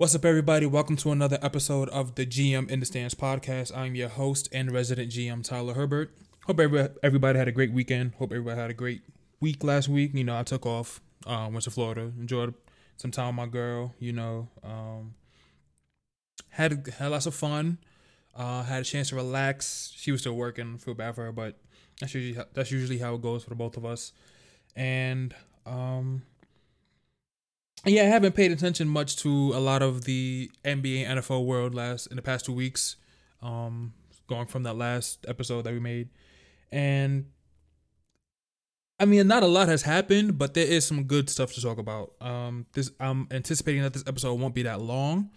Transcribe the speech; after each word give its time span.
What's 0.00 0.14
up, 0.14 0.24
everybody? 0.24 0.64
Welcome 0.64 0.96
to 0.96 1.12
another 1.12 1.38
episode 1.42 1.90
of 1.90 2.14
the 2.14 2.24
GM 2.24 2.70
in 2.70 2.80
the 2.80 2.86
Stands 2.86 3.14
podcast. 3.14 3.76
I'm 3.76 3.94
your 3.94 4.08
host 4.08 4.48
and 4.50 4.72
resident 4.72 5.12
GM, 5.12 5.44
Tyler 5.44 5.74
Herbert. 5.74 6.16
Hope 6.46 6.58
everybody, 6.58 7.38
had 7.38 7.48
a 7.48 7.52
great 7.52 7.70
weekend. 7.70 8.14
Hope 8.14 8.32
everybody 8.32 8.58
had 8.58 8.70
a 8.70 8.72
great 8.72 9.02
week 9.42 9.62
last 9.62 9.90
week. 9.90 10.12
You 10.14 10.24
know, 10.24 10.38
I 10.38 10.42
took 10.42 10.64
off, 10.64 11.02
um, 11.26 11.52
went 11.52 11.64
to 11.64 11.70
Florida, 11.70 12.12
enjoyed 12.18 12.54
some 12.96 13.10
time 13.10 13.26
with 13.26 13.46
my 13.46 13.46
girl. 13.46 13.92
You 13.98 14.14
know, 14.14 14.48
um, 14.64 15.16
had 16.48 16.88
had 16.96 17.10
lots 17.10 17.26
of 17.26 17.34
fun. 17.34 17.76
Uh, 18.34 18.62
had 18.62 18.80
a 18.80 18.84
chance 18.84 19.10
to 19.10 19.16
relax. 19.16 19.92
She 19.94 20.12
was 20.12 20.22
still 20.22 20.32
working. 20.32 20.78
Feel 20.78 20.94
bad 20.94 21.14
for 21.14 21.24
her, 21.24 21.32
but 21.32 21.58
that's 22.00 22.14
usually 22.14 22.42
that's 22.54 22.70
usually 22.70 22.96
how 22.96 23.16
it 23.16 23.20
goes 23.20 23.44
for 23.44 23.50
the 23.50 23.54
both 23.54 23.76
of 23.76 23.84
us. 23.84 24.14
And 24.74 25.34
um, 25.66 26.22
yeah, 27.86 28.02
I 28.02 28.06
haven't 28.06 28.34
paid 28.34 28.52
attention 28.52 28.88
much 28.88 29.16
to 29.18 29.52
a 29.54 29.60
lot 29.60 29.82
of 29.82 30.04
the 30.04 30.50
NBA 30.64 31.06
NFL 31.06 31.46
world 31.46 31.74
last 31.74 32.06
in 32.06 32.16
the 32.16 32.22
past 32.22 32.46
two 32.46 32.52
weeks. 32.52 32.96
Um, 33.42 33.94
going 34.26 34.46
from 34.46 34.64
that 34.64 34.76
last 34.76 35.24
episode 35.26 35.62
that 35.62 35.72
we 35.72 35.80
made, 35.80 36.10
and 36.70 37.26
I 39.00 39.06
mean, 39.06 39.26
not 39.26 39.42
a 39.42 39.46
lot 39.46 39.68
has 39.68 39.82
happened, 39.82 40.36
but 40.36 40.52
there 40.52 40.66
is 40.66 40.86
some 40.86 41.04
good 41.04 41.30
stuff 41.30 41.54
to 41.54 41.62
talk 41.62 41.78
about. 41.78 42.12
Um, 42.20 42.66
this 42.74 42.90
I'm 43.00 43.26
anticipating 43.30 43.80
that 43.82 43.94
this 43.94 44.04
episode 44.06 44.34
won't 44.34 44.54
be 44.54 44.62
that 44.64 44.82
long, 44.82 45.30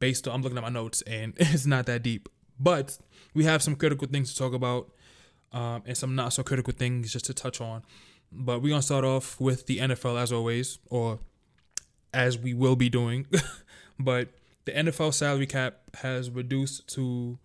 based 0.00 0.28
on 0.28 0.34
I'm 0.34 0.42
looking 0.42 0.58
at 0.58 0.64
my 0.64 0.68
notes 0.68 1.00
and 1.02 1.32
it's 1.38 1.64
not 1.64 1.86
that 1.86 2.02
deep, 2.02 2.28
but 2.58 2.98
we 3.32 3.44
have 3.44 3.62
some 3.62 3.74
critical 3.74 4.06
things 4.06 4.34
to 4.34 4.38
talk 4.38 4.52
about, 4.52 4.92
um, 5.52 5.82
and 5.86 5.96
some 5.96 6.14
not 6.14 6.34
so 6.34 6.42
critical 6.42 6.74
things 6.74 7.10
just 7.10 7.24
to 7.24 7.34
touch 7.34 7.62
on. 7.62 7.82
But 8.30 8.60
we're 8.60 8.68
gonna 8.68 8.82
start 8.82 9.04
off 9.04 9.40
with 9.40 9.66
the 9.66 9.78
NFL 9.78 10.20
as 10.20 10.30
always, 10.30 10.78
or 10.90 11.20
as 12.12 12.38
we 12.38 12.54
will 12.54 12.76
be 12.76 12.88
doing. 12.88 13.26
but 13.98 14.28
the 14.64 14.72
NFL 14.72 15.14
salary 15.14 15.46
cap 15.46 15.78
has 15.96 16.30
reduced 16.30 16.86
to 16.94 17.38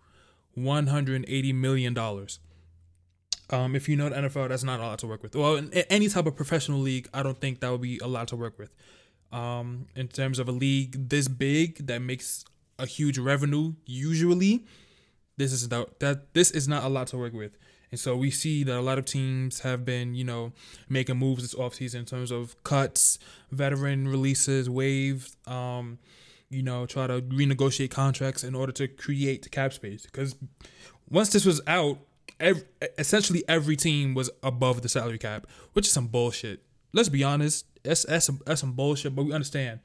$180 0.58 1.54
million. 1.54 1.96
Um, 3.48 3.76
if 3.76 3.88
you 3.88 3.96
know 3.96 4.08
the 4.08 4.16
NFL, 4.16 4.48
that's 4.48 4.64
not 4.64 4.80
a 4.80 4.82
lot 4.82 4.98
to 5.00 5.06
work 5.06 5.22
with. 5.22 5.36
Well, 5.36 5.56
in 5.56 5.72
any 5.72 6.08
type 6.08 6.26
of 6.26 6.34
professional 6.34 6.80
league, 6.80 7.08
I 7.14 7.22
don't 7.22 7.40
think 7.40 7.60
that 7.60 7.70
would 7.70 7.80
be 7.80 7.98
a 7.98 8.06
lot 8.06 8.28
to 8.28 8.36
work 8.36 8.58
with. 8.58 8.74
Um, 9.32 9.86
in 9.94 10.08
terms 10.08 10.38
of 10.38 10.48
a 10.48 10.52
league 10.52 11.08
this 11.08 11.28
big 11.28 11.86
that 11.86 12.00
makes 12.00 12.44
a 12.78 12.86
huge 12.86 13.18
revenue, 13.18 13.74
usually, 13.84 14.64
this 15.36 15.52
is 15.52 15.68
that 15.68 16.32
this 16.32 16.50
is 16.50 16.66
not 16.66 16.84
a 16.84 16.88
lot 16.88 17.08
to 17.08 17.18
work 17.18 17.32
with. 17.34 17.56
And 17.90 18.00
so 18.00 18.16
we 18.16 18.30
see 18.30 18.64
that 18.64 18.76
a 18.76 18.80
lot 18.80 18.98
of 18.98 19.04
teams 19.04 19.60
have 19.60 19.84
been, 19.84 20.14
you 20.14 20.24
know, 20.24 20.52
making 20.88 21.16
moves 21.16 21.42
this 21.42 21.54
offseason 21.54 22.00
in 22.00 22.04
terms 22.04 22.30
of 22.30 22.62
cuts, 22.64 23.18
veteran 23.50 24.08
releases, 24.08 24.68
waived, 24.68 25.36
um, 25.48 25.98
you 26.48 26.62
know, 26.62 26.86
try 26.86 27.06
to 27.06 27.22
renegotiate 27.22 27.90
contracts 27.90 28.44
in 28.44 28.54
order 28.54 28.72
to 28.72 28.88
create 28.88 29.50
cap 29.50 29.72
space. 29.72 30.04
Because 30.04 30.34
once 31.08 31.30
this 31.30 31.44
was 31.44 31.60
out, 31.66 31.98
every, 32.40 32.62
essentially 32.98 33.44
every 33.48 33.76
team 33.76 34.14
was 34.14 34.30
above 34.42 34.82
the 34.82 34.88
salary 34.88 35.18
cap, 35.18 35.46
which 35.72 35.86
is 35.86 35.92
some 35.92 36.08
bullshit. 36.08 36.62
Let's 36.92 37.08
be 37.08 37.22
honest, 37.22 37.66
that's, 37.82 38.04
that's, 38.04 38.26
some, 38.26 38.40
that's 38.46 38.60
some 38.60 38.72
bullshit, 38.72 39.14
but 39.14 39.24
we 39.24 39.32
understand 39.32 39.80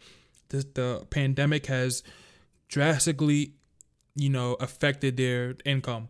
this, 0.49 0.65
the 0.73 1.05
pandemic 1.09 1.67
has 1.67 2.03
drastically, 2.67 3.53
you 4.15 4.29
know, 4.29 4.55
affected 4.55 5.17
their 5.17 5.55
income. 5.65 6.09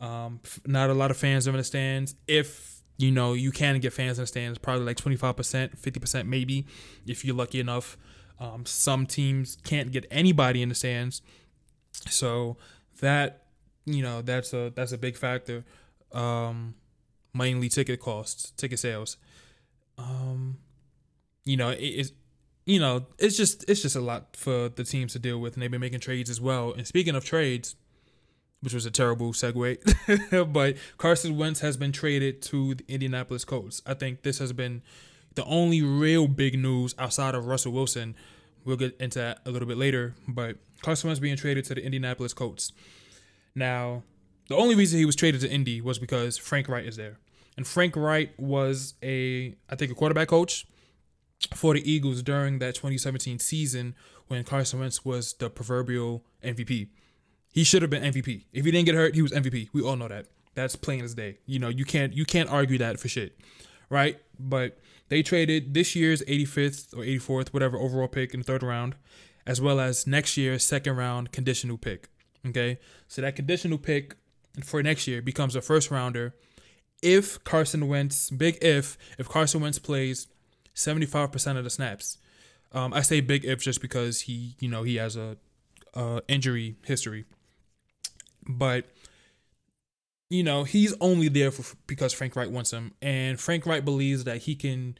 Um, 0.00 0.40
not 0.66 0.90
a 0.90 0.94
lot 0.94 1.10
of 1.10 1.16
fans 1.16 1.46
in 1.46 1.56
the 1.56 1.64
stands. 1.64 2.14
If 2.26 2.82
you 2.98 3.10
know 3.10 3.32
you 3.32 3.50
can 3.50 3.78
get 3.80 3.92
fans 3.92 4.18
in 4.18 4.22
the 4.22 4.26
stands, 4.26 4.58
probably 4.58 4.84
like 4.84 4.96
twenty 4.96 5.16
five 5.16 5.36
percent, 5.36 5.78
fifty 5.78 6.00
percent 6.00 6.28
maybe, 6.28 6.66
if 7.06 7.24
you're 7.24 7.36
lucky 7.36 7.60
enough. 7.60 7.96
Um, 8.38 8.66
some 8.66 9.06
teams 9.06 9.56
can't 9.64 9.90
get 9.90 10.04
anybody 10.10 10.60
in 10.60 10.68
the 10.68 10.74
stands, 10.74 11.22
so 12.08 12.58
that 13.00 13.44
you 13.86 14.02
know 14.02 14.20
that's 14.22 14.52
a 14.52 14.72
that's 14.74 14.92
a 14.92 14.98
big 14.98 15.16
factor. 15.16 15.64
Um, 16.12 16.74
mainly 17.32 17.68
ticket 17.68 18.00
costs, 18.00 18.50
ticket 18.52 18.78
sales. 18.78 19.16
Um, 19.96 20.58
you 21.44 21.56
know 21.56 21.70
it 21.70 21.80
is 21.80 22.12
you 22.66 22.78
know 22.78 23.06
it's 23.18 23.36
just 23.36 23.64
it's 23.70 23.80
just 23.80 23.96
a 23.96 24.00
lot 24.00 24.36
for 24.36 24.68
the 24.68 24.84
teams 24.84 25.14
to 25.14 25.18
deal 25.18 25.38
with, 25.38 25.54
and 25.54 25.62
they've 25.62 25.70
been 25.70 25.80
making 25.80 26.00
trades 26.00 26.28
as 26.28 26.40
well. 26.40 26.74
And 26.74 26.86
speaking 26.86 27.14
of 27.14 27.24
trades 27.24 27.76
which 28.60 28.74
was 28.74 28.86
a 28.86 28.90
terrible 28.90 29.32
segue. 29.32 30.52
but 30.52 30.76
Carson 30.98 31.36
Wentz 31.36 31.60
has 31.60 31.76
been 31.76 31.92
traded 31.92 32.42
to 32.42 32.74
the 32.74 32.84
Indianapolis 32.88 33.44
Colts. 33.44 33.82
I 33.86 33.94
think 33.94 34.22
this 34.22 34.38
has 34.38 34.52
been 34.52 34.82
the 35.34 35.44
only 35.44 35.82
real 35.82 36.26
big 36.26 36.58
news 36.58 36.94
outside 36.98 37.34
of 37.34 37.46
Russell 37.46 37.72
Wilson. 37.72 38.14
We'll 38.64 38.76
get 38.76 38.96
into 38.98 39.18
that 39.20 39.40
a 39.46 39.50
little 39.50 39.68
bit 39.68 39.76
later, 39.76 40.14
but 40.26 40.56
Carson 40.82 41.08
Wentz 41.08 41.20
being 41.20 41.36
traded 41.36 41.64
to 41.66 41.74
the 41.74 41.84
Indianapolis 41.84 42.32
Colts. 42.32 42.72
Now, 43.54 44.02
the 44.48 44.56
only 44.56 44.74
reason 44.74 44.98
he 44.98 45.04
was 45.04 45.16
traded 45.16 45.40
to 45.42 45.50
Indy 45.50 45.80
was 45.80 45.98
because 45.98 46.36
Frank 46.36 46.68
Reich 46.68 46.86
is 46.86 46.96
there. 46.96 47.18
And 47.56 47.66
Frank 47.66 47.96
Reich 47.96 48.30
was 48.36 48.94
a, 49.02 49.54
I 49.70 49.76
think, 49.76 49.90
a 49.90 49.94
quarterback 49.94 50.28
coach 50.28 50.66
for 51.54 51.74
the 51.74 51.90
Eagles 51.90 52.22
during 52.22 52.58
that 52.58 52.74
2017 52.74 53.38
season 53.38 53.94
when 54.28 54.44
Carson 54.44 54.80
Wentz 54.80 55.04
was 55.04 55.34
the 55.34 55.48
proverbial 55.48 56.24
MVP. 56.44 56.88
He 57.56 57.64
should 57.64 57.80
have 57.80 57.90
been 57.90 58.02
MVP. 58.02 58.44
If 58.52 58.66
he 58.66 58.70
didn't 58.70 58.84
get 58.84 58.94
hurt, 58.94 59.14
he 59.14 59.22
was 59.22 59.32
MVP. 59.32 59.70
We 59.72 59.80
all 59.80 59.96
know 59.96 60.08
that. 60.08 60.26
That's 60.54 60.76
plain 60.76 61.02
as 61.02 61.14
day. 61.14 61.38
You 61.46 61.58
know, 61.58 61.70
you 61.70 61.86
can't 61.86 62.12
you 62.12 62.26
can't 62.26 62.50
argue 62.50 62.76
that 62.76 63.00
for 63.00 63.08
shit. 63.08 63.40
Right? 63.88 64.20
But 64.38 64.78
they 65.08 65.22
traded 65.22 65.72
this 65.72 65.96
year's 65.96 66.20
85th 66.24 66.92
or 66.92 66.98
84th, 66.98 67.54
whatever 67.54 67.78
overall 67.78 68.08
pick 68.08 68.34
in 68.34 68.40
the 68.40 68.44
third 68.44 68.62
round, 68.62 68.94
as 69.46 69.58
well 69.58 69.80
as 69.80 70.06
next 70.06 70.36
year's 70.36 70.64
second 70.64 70.96
round 70.96 71.32
conditional 71.32 71.78
pick. 71.78 72.10
Okay? 72.46 72.78
So 73.08 73.22
that 73.22 73.36
conditional 73.36 73.78
pick 73.78 74.16
for 74.62 74.82
next 74.82 75.06
year 75.06 75.22
becomes 75.22 75.56
a 75.56 75.62
first 75.62 75.90
rounder 75.90 76.34
if 77.00 77.42
Carson 77.44 77.88
Wentz, 77.88 78.28
big 78.28 78.58
if, 78.62 78.98
if 79.18 79.30
Carson 79.30 79.62
Wentz 79.62 79.78
plays 79.78 80.26
75% 80.74 81.56
of 81.56 81.64
the 81.64 81.70
snaps. 81.70 82.18
Um, 82.72 82.92
I 82.92 83.00
say 83.00 83.22
big 83.22 83.46
if 83.46 83.62
just 83.62 83.80
because 83.80 84.22
he, 84.22 84.56
you 84.60 84.68
know, 84.68 84.82
he 84.82 84.96
has 84.96 85.16
a 85.16 85.38
uh, 85.94 86.20
injury 86.28 86.76
history 86.84 87.24
but 88.48 88.86
you 90.30 90.42
know 90.42 90.64
he's 90.64 90.94
only 91.00 91.28
there 91.28 91.50
for 91.50 91.76
because 91.86 92.12
Frank 92.12 92.36
Reich 92.36 92.50
wants 92.50 92.72
him, 92.72 92.92
and 93.00 93.40
Frank 93.40 93.66
Reich 93.66 93.84
believes 93.84 94.24
that 94.24 94.38
he 94.42 94.54
can, 94.54 94.98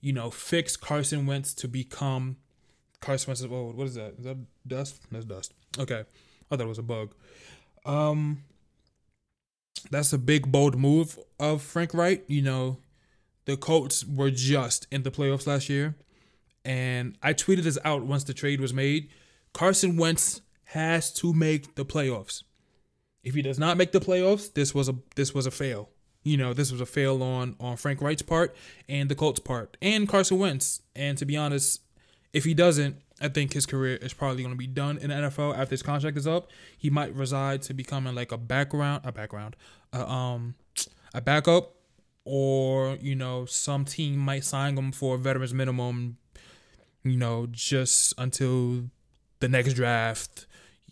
you 0.00 0.12
know, 0.12 0.30
fix 0.30 0.76
Carson 0.76 1.26
Wentz 1.26 1.54
to 1.54 1.68
become 1.68 2.36
Carson 3.00 3.30
Wentz. 3.30 3.42
Oh, 3.44 3.72
what 3.74 3.86
is 3.86 3.94
that? 3.94 4.14
Is 4.18 4.24
that 4.24 4.38
dust? 4.66 5.00
That's 5.10 5.24
dust. 5.24 5.52
Okay, 5.78 6.00
I 6.50 6.56
thought 6.56 6.64
it 6.64 6.68
was 6.68 6.78
a 6.78 6.82
bug. 6.82 7.14
Um, 7.84 8.44
that's 9.90 10.12
a 10.12 10.18
big 10.18 10.50
bold 10.50 10.76
move 10.76 11.18
of 11.38 11.62
Frank 11.62 11.94
Reich. 11.94 12.24
You 12.26 12.42
know, 12.42 12.78
the 13.44 13.56
Colts 13.56 14.04
were 14.04 14.30
just 14.30 14.86
in 14.90 15.02
the 15.02 15.10
playoffs 15.10 15.46
last 15.46 15.68
year, 15.68 15.94
and 16.64 17.16
I 17.22 17.34
tweeted 17.34 17.62
this 17.62 17.78
out 17.84 18.04
once 18.04 18.24
the 18.24 18.34
trade 18.34 18.60
was 18.60 18.72
made. 18.72 19.10
Carson 19.52 19.96
Wentz 19.96 20.40
has 20.64 21.12
to 21.12 21.32
make 21.32 21.76
the 21.76 21.84
playoffs. 21.84 22.42
If 23.24 23.34
he 23.34 23.42
does 23.42 23.58
not 23.58 23.76
make 23.76 23.92
the 23.92 24.00
playoffs, 24.00 24.52
this 24.52 24.74
was 24.74 24.88
a 24.88 24.94
this 25.16 25.34
was 25.34 25.46
a 25.46 25.50
fail. 25.50 25.88
You 26.22 26.36
know, 26.36 26.52
this 26.52 26.70
was 26.70 26.80
a 26.80 26.86
fail 26.86 27.22
on 27.22 27.56
on 27.58 27.76
Frank 27.76 28.00
Reich's 28.00 28.22
part 28.22 28.54
and 28.88 29.08
the 29.08 29.14
Colts 29.14 29.40
part 29.40 29.76
and 29.82 30.08
Carson 30.08 30.38
Wentz. 30.38 30.82
And 30.94 31.18
to 31.18 31.24
be 31.24 31.36
honest, 31.36 31.80
if 32.32 32.44
he 32.44 32.54
doesn't, 32.54 32.96
I 33.20 33.28
think 33.28 33.52
his 33.52 33.64
career 33.64 33.96
is 33.96 34.12
probably 34.12 34.42
going 34.42 34.54
to 34.54 34.58
be 34.58 34.66
done 34.66 34.98
in 34.98 35.08
the 35.08 35.16
NFL 35.16 35.56
after 35.56 35.72
his 35.72 35.82
contract 35.82 36.16
is 36.16 36.26
up. 36.26 36.50
He 36.76 36.90
might 36.90 37.14
reside 37.14 37.62
to 37.62 37.74
becoming 37.74 38.14
like 38.14 38.32
a 38.32 38.38
background, 38.38 39.02
a 39.04 39.12
background, 39.12 39.56
uh, 39.92 40.06
um, 40.06 40.54
a 41.14 41.20
backup, 41.20 41.74
or 42.24 42.98
you 43.00 43.14
know, 43.14 43.46
some 43.46 43.84
team 43.84 44.18
might 44.18 44.44
sign 44.44 44.76
him 44.76 44.92
for 44.92 45.14
a 45.14 45.18
veterans 45.18 45.54
minimum. 45.54 46.18
You 47.02 47.16
know, 47.16 47.46
just 47.50 48.14
until 48.18 48.84
the 49.40 49.48
next 49.48 49.74
draft 49.74 50.46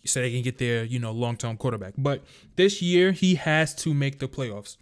so 0.05 0.21
they 0.21 0.31
can 0.31 0.41
get 0.41 0.57
their 0.57 0.83
you 0.83 0.99
know 0.99 1.11
long 1.11 1.37
term 1.37 1.57
quarterback. 1.57 1.93
But 1.97 2.23
this 2.55 2.81
year 2.81 3.11
he 3.11 3.35
has 3.35 3.73
to 3.75 3.93
make 3.93 4.19
the 4.19 4.27
playoffs. 4.27 4.77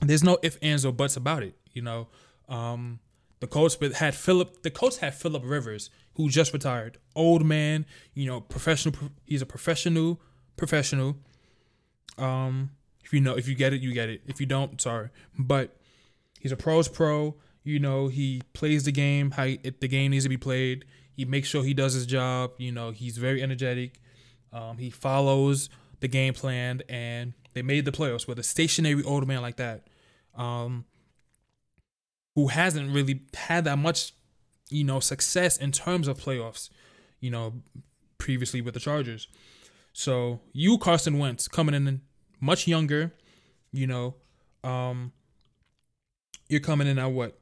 There's 0.00 0.22
no 0.22 0.38
ifs 0.42 0.56
ands 0.62 0.84
or 0.84 0.92
buts 0.92 1.16
about 1.16 1.42
it. 1.42 1.56
You 1.72 1.82
know, 1.82 2.08
um, 2.48 3.00
the 3.40 3.46
Colts 3.46 3.76
had 3.94 4.14
Philip. 4.14 4.62
The 4.62 4.70
Colts 4.70 4.98
had 4.98 5.14
Philip 5.14 5.42
Rivers, 5.44 5.90
who 6.14 6.28
just 6.28 6.52
retired, 6.52 6.98
old 7.14 7.44
man. 7.44 7.86
You 8.14 8.26
know, 8.26 8.40
professional. 8.40 8.94
He's 9.24 9.42
a 9.42 9.46
professional. 9.46 10.20
Professional. 10.56 11.16
Um, 12.16 12.70
if 13.04 13.12
you 13.12 13.20
know, 13.20 13.36
if 13.36 13.48
you 13.48 13.54
get 13.54 13.72
it, 13.72 13.80
you 13.80 13.92
get 13.92 14.08
it. 14.08 14.22
If 14.26 14.40
you 14.40 14.46
don't, 14.46 14.80
sorry. 14.80 15.10
But 15.38 15.76
he's 16.40 16.52
a 16.52 16.56
pros 16.56 16.88
pro. 16.88 17.36
You 17.64 17.78
know, 17.78 18.08
he 18.08 18.42
plays 18.54 18.84
the 18.84 18.92
game 18.92 19.32
how 19.32 19.44
it, 19.44 19.80
the 19.80 19.88
game 19.88 20.10
needs 20.10 20.24
to 20.24 20.28
be 20.28 20.36
played. 20.36 20.84
He 21.16 21.24
makes 21.24 21.48
sure 21.48 21.62
he 21.64 21.74
does 21.74 21.94
his 21.94 22.06
job. 22.06 22.52
You 22.58 22.72
know, 22.72 22.90
he's 22.90 23.18
very 23.18 23.42
energetic. 23.42 24.00
Um, 24.52 24.78
he 24.78 24.90
follows 24.90 25.68
the 26.00 26.08
game 26.08 26.34
plan, 26.34 26.82
and 26.88 27.34
they 27.54 27.62
made 27.62 27.84
the 27.84 27.92
playoffs 27.92 28.26
with 28.26 28.38
a 28.38 28.42
stationary 28.42 29.02
old 29.02 29.26
man 29.26 29.42
like 29.42 29.56
that, 29.56 29.88
um, 30.36 30.84
who 32.34 32.48
hasn't 32.48 32.94
really 32.94 33.22
had 33.34 33.64
that 33.64 33.78
much, 33.78 34.12
you 34.70 34.84
know, 34.84 35.00
success 35.00 35.56
in 35.56 35.72
terms 35.72 36.08
of 36.08 36.18
playoffs. 36.18 36.70
you 37.20 37.30
know, 37.30 37.52
previously 38.18 38.60
with 38.60 38.74
the 38.74 38.80
Chargers. 38.80 39.28
So 39.92 40.40
you, 40.52 40.78
Carson 40.78 41.18
Wentz, 41.18 41.48
coming 41.48 41.74
in 41.74 42.00
much 42.40 42.66
younger, 42.68 43.12
you 43.72 43.86
know, 43.86 44.14
um, 44.62 45.12
you're 46.48 46.60
coming 46.60 46.86
in 46.86 46.98
at 46.98 47.10
what, 47.10 47.38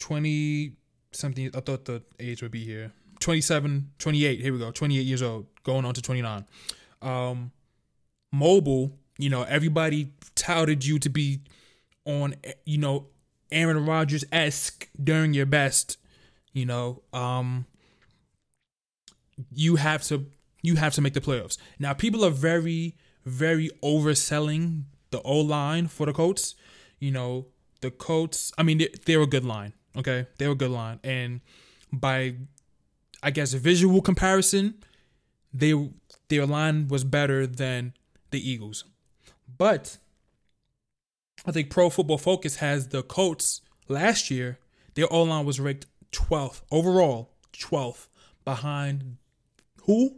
20 0.00 0.72
something? 1.12 1.50
I 1.54 1.60
thought 1.60 1.84
the 1.84 2.02
age 2.18 2.42
would 2.42 2.50
be 2.50 2.64
here. 2.64 2.92
27, 3.22 3.92
28, 3.98 4.40
here 4.40 4.52
we 4.52 4.58
go, 4.58 4.70
28 4.70 5.00
years 5.00 5.22
old, 5.22 5.46
going 5.62 5.84
on 5.84 5.94
to 5.94 6.02
29. 6.02 6.44
Um, 7.00 7.52
mobile, 8.32 8.98
you 9.16 9.30
know, 9.30 9.44
everybody 9.44 10.12
touted 10.34 10.84
you 10.84 10.98
to 10.98 11.08
be 11.08 11.40
on, 12.04 12.34
you 12.64 12.78
know, 12.78 13.06
Aaron 13.52 13.86
Rodgers 13.86 14.24
esque 14.32 14.88
during 15.02 15.34
your 15.34 15.46
best, 15.46 15.98
you 16.52 16.66
know, 16.66 17.02
um, 17.12 17.66
you 19.52 19.76
have 19.76 20.02
to 20.04 20.26
you 20.62 20.76
have 20.76 20.94
to 20.94 21.00
make 21.00 21.14
the 21.14 21.20
playoffs. 21.20 21.58
Now 21.78 21.92
people 21.92 22.24
are 22.24 22.30
very 22.30 22.96
very 23.24 23.70
overselling 23.82 24.84
the 25.10 25.20
O 25.22 25.38
line 25.38 25.88
for 25.88 26.06
the 26.06 26.12
Colts. 26.12 26.54
You 26.98 27.10
know 27.10 27.46
the 27.80 27.90
Colts. 27.90 28.52
I 28.56 28.62
mean 28.62 28.78
they're, 28.78 28.88
they're 29.06 29.22
a 29.22 29.26
good 29.26 29.44
line. 29.44 29.72
Okay, 29.96 30.26
they're 30.38 30.50
a 30.50 30.54
good 30.54 30.70
line, 30.70 31.00
and 31.04 31.40
by 31.92 32.36
I 33.22 33.30
guess 33.30 33.52
visual 33.52 34.02
comparison, 34.02 34.74
they 35.52 35.90
their 36.28 36.46
line 36.46 36.88
was 36.88 37.04
better 37.04 37.46
than 37.46 37.94
the 38.30 38.50
Eagles. 38.50 38.84
But 39.58 39.98
I 41.46 41.52
think 41.52 41.70
Pro 41.70 41.90
Football 41.90 42.18
Focus 42.18 42.56
has 42.56 42.88
the 42.88 43.02
Colts 43.02 43.60
last 43.88 44.30
year. 44.30 44.58
Their 44.94 45.12
O 45.12 45.22
line 45.22 45.44
was 45.44 45.60
ranked 45.60 45.86
12th 46.12 46.62
overall, 46.70 47.30
12th 47.52 48.08
behind 48.44 49.16
who? 49.82 50.16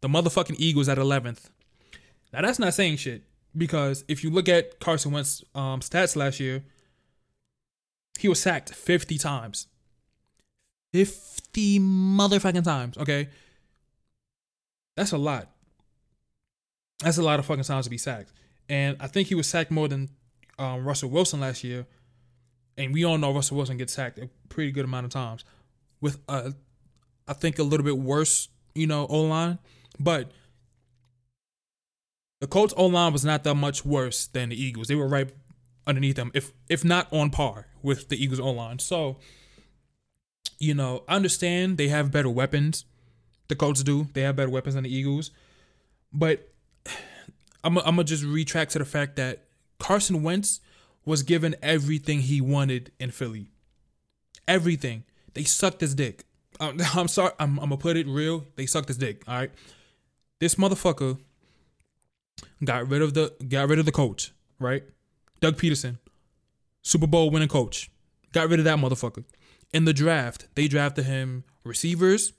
The 0.00 0.08
motherfucking 0.08 0.56
Eagles 0.58 0.88
at 0.88 0.98
11th. 0.98 1.50
Now 2.32 2.42
that's 2.42 2.58
not 2.58 2.74
saying 2.74 2.96
shit 2.96 3.22
because 3.56 4.04
if 4.08 4.24
you 4.24 4.30
look 4.30 4.48
at 4.48 4.80
Carson 4.80 5.12
Wentz 5.12 5.44
um, 5.54 5.80
stats 5.80 6.16
last 6.16 6.40
year, 6.40 6.64
he 8.18 8.28
was 8.28 8.40
sacked 8.40 8.74
50 8.74 9.18
times. 9.18 9.66
50 10.92 11.80
motherfucking 11.80 12.64
times, 12.64 12.98
okay? 12.98 13.28
That's 14.96 15.12
a 15.12 15.18
lot. 15.18 15.48
That's 17.00 17.18
a 17.18 17.22
lot 17.22 17.38
of 17.38 17.46
fucking 17.46 17.64
times 17.64 17.86
to 17.86 17.90
be 17.90 17.98
sacked. 17.98 18.32
And 18.68 18.96
I 19.00 19.06
think 19.06 19.28
he 19.28 19.34
was 19.34 19.48
sacked 19.48 19.70
more 19.70 19.88
than 19.88 20.10
um, 20.58 20.84
Russell 20.84 21.10
Wilson 21.10 21.40
last 21.40 21.64
year. 21.64 21.86
And 22.76 22.92
we 22.92 23.04
all 23.04 23.18
know 23.18 23.34
Russell 23.34 23.56
Wilson 23.56 23.76
gets 23.76 23.92
sacked 23.92 24.18
a 24.18 24.28
pretty 24.48 24.70
good 24.70 24.84
amount 24.84 25.04
of 25.04 25.12
times 25.12 25.44
with, 26.00 26.18
a, 26.28 26.54
I 27.26 27.32
think, 27.32 27.58
a 27.58 27.62
little 27.62 27.84
bit 27.84 27.98
worse, 27.98 28.48
you 28.74 28.86
know, 28.86 29.06
O 29.08 29.22
line. 29.22 29.58
But 29.98 30.30
the 32.40 32.46
Colts 32.46 32.74
O 32.76 32.86
line 32.86 33.12
was 33.12 33.24
not 33.24 33.44
that 33.44 33.54
much 33.54 33.84
worse 33.84 34.26
than 34.26 34.48
the 34.48 34.60
Eagles. 34.60 34.88
They 34.88 34.94
were 34.94 35.08
right 35.08 35.30
underneath 35.86 36.16
them, 36.16 36.30
if 36.34 36.52
if 36.68 36.84
not 36.84 37.12
on 37.12 37.30
par 37.30 37.66
with 37.82 38.08
the 38.08 38.22
Eagles 38.22 38.40
O 38.40 38.50
line. 38.50 38.78
So, 38.78 39.18
you 40.62 40.74
know, 40.74 41.02
understand 41.08 41.76
they 41.76 41.88
have 41.88 42.12
better 42.12 42.30
weapons. 42.30 42.84
The 43.48 43.56
Colts 43.56 43.82
do. 43.82 44.06
They 44.14 44.22
have 44.22 44.36
better 44.36 44.48
weapons 44.48 44.76
than 44.76 44.84
the 44.84 44.94
Eagles. 44.94 45.32
But 46.12 46.48
I'm 47.64 47.76
I'm 47.78 47.96
gonna 47.96 48.04
just 48.04 48.22
retract 48.22 48.70
to 48.72 48.78
the 48.78 48.84
fact 48.84 49.16
that 49.16 49.44
Carson 49.80 50.22
Wentz 50.22 50.60
was 51.04 51.24
given 51.24 51.56
everything 51.62 52.20
he 52.20 52.40
wanted 52.40 52.92
in 53.00 53.10
Philly. 53.10 53.50
Everything. 54.46 55.02
They 55.34 55.42
sucked 55.42 55.80
his 55.80 55.96
dick. 55.96 56.24
I'm, 56.60 56.80
uh, 56.80 56.84
I'm 56.94 57.08
sorry. 57.08 57.32
I'm, 57.40 57.58
I'm 57.58 57.70
gonna 57.70 57.76
put 57.76 57.96
it 57.96 58.06
real. 58.06 58.46
They 58.54 58.66
sucked 58.66 58.86
his 58.86 58.98
dick. 58.98 59.24
All 59.26 59.34
right. 59.34 59.50
This 60.38 60.54
motherfucker 60.54 61.18
got 62.62 62.88
rid 62.88 63.02
of 63.02 63.14
the 63.14 63.34
got 63.48 63.68
rid 63.68 63.80
of 63.80 63.84
the 63.84 63.92
coach. 63.92 64.32
Right. 64.60 64.84
Doug 65.40 65.56
Pederson, 65.56 65.98
Super 66.82 67.08
Bowl 67.08 67.30
winning 67.30 67.48
coach, 67.48 67.90
got 68.32 68.48
rid 68.48 68.60
of 68.60 68.64
that 68.64 68.78
motherfucker. 68.78 69.24
In 69.72 69.84
the 69.84 69.92
draft, 69.92 70.46
they 70.54 70.68
drafted 70.68 71.06
him 71.06 71.44
receivers 71.64 72.32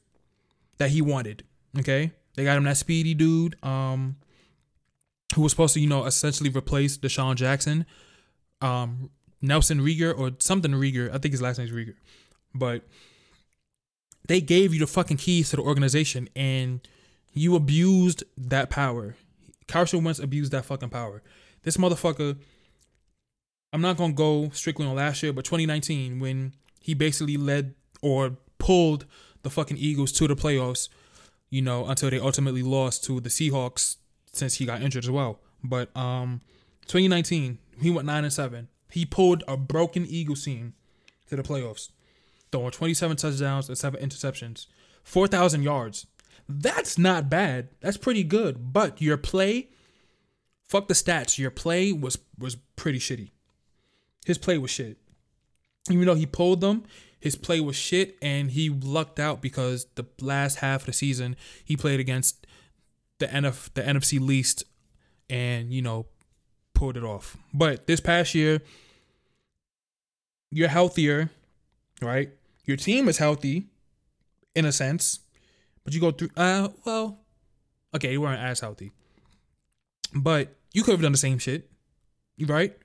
that 0.78 0.92
he 0.92 1.02
wanted. 1.02 1.44
Okay. 1.80 2.12
They 2.36 2.44
got 2.44 2.58
him 2.58 2.64
that 2.64 2.78
speedy 2.78 3.14
dude. 3.14 3.56
Um, 3.64 4.18
who 5.36 5.42
was 5.42 5.52
supposed 5.52 5.74
to, 5.74 5.80
you 5.80 5.88
know, 5.88 6.06
essentially 6.06 6.50
replace 6.50 6.98
DeSean 6.98 7.36
Jackson, 7.36 7.86
um, 8.62 9.10
Nelson 9.42 9.80
Reagor 9.80 10.18
or 10.18 10.32
something 10.40 10.72
Reagor. 10.72 11.10
I 11.10 11.18
think 11.18 11.34
his 11.34 11.42
last 11.42 11.58
name 11.58 11.68
is 11.68 11.74
Reagor. 11.74 11.96
But 12.54 12.84
they 14.28 14.42
gave 14.42 14.74
you 14.74 14.80
the 14.80 14.88
fucking 14.88 15.18
keys 15.18 15.50
to 15.50 15.58
the 15.58 15.64
organization 15.64 16.30
and 16.36 16.88
you 17.34 17.56
abused 17.56 18.24
that 18.38 18.70
power. 18.70 19.16
Carson 19.68 20.04
Wentz 20.04 20.20
abused 20.20 20.52
that 20.52 20.66
fucking 20.66 20.90
power. 20.90 21.22
This 21.64 21.78
motherfucker, 21.78 22.38
I'm 23.72 23.82
not 23.82 23.98
gonna 23.98 24.14
go 24.14 24.50
strictly 24.52 24.86
on 24.86 24.96
last 24.96 25.24
year, 25.24 25.34
but 25.34 25.46
2019 25.46 26.20
when 26.20 26.54
he 26.84 26.94
basically 26.94 27.38
led 27.38 27.74
or 28.02 28.38
pulled 28.60 29.06
the 29.42 29.50
fucking 29.50 29.78
Eagles 29.78 30.12
to 30.12 30.28
the 30.28 30.36
playoffs, 30.36 30.90
you 31.50 31.62
know, 31.62 31.86
until 31.88 32.10
they 32.10 32.20
ultimately 32.20 32.62
lost 32.62 33.04
to 33.06 33.22
the 33.22 33.30
Seahawks 33.30 33.96
since 34.34 34.56
he 34.56 34.66
got 34.66 34.82
injured 34.82 35.06
as 35.06 35.10
well. 35.10 35.40
But 35.64 35.96
um 35.96 36.42
2019, 36.88 37.58
he 37.82 37.90
went 37.90 38.06
nine 38.06 38.26
and 38.26 38.34
seven. 38.34 38.68
He 38.92 39.06
pulled 39.06 39.44
a 39.48 39.56
broken 39.56 40.06
Eagles 40.06 40.44
team 40.44 40.74
to 41.30 41.36
the 41.36 41.42
playoffs, 41.44 41.90
throwing 42.52 42.72
27 42.72 43.18
touchdowns 43.18 43.70
and 43.70 43.78
seven 43.78 44.04
interceptions, 44.04 44.68
4,000 45.04 45.64
yards. 45.64 46.06
That's 46.50 46.98
not 46.98 47.30
bad. 47.30 47.70
That's 47.80 47.98
pretty 47.98 48.24
good. 48.24 48.74
But 48.74 49.02
your 49.02 49.18
play, 49.18 49.70
fuck 50.68 50.90
the 50.90 50.94
stats. 50.94 51.38
Your 51.38 51.52
play 51.52 51.94
was 51.94 52.18
was 52.38 52.58
pretty 52.76 53.00
shitty. 53.00 53.32
His 54.26 54.38
play 54.38 54.58
was 54.58 54.72
shit. 54.72 54.98
Even 55.90 56.06
though 56.06 56.16
he 56.16 56.26
pulled 56.26 56.62
them, 56.62 56.84
his 57.20 57.36
play 57.36 57.60
was 57.60 57.76
shit, 57.76 58.18
and 58.22 58.52
he 58.52 58.70
lucked 58.70 59.20
out 59.20 59.42
because 59.42 59.86
the 59.96 60.06
last 60.22 60.58
half 60.58 60.82
of 60.82 60.86
the 60.88 60.94
season 60.94 61.36
he 61.64 61.78
played 61.78 62.00
against 62.00 62.46
the 63.20 63.28
NF 63.28 63.74
the 63.74 63.82
NFC 63.82 64.20
least, 64.20 64.64
and 65.30 65.72
you 65.72 65.82
know 65.82 66.08
pulled 66.74 66.98
it 66.98 67.04
off. 67.04 67.38
But 67.54 67.88
this 67.88 68.00
past 68.00 68.36
year, 68.36 68.62
you're 70.52 70.68
healthier, 70.68 71.30
right? 72.02 72.30
Your 72.66 72.78
team 72.78 73.08
is 73.08 73.18
healthy, 73.18 73.68
in 74.56 74.66
a 74.66 74.72
sense, 74.72 75.20
but 75.84 75.94
you 75.94 76.00
go 76.00 76.12
through. 76.12 76.30
Uh, 76.36 76.70
well, 76.86 77.20
okay, 77.96 78.12
you 78.12 78.22
weren't 78.22 78.42
as 78.42 78.60
healthy, 78.60 78.92
but 80.14 80.56
you 80.74 80.84
could 80.84 80.92
have 80.92 81.02
done 81.02 81.12
the 81.12 81.18
same 81.18 81.40
shit, 81.40 81.70
right? 82.46 82.76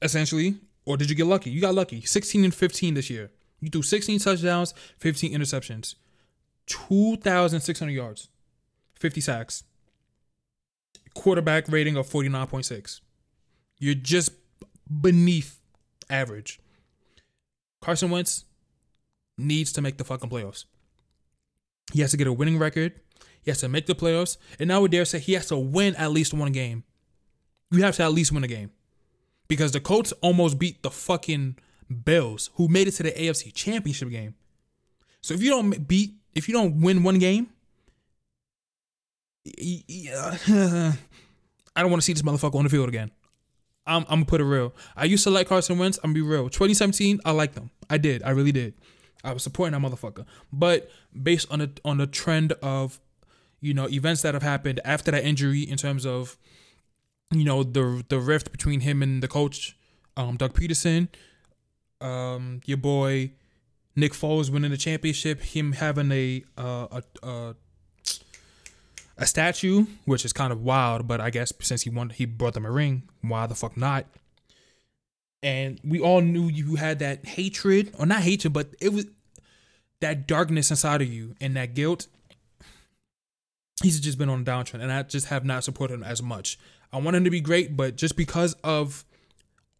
Essentially, 0.00 0.56
or 0.84 0.96
did 0.96 1.10
you 1.10 1.16
get 1.16 1.26
lucky? 1.26 1.50
You 1.50 1.60
got 1.60 1.74
lucky. 1.74 2.00
16 2.00 2.44
and 2.44 2.54
15 2.54 2.94
this 2.94 3.10
year. 3.10 3.30
You 3.60 3.70
threw 3.70 3.82
16 3.82 4.18
touchdowns, 4.18 4.74
15 4.98 5.32
interceptions, 5.32 5.94
2,600 6.66 7.92
yards, 7.92 8.28
50 8.98 9.20
sacks, 9.20 9.64
quarterback 11.14 11.68
rating 11.68 11.96
of 11.96 12.08
49.6. 12.08 13.00
You're 13.78 13.94
just 13.94 14.32
beneath 15.00 15.60
average. 16.10 16.60
Carson 17.80 18.10
Wentz 18.10 18.44
needs 19.38 19.72
to 19.72 19.82
make 19.82 19.98
the 19.98 20.04
fucking 20.04 20.30
playoffs. 20.30 20.64
He 21.92 22.00
has 22.00 22.10
to 22.12 22.16
get 22.16 22.26
a 22.26 22.32
winning 22.32 22.58
record. 22.58 22.94
He 23.42 23.50
has 23.50 23.60
to 23.60 23.68
make 23.68 23.86
the 23.86 23.94
playoffs. 23.94 24.36
And 24.58 24.68
now 24.68 24.80
we 24.80 24.88
dare 24.88 25.04
say 25.04 25.18
he 25.18 25.32
has 25.34 25.46
to 25.48 25.56
win 25.56 25.94
at 25.96 26.10
least 26.10 26.32
one 26.32 26.52
game. 26.52 26.84
You 27.70 27.82
have 27.82 27.96
to 27.96 28.04
at 28.04 28.12
least 28.12 28.32
win 28.32 28.44
a 28.44 28.48
game. 28.48 28.70
Because 29.52 29.72
the 29.72 29.80
Colts 29.80 30.14
almost 30.22 30.58
beat 30.58 30.82
the 30.82 30.90
fucking 30.90 31.58
Bills, 32.06 32.48
who 32.54 32.68
made 32.68 32.88
it 32.88 32.92
to 32.92 33.02
the 33.02 33.10
AFC 33.10 33.52
championship 33.52 34.08
game. 34.08 34.34
So 35.20 35.34
if 35.34 35.42
you 35.42 35.50
don't 35.50 35.86
beat, 35.86 36.14
if 36.34 36.48
you 36.48 36.54
don't 36.54 36.80
win 36.80 37.02
one 37.02 37.18
game, 37.18 37.50
uh, 39.46 40.36
I 41.76 41.82
don't 41.82 41.90
want 41.90 42.00
to 42.00 42.02
see 42.06 42.14
this 42.14 42.22
motherfucker 42.22 42.54
on 42.54 42.64
the 42.64 42.70
field 42.70 42.88
again. 42.88 43.10
I'm, 43.86 44.04
I'm 44.04 44.20
gonna 44.20 44.24
put 44.24 44.40
it 44.40 44.44
real. 44.44 44.72
I 44.96 45.04
used 45.04 45.22
to 45.24 45.30
like 45.30 45.48
Carson 45.48 45.76
Wentz. 45.76 45.98
I'm 46.02 46.14
gonna 46.14 46.14
be 46.14 46.22
real. 46.22 46.44
2017, 46.48 47.20
I 47.26 47.32
liked 47.32 47.54
them. 47.54 47.70
I 47.90 47.98
did. 47.98 48.22
I 48.22 48.30
really 48.30 48.52
did. 48.52 48.72
I 49.22 49.34
was 49.34 49.42
supporting 49.42 49.78
that 49.78 49.86
motherfucker. 49.86 50.24
But 50.50 50.90
based 51.22 51.52
on 51.52 51.58
the 51.58 51.72
on 51.84 51.98
the 51.98 52.06
trend 52.06 52.52
of, 52.62 53.00
you 53.60 53.74
know, 53.74 53.86
events 53.86 54.22
that 54.22 54.32
have 54.32 54.42
happened 54.42 54.80
after 54.82 55.10
that 55.10 55.24
injury, 55.24 55.60
in 55.60 55.76
terms 55.76 56.06
of, 56.06 56.38
you 57.32 57.44
know, 57.44 57.62
the 57.62 58.04
the 58.08 58.18
rift 58.18 58.52
between 58.52 58.80
him 58.80 59.02
and 59.02 59.22
the 59.22 59.28
coach, 59.28 59.76
um, 60.16 60.36
Doug 60.36 60.54
Pederson, 60.54 61.08
um, 62.00 62.60
your 62.64 62.78
boy, 62.78 63.32
Nick 63.96 64.12
Foles 64.12 64.50
winning 64.50 64.70
the 64.70 64.76
championship, 64.76 65.40
him 65.40 65.72
having 65.72 66.10
a 66.12 66.44
uh, 66.56 66.86
a, 66.90 67.26
a 67.26 67.54
a 69.18 69.26
statue, 69.26 69.86
which 70.04 70.24
is 70.24 70.32
kind 70.32 70.52
of 70.52 70.62
wild, 70.62 71.06
but 71.06 71.20
I 71.20 71.30
guess 71.30 71.52
since 71.60 71.82
he 71.82 71.90
won, 71.90 72.10
he 72.10 72.24
brought 72.24 72.54
them 72.54 72.64
a 72.64 72.70
ring. 72.70 73.02
Why 73.20 73.46
the 73.46 73.54
fuck 73.54 73.76
not? 73.76 74.06
And 75.42 75.80
we 75.84 76.00
all 76.00 76.20
knew 76.20 76.48
you 76.48 76.76
had 76.76 77.00
that 77.00 77.24
hatred, 77.24 77.94
or 77.98 78.06
not 78.06 78.22
hatred, 78.22 78.52
but 78.52 78.74
it 78.80 78.92
was 78.92 79.06
that 80.00 80.26
darkness 80.26 80.70
inside 80.70 81.02
of 81.02 81.12
you 81.12 81.34
and 81.40 81.56
that 81.56 81.74
guilt, 81.74 82.06
he's 83.82 84.00
just 84.00 84.18
been 84.18 84.28
on 84.28 84.40
a 84.40 84.44
downtrend, 84.44 84.82
and 84.82 84.92
I 84.92 85.02
just 85.02 85.26
have 85.26 85.44
not 85.44 85.64
supported 85.64 85.94
him 85.94 86.04
as 86.04 86.22
much. 86.22 86.58
I 86.92 86.98
want 86.98 87.16
him 87.16 87.24
to 87.24 87.30
be 87.30 87.40
great, 87.40 87.76
but 87.76 87.96
just 87.96 88.16
because 88.16 88.54
of 88.64 89.04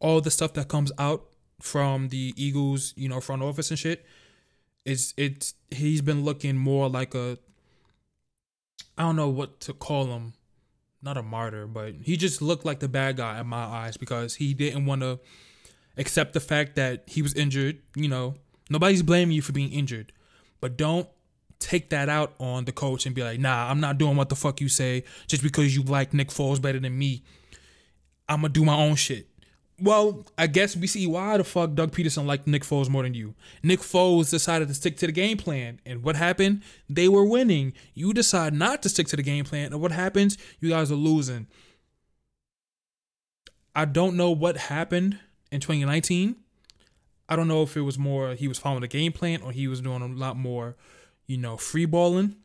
all 0.00 0.20
the 0.20 0.30
stuff 0.30 0.54
that 0.54 0.68
comes 0.68 0.90
out 0.98 1.26
from 1.60 2.08
the 2.08 2.32
Eagles, 2.36 2.94
you 2.96 3.08
know, 3.08 3.20
front 3.20 3.42
office 3.42 3.70
and 3.70 3.78
shit, 3.78 4.04
it's 4.84 5.14
it's 5.16 5.54
he's 5.70 6.00
been 6.00 6.24
looking 6.24 6.56
more 6.56 6.88
like 6.88 7.14
a 7.14 7.38
I 8.96 9.02
don't 9.02 9.16
know 9.16 9.28
what 9.28 9.60
to 9.60 9.72
call 9.72 10.06
him, 10.06 10.34
not 11.02 11.16
a 11.16 11.22
martyr, 11.22 11.66
but 11.66 11.94
he 12.02 12.16
just 12.16 12.42
looked 12.42 12.64
like 12.64 12.80
the 12.80 12.88
bad 12.88 13.16
guy 13.16 13.40
in 13.40 13.46
my 13.46 13.62
eyes 13.64 13.96
because 13.96 14.36
he 14.36 14.54
didn't 14.54 14.86
want 14.86 15.02
to 15.02 15.20
accept 15.96 16.32
the 16.32 16.40
fact 16.40 16.76
that 16.76 17.04
he 17.06 17.22
was 17.22 17.34
injured. 17.34 17.78
You 17.94 18.08
know, 18.08 18.34
nobody's 18.70 19.02
blaming 19.02 19.36
you 19.36 19.42
for 19.42 19.52
being 19.52 19.70
injured, 19.70 20.12
but 20.60 20.76
don't 20.76 21.08
take 21.62 21.90
that 21.90 22.08
out 22.08 22.34
on 22.38 22.64
the 22.64 22.72
coach 22.72 23.06
and 23.06 23.14
be 23.14 23.22
like, 23.22 23.40
nah, 23.40 23.70
I'm 23.70 23.80
not 23.80 23.98
doing 23.98 24.16
what 24.16 24.28
the 24.28 24.36
fuck 24.36 24.60
you 24.60 24.68
say 24.68 25.04
just 25.26 25.42
because 25.42 25.74
you 25.74 25.82
like 25.82 26.12
Nick 26.12 26.28
Foles 26.28 26.60
better 26.60 26.78
than 26.78 26.98
me. 26.98 27.22
I'm 28.28 28.40
gonna 28.40 28.52
do 28.52 28.64
my 28.64 28.76
own 28.76 28.96
shit. 28.96 29.28
Well, 29.80 30.26
I 30.38 30.46
guess 30.46 30.76
we 30.76 30.86
see 30.86 31.06
why 31.06 31.36
the 31.38 31.44
fuck 31.44 31.74
Doug 31.74 31.92
Pederson 31.92 32.24
liked 32.26 32.46
Nick 32.46 32.62
Foles 32.62 32.88
more 32.88 33.02
than 33.02 33.14
you. 33.14 33.34
Nick 33.62 33.80
Foles 33.80 34.30
decided 34.30 34.68
to 34.68 34.74
stick 34.74 34.96
to 34.98 35.06
the 35.06 35.12
game 35.12 35.36
plan, 35.36 35.80
and 35.84 36.04
what 36.04 36.14
happened? 36.14 36.62
They 36.88 37.08
were 37.08 37.24
winning. 37.24 37.72
You 37.94 38.12
decide 38.12 38.54
not 38.54 38.82
to 38.82 38.88
stick 38.88 39.08
to 39.08 39.16
the 39.16 39.22
game 39.22 39.44
plan, 39.44 39.72
and 39.72 39.80
what 39.80 39.90
happens? 39.90 40.38
You 40.60 40.68
guys 40.68 40.92
are 40.92 40.96
losing. 40.96 41.48
I 43.74 43.86
don't 43.86 44.16
know 44.16 44.30
what 44.30 44.56
happened 44.56 45.18
in 45.50 45.60
2019. 45.60 46.36
I 47.28 47.36
don't 47.36 47.48
know 47.48 47.62
if 47.62 47.76
it 47.76 47.80
was 47.80 47.98
more 47.98 48.34
he 48.34 48.46
was 48.46 48.58
following 48.58 48.82
the 48.82 48.88
game 48.88 49.12
plan 49.12 49.40
or 49.42 49.52
he 49.52 49.66
was 49.66 49.80
doing 49.80 50.02
a 50.02 50.06
lot 50.06 50.36
more, 50.36 50.76
you 51.32 51.38
know, 51.38 51.56
free 51.56 51.86
balling. 51.86 52.36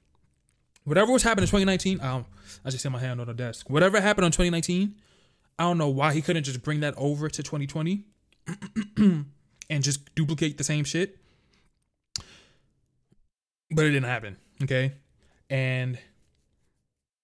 Whatever 0.85 1.11
was 1.11 1.21
happening 1.21 1.43
in 1.43 1.49
2019, 1.49 1.99
um, 1.99 2.25
I 2.63 2.69
just 2.69 2.83
set 2.83 2.91
my 2.93 2.99
hand 2.99 3.19
on 3.19 3.27
the 3.27 3.33
desk. 3.33 3.69
Whatever 3.69 3.99
happened 3.99 4.25
in 4.25 4.31
2019, 4.31 4.95
I 5.59 5.63
don't 5.63 5.77
know 5.77 5.89
why 5.89 6.13
he 6.13 6.21
couldn't 6.21 6.45
just 6.45 6.63
bring 6.63 6.79
that 6.79 6.93
over 6.95 7.27
to 7.27 7.43
2020 7.43 8.05
and 8.97 9.25
just 9.83 10.15
duplicate 10.15 10.57
the 10.57 10.63
same 10.63 10.85
shit. 10.85 11.17
But 13.69 13.83
it 13.83 13.91
didn't 13.91 14.05
happen. 14.05 14.37
Okay. 14.63 14.93
And 15.49 15.99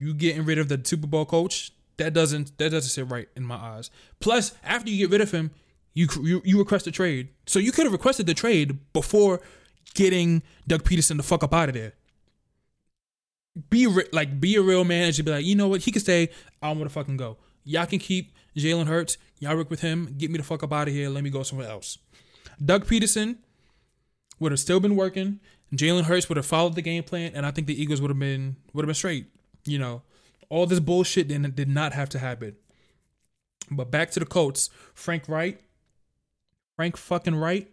you 0.01 0.13
getting 0.13 0.43
rid 0.43 0.57
of 0.57 0.67
the 0.67 0.81
Super 0.83 1.07
Bowl 1.07 1.23
coach, 1.23 1.71
that 1.95 2.13
doesn't 2.13 2.57
that 2.57 2.71
doesn't 2.71 2.89
sit 2.89 3.09
right 3.09 3.29
in 3.37 3.45
my 3.45 3.55
eyes. 3.55 3.89
Plus, 4.19 4.53
after 4.65 4.89
you 4.89 4.97
get 4.97 5.11
rid 5.11 5.21
of 5.21 5.31
him, 5.31 5.51
you 5.93 6.09
you, 6.21 6.41
you 6.43 6.59
request 6.59 6.87
a 6.87 6.91
trade. 6.91 7.29
So 7.45 7.59
you 7.59 7.71
could 7.71 7.85
have 7.85 7.93
requested 7.93 8.25
the 8.25 8.33
trade 8.33 8.79
before 8.91 9.39
getting 9.93 10.43
Doug 10.67 10.83
Pederson 10.83 11.17
the 11.17 11.23
fuck 11.23 11.43
up 11.43 11.53
out 11.53 11.69
of 11.69 11.75
there. 11.75 11.93
Be 13.69 13.85
re- 13.87 14.07
like 14.11 14.39
be 14.39 14.55
a 14.55 14.61
real 14.61 14.83
man 14.83 15.05
and 15.05 15.13
just 15.13 15.25
be 15.25 15.31
like, 15.31 15.45
you 15.45 15.55
know 15.55 15.67
what, 15.67 15.81
he 15.81 15.91
can 15.91 16.01
stay. 16.01 16.29
I 16.61 16.69
want 16.69 16.83
to 16.83 16.89
fucking 16.89 17.17
go. 17.17 17.37
Y'all 17.63 17.85
can 17.85 17.99
keep 17.99 18.33
Jalen 18.57 18.87
Hurts. 18.87 19.17
Y'all 19.39 19.55
work 19.55 19.69
with 19.69 19.81
him. 19.81 20.15
Get 20.17 20.31
me 20.31 20.37
the 20.37 20.43
fuck 20.43 20.63
up 20.63 20.73
out 20.73 20.87
of 20.87 20.93
here. 20.93 21.09
Let 21.09 21.23
me 21.23 21.29
go 21.29 21.43
somewhere 21.43 21.69
else. 21.69 21.97
Doug 22.63 22.85
Pederson 22.85 23.37
would 24.39 24.51
have 24.51 24.59
still 24.59 24.79
been 24.79 24.95
working. 24.95 25.39
Jalen 25.73 26.03
Hurts 26.03 26.29
would 26.29 26.37
have 26.37 26.45
followed 26.45 26.75
the 26.75 26.81
game 26.81 27.03
plan, 27.03 27.31
and 27.33 27.45
I 27.45 27.51
think 27.51 27.67
the 27.67 27.79
Eagles 27.79 28.01
would 28.01 28.09
have 28.09 28.19
been 28.19 28.57
would 28.73 28.83
have 28.83 28.87
been 28.87 28.95
straight. 28.95 29.27
You 29.65 29.79
know, 29.79 30.03
all 30.49 30.65
this 30.65 30.79
bullshit 30.79 31.27
did, 31.27 31.55
did 31.55 31.69
not 31.69 31.93
have 31.93 32.09
to 32.09 32.19
happen. 32.19 32.55
But 33.71 33.89
back 33.89 34.11
to 34.11 34.19
the 34.19 34.25
Colts, 34.25 34.69
Frank 34.93 35.27
Reich, 35.27 35.63
Frank 36.75 36.97
fucking 36.97 37.35
Reich. 37.35 37.72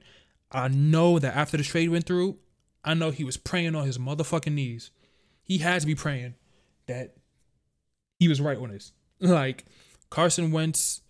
I 0.53 0.69
know 0.69 1.19
that 1.19 1.37
after 1.37 1.57
the 1.57 1.63
trade 1.63 1.91
went 1.91 2.07
through, 2.07 2.39
I 2.85 2.95
know 2.95 3.11
he 3.11 3.25
was 3.25 3.37
praying 3.37 3.75
on 3.75 3.87
his 3.87 3.99
motherfucking 3.99 4.53
knees. 4.53 4.91
He 5.43 5.59
had 5.59 5.81
to 5.81 5.87
be 5.87 5.95
praying 5.95 6.35
that 6.87 7.17
he 8.19 8.29
was 8.29 8.41
right 8.41 8.59
on 8.59 8.71
this. 8.71 8.93
Like 9.23 9.67
Carson 10.09 10.51
Wentz 10.51 11.03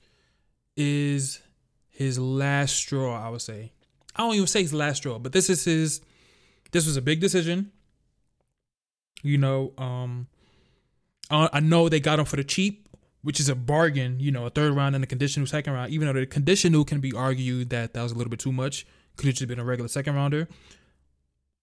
is 0.77 1.41
his 1.89 2.19
last 2.19 2.75
straw, 2.75 3.25
I 3.25 3.29
would 3.29 3.41
say. 3.41 3.73
I 4.17 4.23
don't 4.23 4.35
even 4.35 4.49
say 4.49 4.63
his 4.63 4.75
last 4.75 4.97
straw, 4.97 5.19
but 5.21 5.33
this 5.33 5.49
is 5.49 5.65
his 5.65 6.01
this 6.73 6.87
was 6.87 6.97
a 6.97 7.03
big 7.03 7.21
decision. 7.21 7.71
You 9.23 9.39
know, 9.39 9.75
um 9.79 10.27
I 11.31 11.61
know 11.61 11.89
they 11.89 12.01
got 12.01 12.19
him 12.19 12.25
for 12.25 12.35
the 12.35 12.43
cheap, 12.43 12.89
which 13.23 13.39
is 13.39 13.49
a 13.49 13.55
bargain, 13.55 14.19
you 14.19 14.33
know, 14.33 14.47
a 14.47 14.51
third 14.51 14.75
round 14.75 14.97
and 14.97 15.05
a 15.05 15.07
conditional 15.07 15.47
second 15.47 15.73
round, 15.73 15.93
even 15.93 16.09
though 16.09 16.19
the 16.19 16.27
conditional 16.27 16.85
can 16.85 17.01
be 17.01 17.13
argued 17.13 17.71
that 17.71 17.95
that 17.95 18.03
was 18.03 18.11
a 18.11 18.17
little 18.17 18.31
bit 18.31 18.41
too 18.41 18.51
much. 18.51 18.85
Could 19.21 19.27
have 19.27 19.37
just 19.37 19.49
been 19.49 19.59
a 19.59 19.65
regular 19.65 19.87
second 19.89 20.15
rounder. 20.15 20.49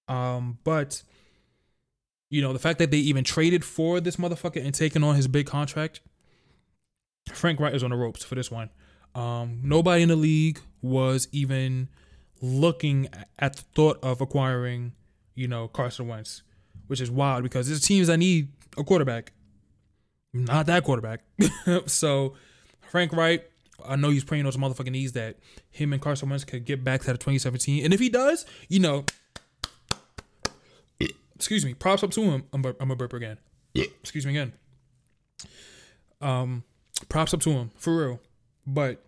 Um, 0.08 0.60
but 0.64 1.02
you 2.30 2.40
know, 2.40 2.54
the 2.54 2.60
fact 2.60 2.78
that 2.78 2.92
they 2.92 2.98
even 2.98 3.24
traded 3.24 3.66
for 3.66 4.00
this 4.00 4.18
motherfucker 4.18 4.64
and 4.64 4.76
taking 4.76 5.04
on 5.04 5.16
his 5.16 5.28
big 5.28 5.48
contract, 5.48 6.02
Frank 7.34 7.60
Reich 7.60 7.74
is 7.74 7.82
on 7.82 7.90
the 7.90 7.96
ropes 7.96 8.24
for 8.24 8.36
this 8.36 8.52
one. 8.52 8.70
Um, 9.16 9.62
nobody 9.64 10.04
in 10.04 10.10
the 10.10 10.16
league 10.16 10.60
was 10.84 11.28
even 11.32 11.90
looking 12.40 13.08
at 13.40 13.56
the 13.56 13.64
thought 13.74 13.98
of 14.04 14.22
acquiring, 14.22 14.94
you 15.34 15.48
know, 15.48 15.68
Carson 15.68 16.08
Wentz, 16.08 16.44
which 16.86 17.02
is 17.02 17.10
wild 17.10 17.42
because 17.42 17.68
there's 17.68 17.82
teams 17.82 18.06
that 18.06 18.18
need 18.18 18.50
a 18.78 18.84
quarterback. 18.84 19.32
Not 20.32 20.68
that 20.68 20.84
quarterback. 20.84 21.22
so 21.88 22.36
Frank 22.82 23.14
Reich, 23.14 23.50
I 23.86 23.96
know 23.96 24.10
he's 24.10 24.24
praying 24.24 24.46
on 24.46 24.52
motherfucking 24.54 24.92
knees 24.92 25.14
that 25.14 25.38
him 25.70 25.94
and 25.94 26.02
Carson 26.02 26.30
Wentz 26.30 26.44
could 26.44 26.66
get 26.66 26.84
back 26.84 27.02
to 27.02 27.08
the 27.08 27.14
2017. 27.14 27.84
And 27.84 27.94
if 27.94 28.00
he 28.00 28.10
does, 28.10 28.46
you 28.70 28.80
know, 28.80 29.06
excuse 31.38 31.64
me, 31.64 31.74
props 31.74 32.04
up 32.04 32.12
to 32.12 32.22
him. 32.22 32.44
I'm, 32.52 32.66
I'm 32.80 32.92
a 32.92 32.96
burp 32.96 33.14
again. 33.14 33.38
excuse 34.02 34.26
me 34.26 34.32
again. 34.32 34.54
Um, 36.20 36.64
props 37.10 37.34
up 37.34 37.42
to 37.42 37.52
him 37.52 37.72
for 37.76 37.96
real. 37.96 38.20
But 38.66 39.06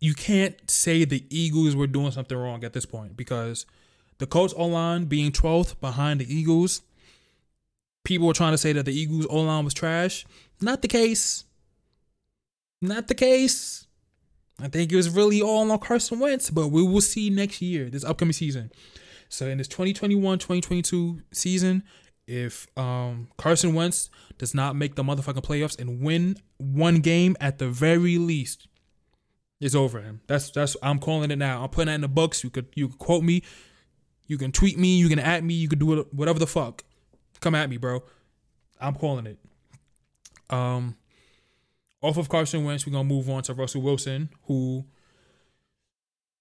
you 0.00 0.14
can't 0.14 0.70
say 0.70 1.04
the 1.04 1.24
Eagles 1.30 1.74
were 1.74 1.86
doing 1.86 2.10
something 2.10 2.36
wrong 2.36 2.62
at 2.62 2.74
this 2.74 2.84
point 2.84 3.16
because 3.16 3.64
the 4.18 4.26
Colts 4.26 4.52
O 4.56 4.66
line 4.66 5.06
being 5.06 5.32
12th 5.32 5.80
behind 5.80 6.20
the 6.20 6.32
Eagles, 6.32 6.82
people 8.04 8.26
were 8.26 8.34
trying 8.34 8.52
to 8.52 8.58
say 8.58 8.72
that 8.72 8.84
the 8.84 8.92
Eagles 8.92 9.26
O 9.30 9.40
line 9.40 9.64
was 9.64 9.74
trash. 9.74 10.26
Not 10.60 10.82
the 10.82 10.88
case. 10.88 11.44
Not 12.82 13.08
the 13.08 13.14
case. 13.14 13.86
I 14.60 14.68
think 14.68 14.92
it 14.92 14.96
was 14.96 15.10
really 15.10 15.42
all 15.42 15.70
on 15.70 15.78
Carson 15.78 16.20
Wentz, 16.20 16.50
but 16.50 16.68
we 16.68 16.82
will 16.82 17.00
see 17.00 17.28
next 17.30 17.60
year, 17.60 17.90
this 17.90 18.04
upcoming 18.04 18.32
season. 18.32 18.70
So 19.28 19.46
in 19.46 19.58
this 19.58 19.68
2021 19.68 20.38
2022 20.38 21.22
season, 21.32 21.82
if 22.26 22.66
um, 22.78 23.28
Carson 23.36 23.74
Wentz 23.74 24.10
does 24.38 24.54
not 24.54 24.76
make 24.76 24.94
the 24.94 25.02
motherfucking 25.02 25.44
playoffs 25.44 25.78
and 25.78 26.00
win 26.00 26.36
one 26.58 27.00
game 27.00 27.36
at 27.40 27.58
the 27.58 27.68
very 27.68 28.16
least, 28.16 28.68
it's 29.60 29.74
over 29.74 30.00
him. 30.00 30.20
That's 30.26 30.50
that's 30.50 30.76
I'm 30.82 30.98
calling 30.98 31.30
it 31.30 31.36
now. 31.36 31.62
I'm 31.62 31.68
putting 31.70 31.86
that 31.86 31.94
in 31.94 32.00
the 32.00 32.08
books. 32.08 32.44
You 32.44 32.50
could 32.50 32.66
you 32.74 32.88
could 32.88 32.98
quote 32.98 33.24
me, 33.24 33.42
you 34.26 34.38
can 34.38 34.52
tweet 34.52 34.78
me, 34.78 34.96
you 34.96 35.08
can 35.08 35.18
at 35.18 35.42
me, 35.42 35.54
you 35.54 35.68
could 35.68 35.78
do 35.78 36.06
whatever 36.12 36.38
the 36.38 36.46
fuck. 36.46 36.84
Come 37.40 37.54
at 37.54 37.68
me, 37.68 37.76
bro. 37.76 38.02
I'm 38.80 38.94
calling 38.94 39.26
it. 39.26 39.38
Um 40.50 40.96
off 42.04 42.18
of 42.18 42.28
Carson 42.28 42.64
Wentz, 42.64 42.86
we're 42.86 42.92
gonna 42.92 43.04
move 43.04 43.30
on 43.30 43.42
to 43.44 43.54
Russell 43.54 43.80
Wilson, 43.80 44.28
who 44.42 44.84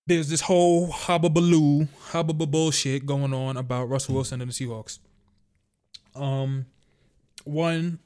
there's 0.05 0.29
this 0.29 0.41
whole 0.41 0.89
hubbubaloo, 0.89 1.88
hubbub 2.08 2.51
bullshit 2.51 3.05
going 3.05 3.34
on 3.34 3.55
about 3.55 3.86
Russell 3.86 4.15
Wilson 4.15 4.41
and 4.41 4.51
the 4.51 4.53
Seahawks. 4.53 5.00
Um, 6.15 6.65
one, 7.46 8.00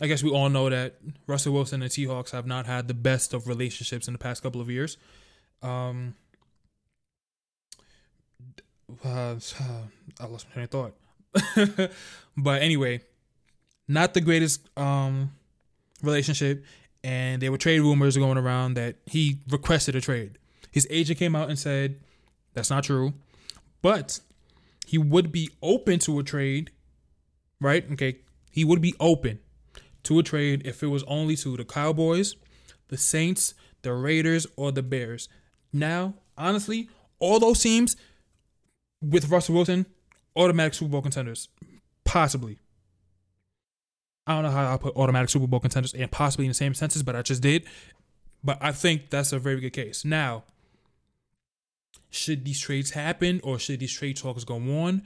I 0.00 0.06
guess 0.06 0.22
we 0.22 0.30
all 0.30 0.48
know 0.48 0.70
that 0.70 0.94
Russell 1.26 1.52
Wilson 1.54 1.82
and 1.82 1.90
the 1.90 2.06
Seahawks 2.06 2.30
have 2.30 2.46
not 2.46 2.66
had 2.66 2.86
the 2.86 2.94
best 2.94 3.34
of 3.34 3.48
relationships 3.48 4.06
in 4.06 4.12
the 4.14 4.18
past 4.18 4.40
couple 4.40 4.60
of 4.60 4.70
years. 4.70 4.96
Um, 5.62 6.14
uh, 9.04 9.34
I 10.20 10.26
lost 10.26 10.46
my 10.48 10.52
train 10.52 10.64
of 10.64 10.70
thought. 10.70 11.90
but 12.36 12.62
anyway, 12.62 13.00
not 13.88 14.14
the 14.14 14.20
greatest 14.20 14.68
um 14.78 15.32
relationship, 16.02 16.64
and 17.02 17.40
there 17.40 17.50
were 17.50 17.58
trade 17.58 17.80
rumors 17.80 18.16
going 18.16 18.38
around 18.38 18.74
that 18.74 18.96
he 19.06 19.38
requested 19.48 19.94
a 19.94 20.00
trade. 20.00 20.38
His 20.70 20.86
agent 20.90 21.18
came 21.18 21.34
out 21.34 21.48
and 21.48 21.58
said 21.58 22.00
that's 22.54 22.70
not 22.70 22.84
true, 22.84 23.14
but 23.82 24.20
he 24.86 24.98
would 24.98 25.32
be 25.32 25.50
open 25.62 25.98
to 26.00 26.18
a 26.18 26.22
trade 26.22 26.70
right? 27.60 27.84
Okay, 27.92 28.16
he 28.50 28.64
would 28.64 28.80
be 28.80 28.94
open 28.98 29.38
to 30.04 30.18
a 30.18 30.22
trade 30.22 30.62
if 30.64 30.82
it 30.82 30.88
was 30.88 31.04
only 31.04 31.36
to 31.36 31.56
the 31.56 31.64
Cowboys, 31.64 32.36
the 32.88 32.96
Saints, 32.96 33.54
the 33.82 33.92
Raiders, 33.92 34.46
or 34.56 34.72
the 34.72 34.82
Bears. 34.82 35.28
Now, 35.72 36.14
honestly, 36.36 36.88
all 37.18 37.38
those 37.38 37.60
teams 37.60 37.96
with 39.02 39.28
Russell 39.28 39.54
Wilson, 39.54 39.86
automatic 40.34 40.74
Super 40.74 40.92
Bowl 40.92 41.02
contenders, 41.02 41.48
possibly. 42.04 42.58
I 44.30 44.34
don't 44.34 44.44
know 44.44 44.50
how 44.50 44.74
I 44.74 44.76
put 44.76 44.94
automatic 44.96 45.28
Super 45.28 45.46
Bowl 45.46 45.60
contenders 45.60 45.92
and 45.92 46.10
possibly 46.10 46.46
in 46.46 46.50
the 46.50 46.54
same 46.54 46.72
sentence, 46.74 47.02
but 47.02 47.16
I 47.16 47.22
just 47.22 47.42
did. 47.42 47.64
But 48.44 48.58
I 48.60 48.72
think 48.72 49.10
that's 49.10 49.32
a 49.32 49.38
very 49.38 49.60
good 49.60 49.72
case. 49.72 50.04
Now, 50.04 50.44
Should 52.10 52.44
these 52.44 52.60
trades 52.60 52.90
happen 52.90 53.40
or 53.44 53.58
should 53.58 53.80
these 53.80 53.92
trade 53.92 54.16
talks 54.16 54.44
go 54.44 54.56
on? 54.56 55.02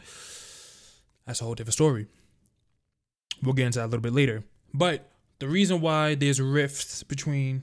That's 1.26 1.40
a 1.40 1.44
whole 1.44 1.54
different 1.54 1.74
story. 1.74 2.06
We'll 3.42 3.52
get 3.54 3.66
into 3.66 3.78
that 3.78 3.86
a 3.86 3.90
little 3.92 4.00
bit 4.00 4.12
later. 4.14 4.42
But 4.72 5.10
the 5.38 5.48
reason 5.48 5.80
why 5.80 6.14
there's 6.14 6.40
rifts 6.40 7.02
between 7.02 7.62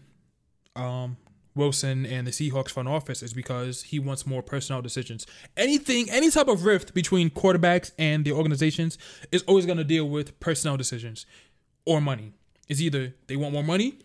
um, 0.75 1.17
Wilson 1.55 2.05
and 2.05 2.27
the 2.27 2.31
Seahawks 2.31 2.69
front 2.69 2.87
office 2.87 3.23
is 3.23 3.33
because 3.33 3.83
he 3.83 3.97
wants 3.99 4.27
more 4.27 4.43
personnel 4.43 4.81
decisions. 4.81 5.25
Anything, 5.57 6.09
any 6.11 6.29
type 6.29 6.47
of 6.47 6.65
rift 6.65 6.93
between 6.93 7.29
quarterbacks 7.31 7.91
and 7.97 8.23
the 8.25 8.31
organizations 8.31 8.97
is 9.31 9.41
always 9.43 9.65
going 9.65 9.79
to 9.79 9.83
deal 9.83 10.07
with 10.07 10.39
personnel 10.39 10.77
decisions 10.77 11.25
or 11.85 12.01
money. 12.01 12.33
It's 12.67 12.81
either 12.81 13.13
they 13.27 13.35
want 13.35 13.53
more 13.53 13.63
money 13.63 13.99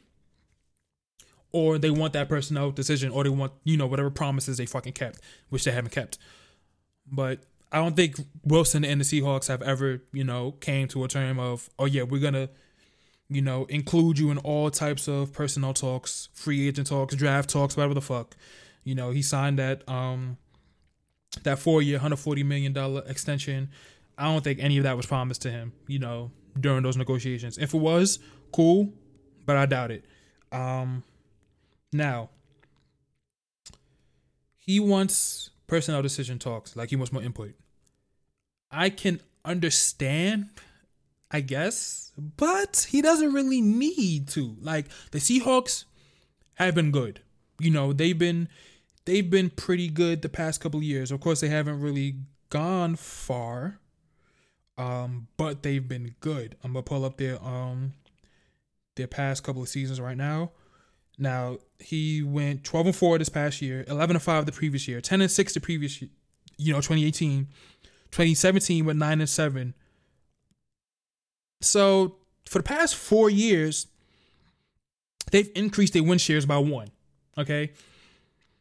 or 1.52 1.78
they 1.78 1.90
want 1.90 2.12
that 2.14 2.28
personnel 2.28 2.70
decision 2.70 3.10
or 3.10 3.24
they 3.24 3.30
want, 3.30 3.52
you 3.64 3.76
know, 3.76 3.86
whatever 3.86 4.10
promises 4.10 4.58
they 4.58 4.66
fucking 4.66 4.92
kept, 4.92 5.20
which 5.48 5.64
they 5.64 5.70
haven't 5.70 5.92
kept. 5.92 6.18
But 7.10 7.40
I 7.72 7.78
don't 7.78 7.96
think 7.96 8.16
Wilson 8.44 8.84
and 8.84 9.00
the 9.00 9.04
Seahawks 9.04 9.48
have 9.48 9.62
ever, 9.62 10.02
you 10.12 10.24
know, 10.24 10.52
came 10.52 10.88
to 10.88 11.04
a 11.04 11.08
term 11.08 11.38
of, 11.38 11.70
oh 11.78 11.84
yeah, 11.84 12.02
we're 12.02 12.20
gonna, 12.20 12.48
you 13.28 13.42
know, 13.42 13.64
include 13.66 14.18
you 14.18 14.30
in 14.30 14.38
all 14.38 14.70
types 14.70 15.08
of 15.08 15.32
personnel 15.32 15.74
talks, 15.74 16.28
free 16.32 16.68
agent 16.68 16.88
talks, 16.88 17.14
draft 17.14 17.50
talks, 17.50 17.76
whatever 17.76 17.94
the 17.94 18.00
fuck. 18.00 18.36
You 18.84 18.94
know, 18.94 19.10
he 19.10 19.22
signed 19.22 19.58
that 19.58 19.88
um 19.88 20.38
that 21.42 21.58
four 21.58 21.82
year, 21.82 21.98
hundred 21.98 22.16
forty 22.16 22.42
million 22.42 22.72
dollar 22.72 23.02
extension. 23.06 23.70
I 24.18 24.24
don't 24.24 24.42
think 24.42 24.58
any 24.60 24.78
of 24.78 24.84
that 24.84 24.96
was 24.96 25.06
promised 25.06 25.42
to 25.42 25.50
him, 25.50 25.72
you 25.86 25.98
know, 25.98 26.30
during 26.60 26.82
those 26.82 26.96
negotiations. 26.96 27.58
If 27.58 27.74
it 27.74 27.78
was, 27.78 28.18
cool, 28.52 28.92
but 29.44 29.56
I 29.56 29.66
doubt 29.66 29.90
it. 29.90 30.04
Um 30.52 31.02
now 31.92 32.30
he 34.56 34.80
wants 34.80 35.50
personnel 35.66 36.02
decision 36.02 36.38
talks, 36.38 36.76
like 36.76 36.90
he 36.90 36.96
wants 36.96 37.12
more 37.12 37.22
input. 37.22 37.54
I 38.70 38.90
can 38.90 39.20
understand, 39.44 40.48
I 41.30 41.40
guess, 41.40 42.12
but 42.36 42.86
he 42.90 43.00
doesn't 43.00 43.32
really 43.32 43.60
need 43.60 44.28
to. 44.28 44.56
Like 44.60 44.86
the 45.12 45.18
Seahawks 45.18 45.84
have 46.54 46.74
been 46.74 46.90
good. 46.90 47.20
You 47.60 47.70
know, 47.70 47.92
they've 47.92 48.18
been 48.18 48.48
they've 49.04 49.28
been 49.28 49.50
pretty 49.50 49.88
good 49.88 50.22
the 50.22 50.28
past 50.28 50.60
couple 50.60 50.82
years. 50.82 51.10
Of 51.10 51.20
course, 51.20 51.40
they 51.40 51.48
haven't 51.48 51.80
really 51.80 52.16
gone 52.50 52.96
far. 52.96 53.78
Um, 54.78 55.28
but 55.36 55.62
they've 55.62 55.86
been 55.86 56.14
good. 56.20 56.56
I'm 56.62 56.72
gonna 56.72 56.82
pull 56.82 57.04
up 57.04 57.16
their 57.16 57.42
um 57.42 57.94
their 58.96 59.06
past 59.06 59.42
couple 59.42 59.62
of 59.62 59.68
seasons 59.68 60.00
right 60.00 60.16
now. 60.16 60.52
Now 61.18 61.58
he 61.78 62.22
went 62.22 62.64
12 62.64 62.86
and 62.86 62.96
4 62.96 63.18
this 63.18 63.28
past 63.28 63.62
year, 63.62 63.84
11 63.88 64.16
and 64.16 64.22
5 64.22 64.46
the 64.46 64.52
previous 64.52 64.86
year, 64.86 65.00
10 65.00 65.22
and 65.22 65.30
6 65.30 65.54
the 65.54 65.60
previous 65.60 66.02
year, 66.02 66.10
you 66.58 66.72
know, 66.72 66.78
2018. 66.78 67.48
2017 68.10 68.84
went 68.84 68.98
9 68.98 69.20
and 69.20 69.28
7. 69.28 69.74
So 71.62 72.16
for 72.48 72.58
the 72.58 72.64
past 72.64 72.94
four 72.94 73.30
years, 73.30 73.86
they've 75.30 75.50
increased 75.54 75.94
their 75.94 76.02
win 76.02 76.18
shares 76.18 76.46
by 76.46 76.58
one. 76.58 76.90
Okay. 77.38 77.72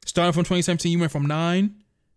Starting 0.05 0.33
from 0.33 0.43
2017, 0.43 0.91
you 0.91 0.99
went 0.99 1.11
from 1.11 1.25
9, 1.25 1.75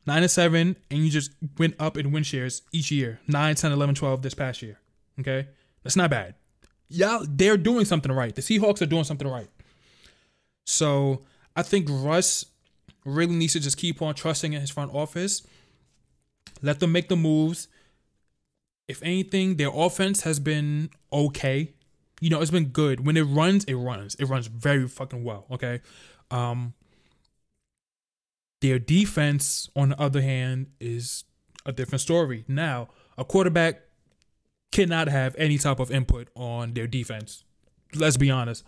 9 0.09 0.23
and 0.23 0.31
7, 0.31 0.77
and 0.91 0.99
you 0.99 1.11
just 1.11 1.31
went 1.59 1.75
up 1.79 1.97
in 1.99 2.11
win 2.11 2.23
shares 2.23 2.63
each 2.73 2.91
year 2.91 3.21
9, 3.29 3.55
10, 3.55 3.73
11, 3.73 3.95
12 3.95 4.23
this 4.23 4.35
past 4.35 4.63
year. 4.63 4.79
Okay. 5.21 5.47
That's 5.85 5.97
not 5.97 6.11
bad. 6.11 6.35
Y'all, 6.89 7.25
they're 7.29 7.59
doing 7.59 7.85
something 7.85 8.11
right. 8.11 8.35
The 8.35 8.41
Seahawks 8.41 8.81
are 8.81 8.87
doing 8.87 9.05
something 9.05 9.29
right. 9.29 9.49
So 10.65 11.23
I 11.55 11.63
think 11.63 11.89
Russ 11.91 12.47
really 13.05 13.35
needs 13.35 13.53
to 13.53 13.61
just 13.61 13.77
keep 13.77 14.01
on 14.01 14.15
trusting 14.15 14.55
in 14.55 14.61
his 14.61 14.71
front 14.71 14.95
office. 14.95 15.47
Let 16.63 16.81
them 16.81 16.93
make 16.93 17.09
the 17.09 17.17
moves. 17.17 17.69
If 18.89 19.03
anything, 19.03 19.57
their 19.57 19.71
offense 19.73 20.23
has 20.23 20.41
been 20.41 20.89
okay. 21.13 21.75
You 22.21 22.31
know, 22.31 22.41
it's 22.41 22.51
been 22.51 22.69
good. 22.69 23.05
When 23.05 23.19
it 23.19 23.23
runs, 23.25 23.65
it 23.65 23.75
runs. 23.75 24.15
It 24.15 24.25
runs 24.25 24.47
very 24.47 24.89
fucking 24.89 25.23
well. 25.23 25.45
Okay. 25.51 25.83
Um 26.31 26.73
their 28.61 28.79
defense, 28.79 29.71
on 29.77 29.91
the 29.91 30.01
other 30.01 30.21
hand, 30.21 30.69
is 30.81 31.25
a 31.65 31.73
different 31.73 32.01
story. 32.01 32.45
Now, 32.49 32.89
a 33.17 33.25
quarterback 33.25 33.83
cannot 34.73 35.09
have 35.09 35.35
any 35.39 35.59
type 35.59 35.81
of 35.81 35.91
input 35.91 36.29
on 36.35 36.75
their 36.75 36.87
defense. 36.87 37.45
Let's 37.95 38.17
be 38.17 38.31
honest. 38.31 38.65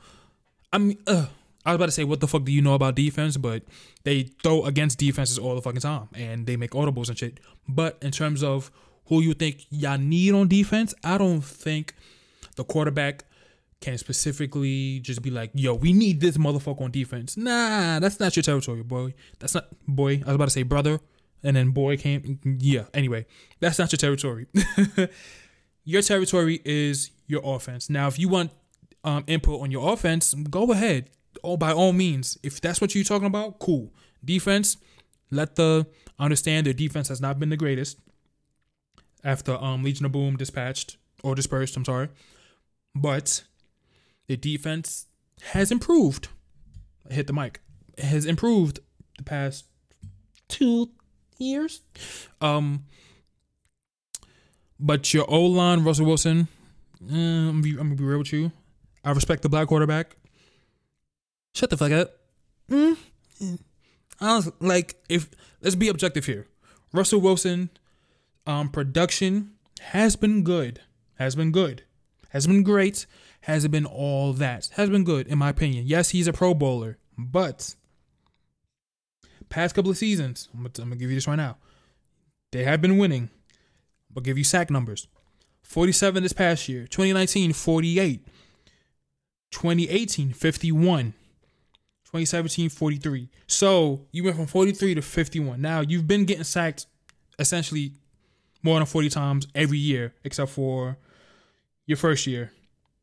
I 0.72 0.79
mean, 0.79 0.98
uh, 1.07 1.26
I 1.64 1.72
was 1.72 1.76
about 1.76 1.87
to 1.87 1.92
say, 1.92 2.05
what 2.05 2.20
the 2.20 2.29
fuck 2.29 2.44
do 2.44 2.53
you 2.53 2.62
know 2.62 2.74
about 2.74 2.94
defense? 2.94 3.37
But 3.37 3.64
they 4.05 4.22
throw 4.42 4.64
against 4.64 4.98
defenses 4.98 5.38
all 5.38 5.55
the 5.55 5.62
fucking 5.62 5.81
time 5.81 6.09
and 6.14 6.46
they 6.46 6.57
make 6.57 6.70
audibles 6.70 7.09
and 7.09 7.18
shit. 7.18 7.40
But 7.68 7.98
in 8.00 8.12
terms 8.12 8.42
of 8.42 8.70
who 9.07 9.20
you 9.20 9.35
think 9.35 9.66
y'all 9.70 9.98
need 9.98 10.35
on 10.35 10.48
defense, 10.48 10.94
I 11.05 11.18
don't 11.18 11.44
think 11.44 11.94
the 12.57 12.64
quarterback 12.64 13.24
can 13.80 13.96
specifically 13.98 15.00
just 15.00 15.22
be 15.22 15.30
like, 15.30 15.50
yo, 15.54 15.74
we 15.74 15.92
need 15.92 16.20
this 16.20 16.36
motherfucker 16.36 16.82
on 16.82 16.90
defense. 16.90 17.36
Nah, 17.36 17.98
that's 17.98 18.20
not 18.20 18.36
your 18.36 18.42
territory, 18.42 18.82
boy. 18.82 19.14
That's 19.38 19.54
not, 19.54 19.68
boy. 19.86 20.22
I 20.24 20.26
was 20.26 20.34
about 20.34 20.44
to 20.46 20.50
say 20.50 20.62
brother, 20.62 21.00
and 21.42 21.56
then 21.56 21.70
boy 21.70 21.96
came. 21.96 22.40
Yeah, 22.44 22.84
anyway, 22.92 23.26
that's 23.60 23.78
not 23.78 23.90
your 23.92 23.98
territory. 23.98 24.46
your 25.84 26.02
territory 26.02 26.60
is 26.64 27.10
your 27.26 27.40
offense. 27.44 27.88
Now, 27.88 28.08
if 28.08 28.18
you 28.18 28.28
want 28.28 28.50
um, 29.02 29.24
input 29.26 29.60
on 29.62 29.70
your 29.70 29.92
offense, 29.92 30.34
go 30.34 30.72
ahead 30.72 31.10
all 31.42 31.56
by 31.56 31.72
all 31.72 31.92
means, 31.92 32.38
if 32.42 32.60
that's 32.60 32.80
what 32.80 32.94
you're 32.94 33.04
talking 33.04 33.26
about, 33.26 33.58
cool. 33.58 33.92
Defense, 34.24 34.76
let 35.30 35.56
the 35.56 35.86
understand 36.18 36.66
their 36.66 36.74
defense 36.74 37.08
has 37.08 37.20
not 37.20 37.38
been 37.38 37.48
the 37.48 37.56
greatest 37.56 37.98
after 39.24 39.52
um 39.62 39.82
Legion 39.82 40.06
of 40.06 40.12
Boom 40.12 40.36
dispatched 40.36 40.96
or 41.22 41.34
dispersed, 41.34 41.76
I'm 41.76 41.84
sorry. 41.84 42.08
But 42.94 43.44
the 44.30 44.36
defense 44.36 45.06
has 45.42 45.72
improved. 45.72 46.28
I 47.10 47.14
hit 47.14 47.26
the 47.26 47.32
mic. 47.32 47.58
Has 47.98 48.24
improved 48.24 48.78
the 49.18 49.24
past 49.24 49.64
two 50.46 50.90
years. 51.36 51.80
Um 52.40 52.84
but 54.78 55.12
your 55.12 55.28
O 55.28 55.46
line, 55.46 55.82
Russell 55.82 56.06
Wilson, 56.06 56.46
uh, 57.02 57.12
I'm, 57.12 57.46
gonna 57.46 57.62
be, 57.62 57.70
I'm 57.70 57.76
gonna 57.78 57.96
be 57.96 58.04
real 58.04 58.18
with 58.18 58.32
you. 58.32 58.52
I 59.04 59.10
respect 59.10 59.42
the 59.42 59.48
black 59.48 59.66
quarterback. 59.66 60.14
Shut 61.52 61.70
the 61.70 61.76
fuck 61.76 61.90
up. 61.90 62.12
Mm. 62.70 62.96
I 64.20 64.36
was 64.36 64.52
like, 64.60 64.94
if 65.08 65.28
let's 65.60 65.74
be 65.74 65.88
objective 65.88 66.26
here. 66.26 66.46
Russell 66.92 67.20
Wilson, 67.20 67.70
um, 68.46 68.68
production 68.68 69.54
has 69.80 70.14
been 70.14 70.44
good. 70.44 70.82
Has 71.14 71.34
been 71.34 71.50
good. 71.50 71.82
Has 72.28 72.46
been 72.46 72.62
great. 72.62 73.06
Hasn't 73.42 73.72
been 73.72 73.87
all 73.87 74.33
that. 74.35 74.68
Has 74.74 74.90
been 74.90 75.05
good 75.05 75.26
in 75.26 75.38
my 75.38 75.48
opinion. 75.48 75.87
Yes, 75.87 76.11
he's 76.11 76.26
a 76.26 76.33
Pro 76.33 76.53
Bowler, 76.55 76.98
but 77.16 77.74
past 79.48 79.74
couple 79.74 79.90
of 79.90 79.96
seasons, 79.96 80.48
I'm 80.53 80.61
gonna, 80.61 80.70
I'm 80.79 80.85
gonna 80.85 80.96
give 80.96 81.11
you 81.11 81.16
this 81.16 81.26
right 81.26 81.37
now. 81.37 81.57
They 82.53 82.64
have 82.64 82.81
been 82.81 82.98
winning. 82.98 83.31
I'll 84.14 84.22
give 84.22 84.37
you 84.37 84.44
sack 84.44 84.70
numbers. 84.70 85.09
47 85.62 86.22
this 86.22 86.33
past 86.33 86.68
year. 86.68 86.87
2019, 86.87 87.53
48. 87.53 88.26
2018, 89.53 90.33
51. 90.33 91.12
2017, 92.05 92.68
43. 92.68 93.29
So 93.46 94.07
you 94.11 94.24
went 94.24 94.37
from 94.37 94.46
43 94.46 94.96
to 94.96 95.03
51. 95.03 95.61
Now 95.61 95.81
you've 95.81 96.09
been 96.09 96.24
getting 96.24 96.44
sacked 96.44 96.87
essentially 97.38 97.92
more 98.62 98.79
than 98.79 98.87
40 98.87 99.09
times 99.11 99.46
every 99.55 99.79
year, 99.79 100.12
except 100.24 100.50
for 100.50 100.98
your 101.87 101.96
first 101.96 102.26
year 102.26 102.53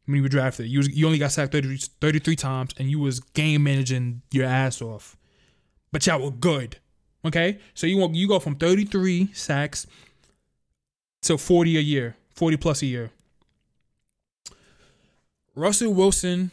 when 0.07 0.15
you 0.15 0.23
were 0.23 0.29
drafted. 0.29 0.67
You, 0.67 0.79
was, 0.79 0.89
you 0.89 1.05
only 1.05 1.19
got 1.19 1.31
sacked 1.31 1.51
30, 1.51 1.77
33 2.01 2.35
times 2.35 2.71
and 2.77 2.89
you 2.89 2.99
was 2.99 3.19
game 3.19 3.63
managing 3.63 4.21
your 4.31 4.45
ass 4.45 4.81
off. 4.81 5.17
But 5.91 6.07
y'all 6.07 6.21
were 6.21 6.31
good. 6.31 6.77
Okay? 7.25 7.59
So 7.73 7.85
you 7.85 7.97
want 7.97 8.15
you 8.15 8.27
go 8.27 8.39
from 8.39 8.55
33 8.55 9.29
sacks 9.33 9.85
to 11.23 11.37
40 11.37 11.77
a 11.77 11.81
year, 11.81 12.15
40 12.31 12.57
plus 12.57 12.81
a 12.81 12.85
year. 12.85 13.11
Russell 15.55 15.93
Wilson 15.93 16.51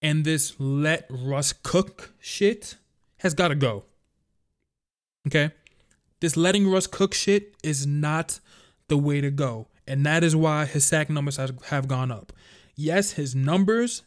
and 0.00 0.24
this 0.24 0.54
let 0.58 1.06
Russ 1.08 1.52
cook 1.52 2.12
shit 2.20 2.74
has 3.18 3.34
got 3.34 3.48
to 3.48 3.54
go. 3.54 3.84
Okay? 5.28 5.52
This 6.20 6.36
letting 6.36 6.68
Russ 6.68 6.88
cook 6.88 7.14
shit 7.14 7.54
is 7.62 7.86
not 7.86 8.40
the 8.88 8.98
way 8.98 9.20
to 9.20 9.30
go. 9.30 9.68
And 9.86 10.06
that 10.06 10.22
is 10.22 10.36
why 10.36 10.64
his 10.64 10.84
sack 10.84 11.10
numbers 11.10 11.38
have 11.38 11.88
gone 11.88 12.10
up. 12.10 12.32
Yes, 12.76 13.12
his 13.12 13.34
numbers, 13.34 14.02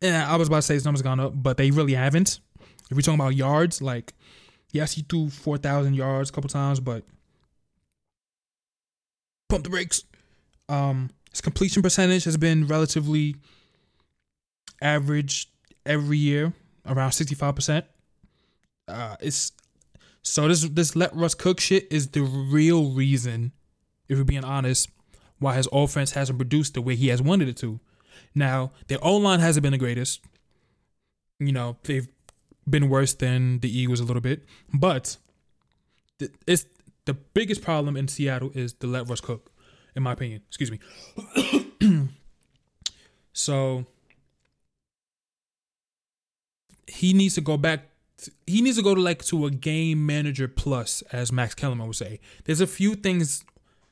and 0.00 0.16
I 0.16 0.36
was 0.36 0.48
about 0.48 0.56
to 0.58 0.62
say 0.62 0.74
his 0.74 0.84
numbers 0.84 1.02
gone 1.02 1.20
up, 1.20 1.32
but 1.34 1.56
they 1.56 1.70
really 1.70 1.94
haven't. 1.94 2.40
If 2.90 2.96
we're 2.96 3.02
talking 3.02 3.20
about 3.20 3.34
yards, 3.34 3.82
like, 3.82 4.14
yes, 4.72 4.92
he 4.92 5.02
threw 5.02 5.28
4,000 5.28 5.94
yards 5.94 6.30
a 6.30 6.32
couple 6.32 6.48
times, 6.48 6.80
but 6.80 7.04
pump 9.48 9.64
the 9.64 9.70
brakes. 9.70 10.04
Um, 10.68 11.10
his 11.30 11.40
completion 11.40 11.82
percentage 11.82 12.24
has 12.24 12.36
been 12.36 12.66
relatively 12.66 13.36
average 14.80 15.50
every 15.84 16.18
year 16.18 16.52
around 16.86 17.10
65%. 17.10 17.82
Uh, 18.86 19.16
it's 19.20 19.52
So 20.22 20.48
this 20.48 20.62
this 20.62 20.96
let 20.96 21.14
Russ 21.14 21.34
cook 21.34 21.60
shit 21.60 21.86
is 21.90 22.08
the 22.08 22.22
real 22.22 22.90
reason, 22.92 23.52
if 24.08 24.16
we're 24.18 24.24
being 24.24 24.44
honest, 24.44 24.88
why 25.38 25.54
his 25.54 25.68
offense 25.72 26.12
hasn't 26.12 26.38
produced 26.38 26.74
the 26.74 26.82
way 26.82 26.96
he 26.96 27.08
has 27.08 27.22
wanted 27.22 27.48
it 27.48 27.56
to. 27.58 27.80
Now, 28.34 28.72
their 28.88 28.98
O 29.02 29.16
line 29.16 29.40
hasn't 29.40 29.62
been 29.62 29.72
the 29.72 29.78
greatest. 29.78 30.20
You 31.38 31.52
know, 31.52 31.76
they've 31.84 32.08
been 32.68 32.88
worse 32.88 33.14
than 33.14 33.60
the 33.60 33.78
Eagles 33.78 34.00
a 34.00 34.04
little 34.04 34.20
bit, 34.20 34.44
but 34.72 35.16
it's 36.46 36.66
the 37.04 37.14
biggest 37.14 37.62
problem 37.62 37.96
in 37.96 38.08
Seattle 38.08 38.50
is 38.54 38.74
the 38.74 38.86
let 38.86 39.08
Russ 39.08 39.20
cook, 39.20 39.50
in 39.94 40.02
my 40.02 40.12
opinion. 40.12 40.42
Excuse 40.48 40.70
me. 40.70 40.78
so 43.32 43.86
he 46.86 47.12
needs 47.12 47.34
to 47.34 47.40
go 47.40 47.56
back. 47.56 47.88
he 48.46 48.60
needs 48.60 48.76
to 48.76 48.82
go 48.82 48.94
to 48.94 49.00
like 49.00 49.24
to 49.26 49.46
a 49.46 49.50
game 49.50 50.04
manager 50.04 50.48
plus, 50.48 51.02
as 51.12 51.30
Max 51.30 51.54
Kellerman 51.54 51.86
would 51.86 51.96
say. 51.96 52.20
There's 52.44 52.60
a 52.60 52.66
few 52.66 52.94
things. 52.94 53.44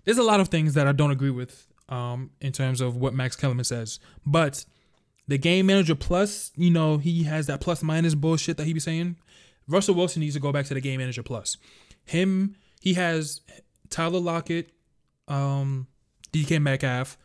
There's 0.07 0.17
a 0.17 0.23
lot 0.23 0.41
of 0.41 0.49
things 0.49 0.73
that 0.75 0.87
I 0.87 0.93
don't 0.93 1.11
agree 1.11 1.31
with 1.31 1.67
um, 1.91 2.31
in 2.41 2.53
terms 2.53 2.81
of 2.81 2.97
what 2.97 3.13
Max 3.13 3.37
Kellerman 3.37 3.65
says, 3.65 4.01
but 4.25 4.65
the 5.29 5.37
game 5.37 5.67
manager 5.67 5.95
plus, 5.95 6.53
you 6.57 6.71
know, 6.71 6.97
he 6.97 7.25
has 7.25 7.47
that 7.49 7.61
plus 7.61 7.83
minus 7.83 8.15
bullshit 8.15 8.57
that 8.57 8.65
he 8.65 8.73
be 8.73 8.81
saying. 8.81 9.17
Russell 9.69 9.97
Wilson 9.97 10.21
needs 10.21 10.35
to 10.35 10.41
go 10.41 10.53
back 10.53 10.67
to 10.67 10.75
the 10.75 10.81
game 10.81 11.01
manager 11.01 11.23
plus. 11.23 11.57
Him, 12.05 12.57
he 12.81 12.95
has 12.95 13.41
Tyler 13.91 14.21
Lockett, 14.21 14.71
um, 15.27 15.89
DK 16.33 16.63
Metcalf, 16.63 17.19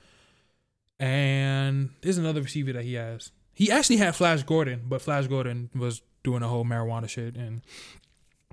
and 0.99 1.89
there's 2.01 2.17
another 2.17 2.41
receiver 2.41 2.73
that 2.73 2.83
he 2.83 2.95
has. 2.95 3.31
He 3.53 3.71
actually 3.71 3.97
had 3.97 4.15
Flash 4.15 4.43
Gordon, 4.43 4.81
but 4.87 5.01
Flash 5.01 5.27
Gordon 5.27 5.69
was 5.75 6.01
doing 6.23 6.41
a 6.41 6.47
whole 6.47 6.65
marijuana 6.65 7.09
shit. 7.09 7.35
And, 7.35 7.61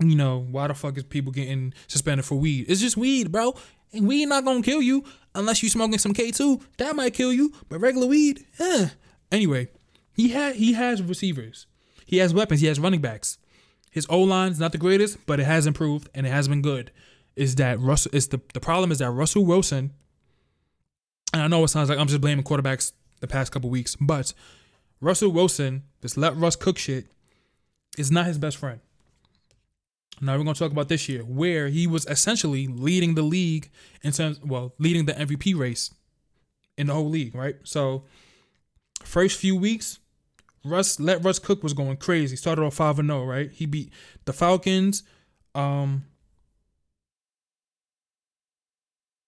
you 0.01 0.17
know, 0.17 0.47
why 0.51 0.67
the 0.67 0.75
fuck 0.75 0.97
is 0.97 1.05
people 1.05 1.33
getting 1.33 1.73
suspended 1.87 2.25
for 2.27 2.35
weed? 2.35 2.67
It's 2.69 2.81
just 2.81 2.97
weed, 2.97 3.33
bro. 3.33 3.55
And 3.93 4.07
weed 4.07 4.27
not 4.27 4.45
gonna 4.45 4.63
kill 4.63 4.83
you 4.83 5.05
unless 5.35 5.63
you 5.63 5.69
smoking 5.69 5.99
some 5.99 6.15
K2. 6.15 6.63
That 6.77 6.97
might 6.97 7.15
kill 7.15 7.33
you, 7.33 7.53
but 7.69 7.81
regular 7.81 8.07
weed, 8.07 8.45
eh. 8.59 8.89
Anyway, 9.33 9.69
he 10.13 10.29
had 10.29 10.57
he 10.57 10.75
has 10.75 11.03
receivers. 11.03 11.67
He 12.05 12.19
has 12.19 12.33
weapons. 12.35 12.61
He 12.61 12.67
has 12.67 12.81
running 12.81 13.01
backs. 13.01 13.39
His 13.91 14.07
O 14.11 14.21
line's 14.21 14.61
not 14.61 14.73
the 14.73 14.79
greatest, 14.79 15.25
but 15.27 15.41
it 15.41 15.45
has 15.45 15.67
improved 15.67 16.09
and 16.15 16.27
it 16.27 16.31
has 16.31 16.49
been 16.49 16.63
good. 16.63 16.91
Is 17.37 17.55
that 17.57 17.79
Russell? 17.79 18.11
Is 18.15 18.29
the 18.29 18.41
the 18.53 18.61
problem 18.61 18.91
is 18.91 18.99
that 18.99 19.11
Russell 19.11 19.45
Wilson. 19.45 19.93
And 21.33 21.43
I 21.43 21.47
know 21.47 21.63
it 21.65 21.69
sounds 21.69 21.91
like 21.91 21.99
I'm 21.99 22.07
just 22.07 22.21
blaming 22.21 22.45
quarterbacks 22.45 22.93
the 23.21 23.27
past 23.27 23.53
couple 23.53 23.69
weeks, 23.69 23.97
but 23.97 24.33
Russell 25.01 25.31
Wilson, 25.31 25.85
this 26.01 26.17
let 26.17 26.37
Russ 26.37 26.57
cook 26.57 26.79
shit, 26.79 27.07
is 27.99 28.11
not 28.11 28.27
his 28.27 28.39
best 28.39 28.57
friend. 28.57 28.81
Now 30.21 30.37
we're 30.37 30.45
gonna 30.45 30.55
talk 30.55 30.73
about 30.73 30.89
this 30.89 31.09
year, 31.09 31.23
where 31.23 31.69
he 31.69 31.87
was 31.87 32.07
essentially 32.07 32.67
leading 32.67 33.15
the 33.15 33.23
league 33.23 33.71
in 34.03 34.13
terms, 34.13 34.41
well, 34.43 34.75
leading 34.79 35.07
the 35.07 35.13
MVP 35.13 35.57
race 35.57 35.93
in 36.77 36.89
the 36.89 36.95
whole 36.95 37.09
league, 37.09 37.35
right? 37.35 37.57
So, 37.65 38.05
first 39.03 39.39
few 39.39 39.57
weeks, 39.57 39.99
Russ 40.65 40.99
let 40.99 41.25
Russ 41.25 41.39
Cook 41.39 41.63
was 41.63 41.73
going 41.73 41.97
crazy. 41.97 42.37
Started 42.37 42.63
off 42.63 42.75
five 42.75 42.99
and 42.99 43.09
zero, 43.09 43.25
right? 43.25 43.51
He 43.51 43.67
beat 43.67 43.93
the 44.25 44.33
Falcons. 44.33 45.03
Um, 45.55 46.05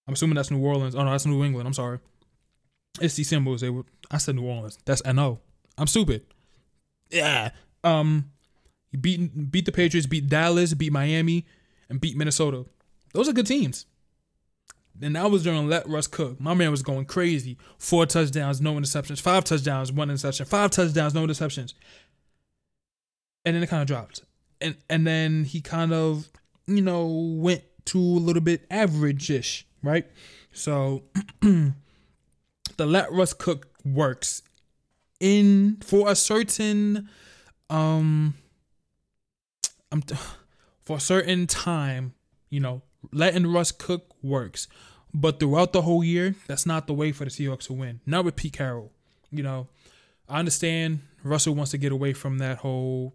I'm 0.07 0.13
assuming 0.13 0.35
that's 0.35 0.51
New 0.51 0.59
Orleans. 0.59 0.95
Oh 0.95 1.03
no, 1.03 1.11
that's 1.11 1.25
New 1.25 1.43
England. 1.43 1.67
I'm 1.67 1.73
sorry. 1.73 1.99
It's 2.99 3.15
the 3.15 3.23
symbols. 3.23 3.61
They 3.61 3.69
were. 3.69 3.85
I 4.09 4.17
said 4.17 4.35
New 4.35 4.45
Orleans. 4.45 4.77
That's 4.85 5.03
NO. 5.05 5.39
I'm 5.77 5.87
stupid. 5.87 6.25
Yeah. 7.09 7.51
Um, 7.83 8.31
he 8.91 8.97
beat 8.97 9.51
beat 9.51 9.65
the 9.65 9.71
Patriots, 9.71 10.07
beat 10.07 10.27
Dallas, 10.27 10.73
beat 10.73 10.91
Miami, 10.91 11.45
and 11.89 11.99
beat 11.99 12.17
Minnesota. 12.17 12.65
Those 13.13 13.27
are 13.27 13.33
good 13.33 13.47
teams. 13.47 13.85
And 15.01 15.15
that 15.15 15.31
was 15.31 15.43
during 15.43 15.67
let 15.67 15.87
Russ 15.87 16.07
cook. 16.07 16.39
My 16.39 16.53
man 16.53 16.69
was 16.69 16.83
going 16.83 17.05
crazy. 17.05 17.57
Four 17.79 18.05
touchdowns, 18.05 18.61
no 18.61 18.73
interceptions. 18.73 19.21
Five 19.21 19.45
touchdowns, 19.45 19.91
one 19.91 20.09
interception. 20.09 20.45
Five 20.45 20.71
touchdowns, 20.71 21.13
no 21.13 21.25
interceptions. 21.25 21.73
And 23.45 23.55
then 23.55 23.63
it 23.63 23.67
kind 23.67 23.81
of 23.81 23.87
dropped. 23.87 24.23
And 24.59 24.75
and 24.89 25.07
then 25.07 25.45
he 25.45 25.61
kind 25.61 25.93
of, 25.93 26.29
you 26.67 26.81
know, 26.81 27.07
went 27.07 27.63
to 27.85 27.99
a 27.99 28.01
little 28.01 28.41
bit 28.41 28.67
average-ish, 28.69 29.65
right? 29.81 30.05
So 30.51 31.03
the 31.41 31.73
let 32.77 33.11
Russ 33.11 33.33
cook 33.33 33.69
works 33.83 34.43
in 35.19 35.77
for 35.83 36.09
a 36.09 36.15
certain 36.15 37.07
um 37.69 38.35
I'm 39.91 40.03
for 40.85 40.97
a 40.97 40.99
certain 40.99 41.47
time, 41.47 42.13
you 42.49 42.59
know, 42.59 42.81
letting 43.11 43.47
Russ 43.47 43.71
cook 43.71 44.15
works. 44.21 44.67
But 45.13 45.39
throughout 45.39 45.73
the 45.73 45.81
whole 45.81 46.03
year, 46.03 46.35
that's 46.47 46.65
not 46.65 46.87
the 46.87 46.93
way 46.93 47.11
for 47.11 47.25
the 47.25 47.29
Seahawks 47.29 47.67
to 47.67 47.73
win. 47.73 47.99
Not 48.05 48.23
with 48.23 48.35
Pete 48.35 48.53
Carroll. 48.53 48.91
You 49.29 49.43
know, 49.43 49.67
I 50.29 50.39
understand 50.39 51.01
Russell 51.23 51.55
wants 51.55 51.71
to 51.71 51.77
get 51.77 51.91
away 51.91 52.13
from 52.13 52.37
that 52.37 52.59
whole 52.59 53.13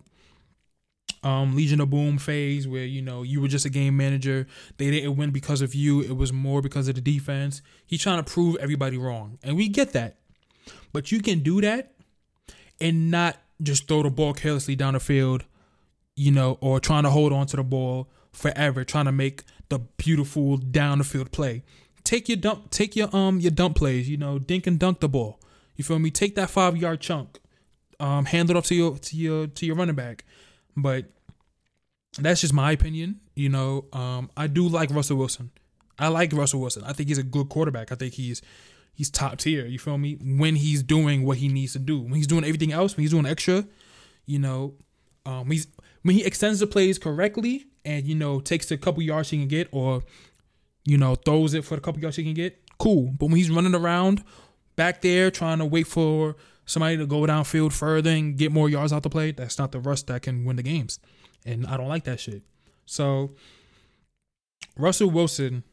um, 1.22 1.56
Legion 1.56 1.80
of 1.80 1.90
Boom 1.90 2.18
phase 2.18 2.68
where, 2.68 2.84
you 2.84 3.00
know, 3.00 3.22
you 3.22 3.40
were 3.40 3.48
just 3.48 3.64
a 3.64 3.70
game 3.70 3.96
manager. 3.96 4.46
They 4.76 4.90
didn't 4.90 5.16
win 5.16 5.30
because 5.30 5.62
of 5.62 5.74
you. 5.74 6.02
It 6.02 6.16
was 6.16 6.32
more 6.32 6.60
because 6.60 6.88
of 6.88 6.94
the 6.94 7.00
defense. 7.00 7.62
He's 7.86 8.02
trying 8.02 8.22
to 8.22 8.30
prove 8.30 8.56
everybody 8.56 8.98
wrong. 8.98 9.38
And 9.42 9.56
we 9.56 9.68
get 9.68 9.92
that. 9.92 10.16
But 10.92 11.10
you 11.10 11.20
can 11.20 11.40
do 11.40 11.60
that 11.62 11.92
and 12.80 13.10
not 13.10 13.38
just 13.62 13.88
throw 13.88 14.02
the 14.02 14.10
ball 14.10 14.34
carelessly 14.34 14.76
down 14.76 14.94
the 14.94 15.00
field, 15.00 15.44
you 16.16 16.32
know, 16.32 16.58
or 16.60 16.80
trying 16.80 17.04
to 17.04 17.10
hold 17.10 17.32
on 17.32 17.46
to 17.46 17.56
the 17.56 17.62
ball 17.62 18.08
forever, 18.32 18.84
trying 18.84 19.04
to 19.04 19.12
make 19.12 19.44
the 19.68 19.78
beautiful 19.78 20.56
down 20.56 20.98
the 20.98 21.04
field 21.04 21.30
play. 21.30 21.62
Take 22.04 22.28
your 22.28 22.36
dump, 22.36 22.70
take 22.70 22.96
your 22.96 23.14
um 23.14 23.40
your 23.40 23.50
dump 23.50 23.76
plays, 23.76 24.08
you 24.08 24.16
know, 24.16 24.38
dink 24.38 24.66
and 24.66 24.78
dunk 24.78 25.00
the 25.00 25.08
ball. 25.08 25.40
You 25.76 25.84
feel 25.84 25.98
me? 25.98 26.10
Take 26.10 26.34
that 26.36 26.50
five 26.50 26.76
yard 26.76 27.00
chunk, 27.00 27.38
um, 28.00 28.24
hand 28.24 28.50
it 28.50 28.56
off 28.56 28.66
to 28.66 28.74
your 28.74 28.98
to 28.98 29.16
your 29.16 29.46
to 29.46 29.66
your 29.66 29.76
running 29.76 29.94
back. 29.94 30.24
But 30.76 31.06
that's 32.18 32.40
just 32.40 32.54
my 32.54 32.72
opinion. 32.72 33.20
You 33.34 33.48
know, 33.48 33.86
um, 33.92 34.30
I 34.36 34.46
do 34.46 34.68
like 34.68 34.90
Russell 34.90 35.18
Wilson. 35.18 35.50
I 35.98 36.08
like 36.08 36.32
Russell 36.32 36.60
Wilson. 36.60 36.84
I 36.84 36.92
think 36.92 37.08
he's 37.08 37.18
a 37.18 37.22
good 37.22 37.48
quarterback. 37.48 37.92
I 37.92 37.94
think 37.94 38.14
he's 38.14 38.40
he's 38.94 39.10
top 39.10 39.38
tier. 39.38 39.66
You 39.66 39.78
feel 39.78 39.98
me? 39.98 40.16
When 40.22 40.56
he's 40.56 40.82
doing 40.82 41.24
what 41.24 41.38
he 41.38 41.48
needs 41.48 41.72
to 41.72 41.78
do, 41.78 42.00
when 42.00 42.14
he's 42.14 42.26
doing 42.26 42.44
everything 42.44 42.72
else, 42.72 42.96
when 42.96 43.02
he's 43.02 43.10
doing 43.10 43.26
extra, 43.26 43.66
you 44.26 44.38
know, 44.38 44.74
um, 45.24 45.50
he's 45.50 45.66
when 46.06 46.14
he 46.14 46.24
extends 46.24 46.60
the 46.60 46.66
plays 46.66 46.98
correctly 46.98 47.66
and 47.84 48.06
you 48.06 48.14
know 48.14 48.38
takes 48.38 48.66
the 48.66 48.78
couple 48.78 49.02
yards 49.02 49.30
he 49.30 49.38
can 49.38 49.48
get, 49.48 49.68
or 49.72 50.04
you 50.84 50.96
know 50.96 51.16
throws 51.16 51.52
it 51.52 51.64
for 51.64 51.74
the 51.74 51.80
couple 51.80 52.00
yards 52.00 52.16
he 52.16 52.22
can 52.22 52.34
get, 52.34 52.62
cool. 52.78 53.12
But 53.18 53.26
when 53.26 53.36
he's 53.36 53.50
running 53.50 53.74
around 53.74 54.22
back 54.76 55.02
there 55.02 55.30
trying 55.30 55.58
to 55.58 55.64
wait 55.64 55.86
for 55.86 56.36
somebody 56.64 56.96
to 56.96 57.06
go 57.06 57.22
downfield 57.22 57.72
further 57.72 58.10
and 58.10 58.36
get 58.36 58.52
more 58.52 58.68
yards 58.68 58.92
out 58.92 59.02
the 59.02 59.10
play, 59.10 59.32
that's 59.32 59.58
not 59.58 59.72
the 59.72 59.80
Russ 59.80 60.02
that 60.02 60.22
can 60.22 60.44
win 60.44 60.56
the 60.56 60.62
games, 60.62 61.00
and 61.44 61.66
I 61.66 61.76
don't 61.76 61.88
like 61.88 62.04
that 62.04 62.20
shit. 62.20 62.42
So 62.84 63.32
Russell 64.76 65.10
Wilson, 65.10 65.64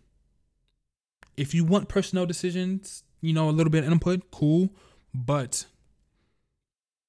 if 1.37 1.53
you 1.53 1.63
want 1.63 1.89
personnel 1.89 2.25
decisions 2.25 3.03
you 3.23 3.31
know, 3.31 3.49
a 3.49 3.51
little 3.51 3.71
bit 3.71 3.85
of 3.85 3.91
input, 3.91 4.29
cool, 4.31 4.69
but 5.13 5.65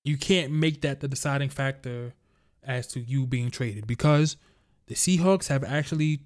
you 0.04 0.16
can't 0.16 0.52
make 0.52 0.80
that 0.82 1.00
the 1.00 1.08
deciding 1.08 1.48
factor 1.48 2.14
as 2.66 2.86
to 2.88 3.00
you 3.00 3.26
being 3.26 3.50
traded 3.50 3.86
because 3.86 4.36
the 4.86 4.94
Seahawks 4.94 5.48
have 5.48 5.64
actually 5.64 6.20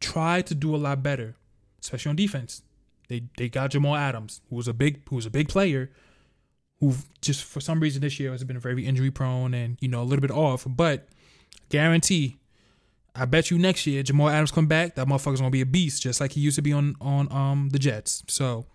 tried 0.00 0.46
to 0.46 0.54
do 0.54 0.74
a 0.74 0.78
lot 0.78 1.02
better, 1.02 1.36
especially 1.80 2.10
on 2.10 2.16
defense. 2.16 2.62
They 3.08 3.24
they 3.36 3.48
got 3.48 3.70
Jamal 3.70 3.96
Adams, 3.96 4.40
who 4.50 4.56
was 4.56 4.68
a 4.68 4.74
big 4.74 5.00
who 5.08 5.16
was 5.16 5.26
a 5.26 5.30
big 5.30 5.48
player, 5.48 5.90
who 6.80 6.94
just 7.22 7.44
for 7.44 7.60
some 7.60 7.80
reason 7.80 8.02
this 8.02 8.20
year 8.20 8.32
has 8.32 8.44
been 8.44 8.58
very 8.58 8.86
injury 8.86 9.10
prone 9.10 9.54
and 9.54 9.78
you 9.80 9.88
know 9.88 10.02
a 10.02 10.04
little 10.04 10.20
bit 10.20 10.30
off. 10.30 10.66
But 10.68 11.08
guarantee, 11.70 12.38
I 13.14 13.24
bet 13.24 13.50
you 13.50 13.58
next 13.58 13.86
year 13.86 14.02
Jamal 14.02 14.28
Adams 14.28 14.50
come 14.50 14.66
back, 14.66 14.94
that 14.96 15.06
motherfucker's 15.06 15.40
gonna 15.40 15.50
be 15.50 15.62
a 15.62 15.66
beast, 15.66 16.02
just 16.02 16.20
like 16.20 16.32
he 16.32 16.40
used 16.40 16.56
to 16.56 16.62
be 16.62 16.72
on 16.72 16.96
on 17.00 17.32
um 17.32 17.70
the 17.70 17.78
Jets. 17.78 18.22
So 18.28 18.66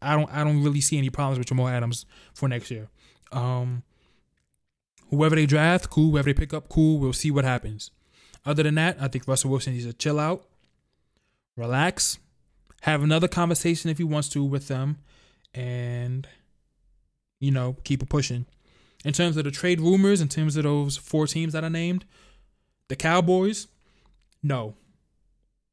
I 0.00 0.14
don't 0.14 0.30
I 0.30 0.44
don't 0.44 0.62
really 0.62 0.80
see 0.80 0.98
any 0.98 1.10
problems 1.10 1.38
with 1.38 1.48
Jamal 1.48 1.68
Adams 1.68 2.06
for 2.32 2.48
next 2.48 2.70
year. 2.70 2.88
Um, 3.32 3.82
whoever 5.10 5.34
they 5.36 5.46
draft, 5.46 5.90
cool. 5.90 6.10
Whoever 6.12 6.26
they 6.26 6.34
pick 6.34 6.54
up, 6.54 6.68
cool. 6.68 6.98
We'll 6.98 7.12
see 7.12 7.30
what 7.30 7.44
happens. 7.44 7.90
Other 8.46 8.62
than 8.62 8.74
that, 8.74 8.96
I 9.00 9.08
think 9.08 9.26
Russell 9.26 9.50
Wilson 9.50 9.72
needs 9.72 9.86
to 9.86 9.92
chill 9.92 10.20
out, 10.20 10.44
relax, 11.56 12.18
have 12.82 13.02
another 13.02 13.28
conversation 13.28 13.90
if 13.90 13.96
he 13.96 14.04
wants 14.04 14.28
to 14.30 14.44
with 14.44 14.68
them, 14.68 14.98
and 15.54 16.28
you 17.40 17.50
know 17.50 17.76
keep 17.84 18.02
it 18.02 18.08
pushing. 18.08 18.44
In 19.04 19.12
terms 19.12 19.36
of 19.36 19.44
the 19.44 19.50
trade 19.50 19.80
rumors, 19.80 20.20
in 20.20 20.28
terms 20.28 20.56
of 20.56 20.64
those 20.64 20.96
four 20.96 21.26
teams 21.26 21.54
that 21.54 21.64
I 21.64 21.68
named, 21.68 22.04
the 22.88 22.96
Cowboys, 22.96 23.68
no. 24.42 24.74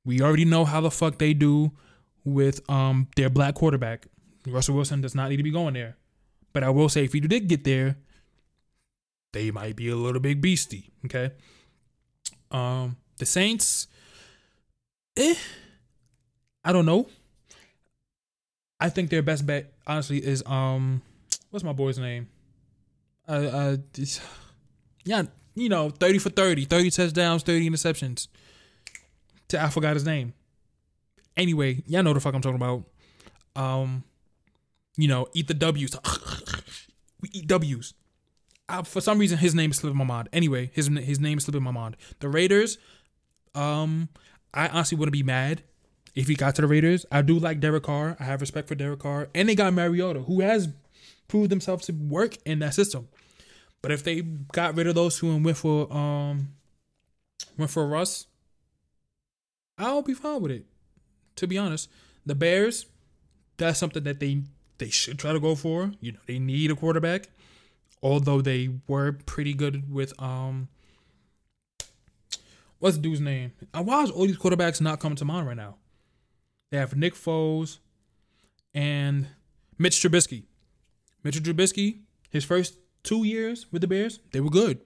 We 0.06 0.22
already 0.22 0.46
know 0.46 0.66
how 0.66 0.82
the 0.82 0.92
fuck 0.92 1.18
they 1.18 1.34
do 1.34 1.72
with 2.24 2.68
um 2.70 3.08
their 3.16 3.30
black 3.30 3.56
quarterback. 3.56 4.08
Russell 4.48 4.76
Wilson 4.76 5.02
does 5.02 5.14
not 5.14 5.30
need 5.30 5.38
to 5.38 5.44
be 5.44 5.52
going 5.52 5.74
there. 5.74 5.98
But 6.54 6.64
I 6.64 6.70
will 6.70 6.90
say, 6.90 7.04
if 7.04 7.14
he 7.14 7.20
did 7.20 7.48
get 7.48 7.64
there, 7.64 7.98
they 9.34 9.52
might 9.52 9.76
be 9.76 9.90
a 9.90 9.96
little 9.96 10.20
bit 10.20 10.42
beastie. 10.42 10.92
Okay. 11.06 11.32
Um, 12.50 12.98
The 13.18 13.26
Saints, 13.26 13.88
eh, 15.18 15.36
I 16.64 16.74
don't 16.74 16.86
know. 16.86 17.08
I 18.80 18.90
think 18.90 19.10
their 19.10 19.22
best 19.22 19.46
bet, 19.46 19.74
honestly, 19.86 20.18
is 20.18 20.44
um, 20.46 21.02
what's 21.52 21.64
my 21.64 21.74
boy's 21.74 22.00
name? 22.00 22.28
Uh, 23.28 23.32
uh, 23.32 23.78
it's, 23.96 24.20
yeah, 25.06 25.24
you 25.56 25.70
know, 25.70 25.90
thirty 25.92 26.18
for 26.18 26.30
30, 26.30 26.66
30 26.66 26.90
touchdowns, 26.90 27.44
thirty 27.44 27.70
interceptions. 27.70 28.28
To 29.50 29.62
I 29.62 29.70
forgot 29.70 29.94
his 29.94 30.06
name. 30.06 30.34
Anyway, 31.38 31.84
y'all 31.88 32.04
know 32.04 32.14
the 32.14 32.20
fuck 32.20 32.34
I'm 32.34 32.42
talking 32.42 32.56
about. 32.56 32.84
Um, 33.56 34.04
you 34.98 35.08
know, 35.08 35.28
eat 35.34 35.48
the 35.48 35.54
W's. 35.54 35.96
we 37.22 37.30
eat 37.34 37.48
W's. 37.48 37.94
Uh, 38.72 38.84
for 38.84 39.02
some 39.02 39.20
reason, 39.20 39.38
his 39.38 39.54
name 39.54 39.72
is 39.72 39.78
slipping 39.78 39.98
my 39.98 40.06
mind. 40.06 40.30
Anyway, 40.32 40.72
his 40.74 40.88
his 40.88 41.20
name 41.20 41.38
is 41.38 41.44
slipping 41.44 41.62
my 41.62 41.72
mind. 41.72 41.98
The 42.20 42.30
Raiders. 42.30 42.78
Um, 43.54 44.08
I 44.54 44.70
honestly 44.70 44.98
wouldn't 44.98 45.12
be 45.12 45.24
mad 45.24 45.62
if 46.16 46.30
he 46.30 46.36
got 46.36 46.56
to 46.56 46.62
the 46.62 46.68
Raiders. 46.68 47.06
I 47.12 47.22
do 47.22 47.38
like 47.38 47.60
Derek 47.60 47.84
Carr. 47.84 48.16
I 48.18 48.24
have 48.24 48.40
respect 48.40 48.70
for 48.70 48.76
Derek 48.76 49.00
Carr, 49.00 49.28
and 49.36 49.50
they 49.50 49.56
got 49.56 49.74
Mariota, 49.74 50.22
who 50.22 50.40
has 50.40 50.70
proved 51.28 51.50
themselves 51.50 51.86
to 51.88 51.92
work 51.94 52.38
in 52.46 52.60
that 52.60 52.74
system. 52.74 53.10
But 53.82 53.92
if 53.92 54.04
they 54.04 54.22
got 54.22 54.76
rid 54.76 54.88
of 54.88 54.96
those 54.96 55.20
two 55.20 55.30
and 55.30 55.44
went 55.44 55.58
for 55.58 55.92
um 55.92 56.54
went 57.58 57.72
for 57.72 57.86
Russ, 57.86 58.28
I'll 59.78 60.02
be 60.02 60.14
fine 60.14 60.42
with 60.42 60.52
it. 60.52 60.66
To 61.36 61.48
be 61.48 61.58
honest, 61.58 61.90
the 62.26 62.36
Bears, 62.36 62.86
that's 63.58 63.80
something 63.80 64.04
that 64.04 64.22
they 64.22 64.44
they 64.78 64.90
should 64.90 65.20
try 65.20 65.34
to 65.34 65.42
go 65.42 65.56
for. 65.56 65.92
You 66.00 66.14
know, 66.14 66.20
they 66.26 66.40
need 66.40 66.72
a 66.72 66.76
quarterback. 66.76 67.28
Although 68.04 68.42
they 68.42 68.70
were 68.88 69.14
pretty 69.14 69.54
good 69.54 69.92
with 69.94 70.20
um 70.22 70.68
what's 72.80 72.96
the 72.96 73.02
dude's 73.02 73.22
name? 73.22 73.54
Why 73.74 74.04
is 74.04 74.12
all 74.12 74.26
these 74.26 74.38
quarterbacks 74.38 74.82
not 74.82 75.00
coming 75.00 75.16
to 75.18 75.26
mind 75.26 75.48
right 75.48 75.58
now? 75.58 75.78
They 76.72 76.78
have 76.78 76.96
Nick 76.96 77.16
Foles 77.16 77.80
and 78.74 79.28
Mitch 79.78 80.02
Trubisky. 80.02 80.44
Mitch 81.24 81.42
Trubisky, 81.42 82.00
his 82.30 82.44
first 82.44 82.78
two 83.04 83.24
years 83.24 83.68
with 83.72 83.82
the 83.82 83.88
Bears, 83.88 84.20
they 84.32 84.40
were 84.40 84.50
good. 84.50 84.82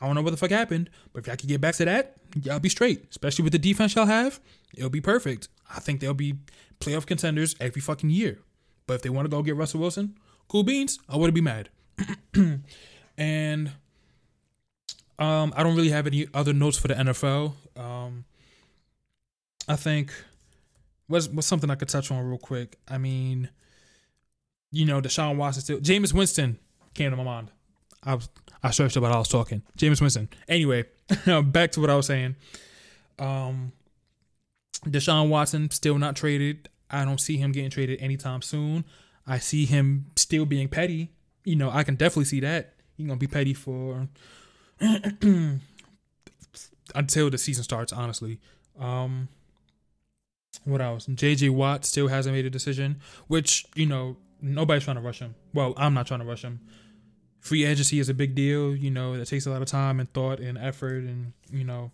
I 0.00 0.06
don't 0.06 0.14
know 0.14 0.22
what 0.22 0.30
the 0.30 0.36
fuck 0.36 0.50
happened, 0.50 0.90
but 1.12 1.20
if 1.20 1.26
y'all 1.26 1.36
can 1.36 1.48
get 1.48 1.60
back 1.60 1.76
to 1.76 1.84
that, 1.86 2.16
y'all 2.42 2.58
be 2.58 2.68
straight. 2.68 3.06
Especially 3.10 3.42
with 3.42 3.52
the 3.52 3.58
defense 3.58 3.94
y'all 3.94 4.06
have, 4.06 4.40
it'll 4.76 4.90
be 4.90 5.00
perfect. 5.00 5.48
I 5.74 5.80
think 5.80 6.00
they'll 6.00 6.14
be 6.14 6.34
playoff 6.80 7.06
contenders 7.06 7.56
every 7.58 7.80
fucking 7.80 8.10
year. 8.10 8.38
But 8.86 8.94
if 8.94 9.02
they 9.02 9.08
want 9.08 9.24
to 9.24 9.30
go 9.30 9.42
get 9.42 9.56
Russell 9.56 9.80
Wilson, 9.80 10.18
cool 10.48 10.62
beans. 10.62 10.98
I 11.08 11.16
wouldn't 11.16 11.34
be 11.34 11.40
mad. 11.40 11.70
and 13.18 13.72
um, 15.18 15.52
I 15.56 15.62
don't 15.62 15.76
really 15.76 15.90
have 15.90 16.06
any 16.06 16.26
other 16.34 16.52
notes 16.52 16.78
for 16.78 16.88
the 16.88 16.94
NFL. 16.94 17.54
Um, 17.76 18.24
I 19.68 19.76
think 19.76 20.12
was 21.08 21.28
what's 21.28 21.46
something 21.46 21.70
I 21.70 21.74
could 21.74 21.88
touch 21.88 22.10
on 22.10 22.24
real 22.26 22.38
quick. 22.38 22.76
I 22.88 22.98
mean, 22.98 23.48
you 24.72 24.84
know, 24.84 25.00
Deshaun 25.00 25.36
Watson 25.36 25.62
still 25.62 25.78
Jameis 25.78 26.12
Winston 26.12 26.58
came 26.94 27.10
to 27.10 27.16
my 27.16 27.24
mind. 27.24 27.50
I 28.02 28.14
was 28.14 28.28
I 28.62 28.70
searched 28.70 28.96
about 28.96 29.12
I 29.12 29.18
was 29.18 29.28
talking. 29.28 29.62
Jameis 29.78 30.00
Winston. 30.00 30.28
Anyway, 30.48 30.84
back 31.44 31.72
to 31.72 31.80
what 31.80 31.90
I 31.90 31.96
was 31.96 32.06
saying. 32.06 32.36
Um 33.18 33.72
Deshaun 34.86 35.28
Watson 35.28 35.70
still 35.70 35.98
not 35.98 36.16
traded. 36.16 36.68
I 36.90 37.04
don't 37.04 37.20
see 37.20 37.36
him 37.36 37.52
getting 37.52 37.70
traded 37.70 38.00
anytime 38.00 38.42
soon. 38.42 38.84
I 39.26 39.38
see 39.38 39.64
him 39.64 40.06
still 40.16 40.44
being 40.44 40.68
petty. 40.68 41.10
You 41.44 41.56
know, 41.56 41.70
I 41.70 41.84
can 41.84 41.94
definitely 41.94 42.24
see 42.24 42.40
that. 42.40 42.74
He's 42.96 43.06
gonna 43.06 43.18
be 43.18 43.26
petty 43.26 43.54
for 43.54 44.08
until 46.94 47.30
the 47.30 47.38
season 47.38 47.64
starts, 47.64 47.92
honestly. 47.92 48.40
Um 48.78 49.28
what 50.64 50.80
else? 50.80 51.06
JJ 51.06 51.50
Watt 51.50 51.84
still 51.84 52.08
hasn't 52.08 52.34
made 52.34 52.46
a 52.46 52.50
decision, 52.50 53.00
which, 53.26 53.66
you 53.74 53.86
know, 53.86 54.16
nobody's 54.40 54.84
trying 54.84 54.96
to 54.96 55.02
rush 55.02 55.18
him. 55.18 55.34
Well, 55.52 55.74
I'm 55.76 55.94
not 55.94 56.06
trying 56.06 56.20
to 56.20 56.26
rush 56.26 56.42
him. 56.42 56.60
Free 57.40 57.64
agency 57.64 57.98
is 57.98 58.08
a 58.08 58.14
big 58.14 58.34
deal, 58.34 58.74
you 58.74 58.90
know, 58.90 59.14
it 59.14 59.26
takes 59.26 59.46
a 59.46 59.50
lot 59.50 59.60
of 59.60 59.68
time 59.68 60.00
and 60.00 60.10
thought 60.12 60.40
and 60.40 60.56
effort 60.56 61.04
and, 61.04 61.32
you 61.50 61.64
know, 61.64 61.90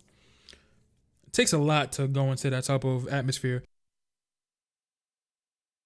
it 1.27 1.33
takes 1.33 1.51
a 1.51 1.57
lot 1.57 1.91
to 1.93 2.07
go 2.07 2.31
into 2.31 2.49
that 2.49 2.63
type 2.63 2.85
of 2.85 3.07
atmosphere. 3.09 3.63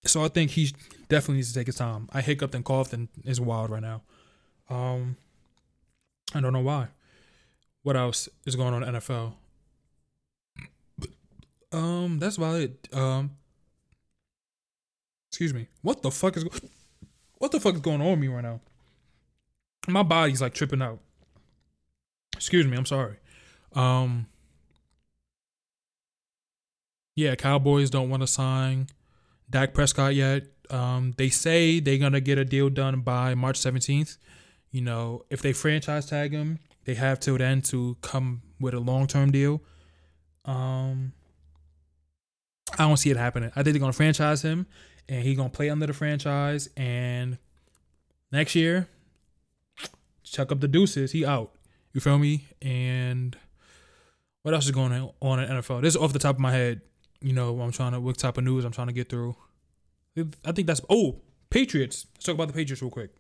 So 0.06 0.24
I 0.24 0.28
think 0.28 0.52
he 0.52 0.74
definitely 1.10 1.36
needs 1.36 1.52
to 1.54 1.60
take 1.60 1.68
his 1.68 1.76
time. 1.76 2.10
I 2.14 2.22
hiccuped 2.22 2.54
and 2.56 2.64
coughed 2.64 2.94
and 2.94 3.10
is 3.24 3.42
wild 3.42 3.70
right 3.70 3.82
now. 3.82 4.02
Um 4.70 5.18
I 6.34 6.42
don't 6.42 6.54
know 6.54 6.60
why. 6.62 6.88
What 7.84 7.96
else 7.96 8.28
is 8.46 8.56
going 8.56 8.74
on 8.74 8.84
in 8.84 8.96
NFL? 8.96 9.34
Um, 11.72 12.20
that's 12.20 12.38
about 12.38 12.62
it. 12.62 12.88
Um, 12.94 13.32
excuse 15.30 15.54
me. 15.54 15.68
What 15.82 16.02
the 16.02 16.10
fuck 16.10 16.38
is 16.38 16.46
what 17.38 17.52
the 17.52 17.60
fuck 17.60 17.76
is 17.76 17.82
going 17.82 18.02
on 18.02 18.12
with 18.12 18.20
me 18.20 18.28
right 18.28 18.44
now? 18.44 18.62
My 19.88 20.04
body's 20.04 20.42
like 20.42 20.54
tripping 20.54 20.82
out. 20.82 21.00
Excuse 22.36 22.66
me. 22.66 22.78
I'm 22.78 22.86
sorry. 22.86 23.18
Um. 23.74 24.28
Yeah, 27.16 27.36
Cowboys 27.36 27.90
don't 27.90 28.10
want 28.10 28.24
to 28.24 28.28
sign 28.28 28.88
Dak 29.50 29.74
Prescott 29.74 30.16
yet. 30.16 30.44
Um, 30.70 31.14
they 31.18 31.30
say 31.30 31.80
they're 31.80 31.98
gonna 31.98 32.22
get 32.22 32.38
a 32.38 32.46
deal 32.46 32.70
done 32.70 33.02
by 33.02 33.36
March 33.36 33.60
17th. 33.60 34.18
You 34.72 34.82
know, 34.82 35.24
if 35.30 35.42
they 35.42 35.54
franchise 35.54 36.06
tag 36.06 36.32
him, 36.32 36.60
they 36.86 36.96
have 36.96 37.20
till 37.20 37.38
then 37.38 37.62
to 37.64 37.98
come 38.02 38.42
with 38.60 38.74
a 38.74 38.80
long 38.80 39.08
term 39.08 39.32
deal. 39.32 39.62
Um, 40.44 41.14
I 42.78 42.88
don't 42.88 42.98
see 42.98 43.10
it 43.10 43.18
happening. 43.18 43.52
I 43.56 43.64
think 43.64 43.74
they're 43.74 43.80
gonna 43.80 43.94
franchise 43.94 44.42
him, 44.42 44.68
and 45.08 45.24
he's 45.24 45.38
gonna 45.38 45.50
play 45.50 45.70
under 45.70 45.88
the 45.88 45.94
franchise. 45.94 46.70
And 46.76 47.38
next 48.32 48.56
year, 48.56 48.88
chuck 50.24 50.52
up 50.52 50.60
the 50.60 50.68
deuces. 50.68 51.12
He 51.12 51.26
out. 51.26 51.52
You 51.94 52.02
feel 52.02 52.18
me? 52.18 52.48
And 52.62 53.38
what 54.42 54.54
else 54.54 54.66
is 54.66 54.72
going 54.72 54.92
on 55.22 55.40
in 55.40 55.50
NFL? 55.50 55.82
This 55.82 55.96
is 55.96 56.02
off 56.02 56.14
the 56.14 56.20
top 56.20 56.36
of 56.36 56.42
my 56.42 56.52
head. 56.52 56.82
You 57.22 57.34
know, 57.34 57.60
I'm 57.62 57.72
trying 57.72 57.94
to 57.94 58.00
what 58.00 58.18
type 58.18 58.38
of 58.38 58.44
news 58.44 58.66
I'm 58.66 58.72
trying 58.72 58.88
to 58.88 58.94
get 58.94 59.10
through. 59.10 59.36
I 60.46 60.52
think 60.52 60.68
that's 60.68 60.82
oh 60.90 61.22
Patriots. 61.50 62.06
Let's 62.14 62.26
talk 62.26 62.36
about 62.36 62.48
the 62.48 62.54
Patriots 62.54 62.82
real 62.82 62.92
quick. 62.92 63.12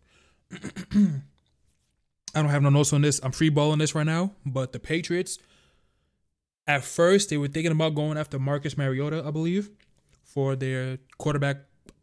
I 0.51 2.41
don't 2.41 2.49
have 2.49 2.61
no 2.61 2.69
notes 2.69 2.91
on 2.93 3.01
this. 3.01 3.19
I'm 3.23 3.31
free 3.31 3.49
balling 3.49 3.79
this 3.79 3.95
right 3.95 4.05
now, 4.05 4.31
but 4.45 4.73
the 4.73 4.79
Patriots 4.79 5.39
at 6.67 6.83
first, 6.83 7.29
they 7.29 7.37
were 7.37 7.47
thinking 7.47 7.71
about 7.71 7.95
going 7.95 8.17
after 8.17 8.39
Marcus 8.39 8.77
Mariota, 8.77 9.23
I 9.25 9.31
believe, 9.31 9.69
for 10.23 10.55
their 10.55 10.97
quarterback, 11.17 11.57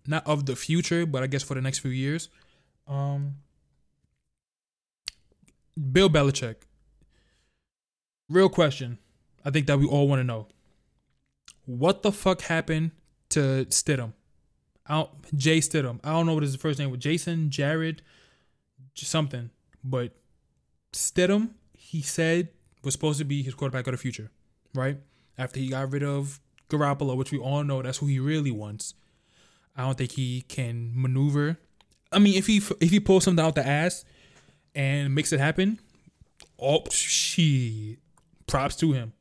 not 0.06 0.26
of 0.26 0.46
the 0.46 0.54
future, 0.54 1.04
but 1.04 1.22
I 1.22 1.26
guess 1.26 1.42
for 1.42 1.54
the 1.54 1.60
next 1.60 1.80
few 1.80 1.90
years. 1.90 2.28
Um, 2.86 3.36
Bill 5.90 6.08
Belichick. 6.08 6.56
Real 8.28 8.48
question. 8.48 8.98
I 9.44 9.50
think 9.50 9.66
that 9.66 9.78
we 9.78 9.86
all 9.86 10.06
want 10.06 10.20
to 10.20 10.24
know. 10.24 10.46
What 11.64 12.02
the 12.02 12.12
fuck 12.12 12.42
happened 12.42 12.92
to 13.30 13.66
Stidham? 13.66 14.12
Don't, 14.88 15.10
Jay 15.36 15.58
Stidham. 15.58 16.00
I 16.02 16.10
don't 16.10 16.26
know 16.26 16.34
what 16.34 16.42
his 16.42 16.56
first 16.56 16.78
name 16.78 16.90
was. 16.90 17.00
Jason, 17.00 17.50
Jared, 17.50 18.02
something. 18.94 19.50
But 19.84 20.12
Stidham, 20.92 21.50
he 21.72 22.02
said, 22.02 22.48
was 22.82 22.94
supposed 22.94 23.18
to 23.18 23.24
be 23.24 23.42
his 23.42 23.54
quarterback 23.54 23.86
of 23.86 23.92
the 23.92 23.98
future 23.98 24.30
right? 24.74 24.98
After 25.38 25.60
he 25.60 25.68
got 25.68 25.90
rid 25.90 26.02
of 26.02 26.40
Garoppolo, 26.68 27.16
which 27.16 27.32
we 27.32 27.38
all 27.38 27.64
know 27.64 27.82
that's 27.82 27.98
who 27.98 28.06
he 28.06 28.18
really 28.18 28.50
wants. 28.50 28.94
I 29.76 29.82
don't 29.82 29.96
think 29.96 30.12
he 30.12 30.42
can 30.42 30.92
maneuver. 30.94 31.58
I 32.10 32.18
mean, 32.18 32.34
if 32.34 32.46
he 32.46 32.58
if 32.80 32.90
he 32.90 33.00
pulls 33.00 33.24
something 33.24 33.44
out 33.44 33.54
the 33.54 33.66
ass 33.66 34.04
and 34.74 35.14
makes 35.14 35.32
it 35.32 35.40
happen, 35.40 35.80
oh 36.58 36.84
she 36.90 37.96
props 38.46 38.76
to 38.76 38.92
him. 38.92 39.12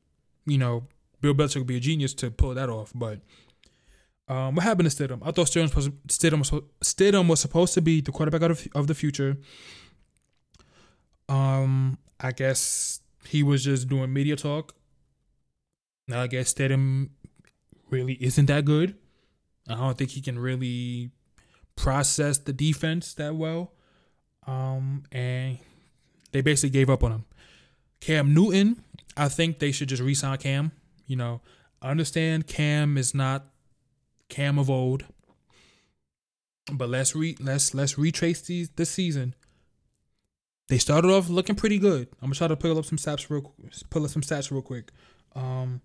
You 0.46 0.58
know, 0.58 0.88
Bill 1.22 1.34
Belichick 1.34 1.58
would 1.58 1.68
be 1.68 1.78
a 1.78 1.80
genius 1.80 2.14
to 2.16 2.32
pull 2.32 2.54
that 2.56 2.70
off. 2.70 2.92
But 2.94 3.20
um, 4.28 4.56
what 4.56 4.64
happened 4.64 4.90
to 4.90 4.96
Stidham? 4.96 5.20
I 5.24 5.32
thought 5.32 5.48
Stidham 5.48 5.74
was, 5.76 5.90
Stidham 6.08 6.40
was, 6.40 6.52
Stidham 6.84 7.28
was 7.28 7.40
supposed 7.40 7.74
to 7.76 7.82
be 7.82 8.02
the 8.02 8.12
quarterback 8.12 8.42
of, 8.42 8.68
of 8.76 8.88
the 8.88 8.96
future. 8.96 9.38
Um, 11.30 11.98
I 12.20 12.32
guess 12.32 13.00
he 13.26 13.44
was 13.44 13.64
just 13.64 13.88
doing 13.88 14.12
media 14.12 14.36
talk 14.36 14.74
now 16.12 16.22
I 16.22 16.28
guess 16.28 16.54
Stidham 16.54 17.10
really 17.90 18.14
isn't 18.14 18.46
that 18.48 18.66
good. 18.66 18.96
I 19.70 19.76
don't 19.76 19.98
think 19.98 20.12
he 20.12 20.22
can 20.22 20.38
really 20.38 21.12
process 21.76 22.38
the 22.38 22.54
defense 22.54 23.14
that 23.16 23.36
well. 23.36 23.72
Um, 24.46 25.04
and 25.12 25.58
they 26.32 26.42
basically 26.42 26.72
gave 26.72 26.90
up 26.90 27.04
on 27.04 27.12
him. 27.12 27.26
Cam 28.02 28.34
Newton, 28.34 28.84
I 29.16 29.30
think 29.30 29.60
they 29.60 29.72
should 29.72 29.90
just 29.90 30.02
resign 30.02 30.38
Cam. 30.38 30.72
You 31.12 31.18
know, 31.18 31.42
understand 31.82 32.48
Cam 32.48 32.98
is 32.98 33.14
not 33.14 33.44
Cam 34.30 34.58
of 34.58 34.70
old, 34.70 35.04
but 36.72 36.88
let's 36.88 37.14
re 37.14 37.36
let's 37.42 37.74
let's 37.74 37.98
retrace 37.98 38.40
these 38.44 38.70
this 38.70 38.92
season. 38.92 39.36
They 40.70 40.78
started 40.78 41.12
off 41.12 41.28
looking 41.28 41.58
pretty 41.58 41.80
good. 41.80 42.08
I'm 42.22 42.28
gonna 42.28 42.36
try 42.36 42.48
to 42.48 42.56
pull 42.56 42.78
up 42.78 42.86
some 42.86 42.98
stats 42.98 43.30
real 43.30 43.54
pull 43.90 44.06
up 44.06 44.10
some 44.10 44.22
stats 44.22 44.52
real 44.52 44.62
quick. 44.62 44.94
Um, 45.36 45.82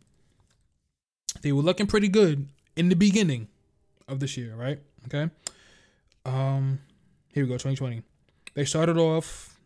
they 1.42 1.50
were 1.50 1.62
looking 1.62 1.88
pretty 1.88 2.06
good 2.06 2.48
in 2.76 2.88
the 2.88 2.94
beginning 2.94 3.48
of 4.06 4.20
this 4.20 4.36
year, 4.36 4.54
right? 4.54 4.78
Okay. 5.06 5.28
Um, 6.24 6.78
here 7.32 7.42
we 7.42 7.48
go, 7.48 7.54
2020. 7.54 8.00
They 8.54 8.64
started 8.64 8.96
off 8.96 9.58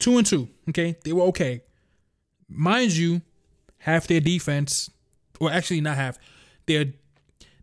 two 0.00 0.18
and 0.18 0.26
two. 0.26 0.48
Okay, 0.70 0.96
they 1.04 1.12
were 1.12 1.22
okay. 1.26 1.62
Mind 2.48 2.90
you, 2.96 3.22
half 3.78 4.08
their 4.08 4.20
defense, 4.20 4.90
or 5.40 5.50
actually 5.50 5.80
not 5.80 5.96
half, 5.96 6.18
their 6.66 6.86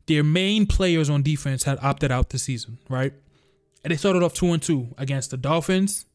their 0.08 0.24
main 0.24 0.66
players 0.66 1.10
on 1.10 1.24
defense 1.24 1.64
had 1.64 1.78
opted 1.82 2.12
out 2.12 2.30
this 2.30 2.44
season, 2.44 2.78
right? 2.90 3.14
And 3.84 3.92
they 3.92 3.98
started 3.98 4.24
off 4.24 4.34
two 4.34 4.52
and 4.52 4.62
two 4.62 4.94
against 4.98 5.32
the 5.32 5.38
Dolphins, 5.38 6.06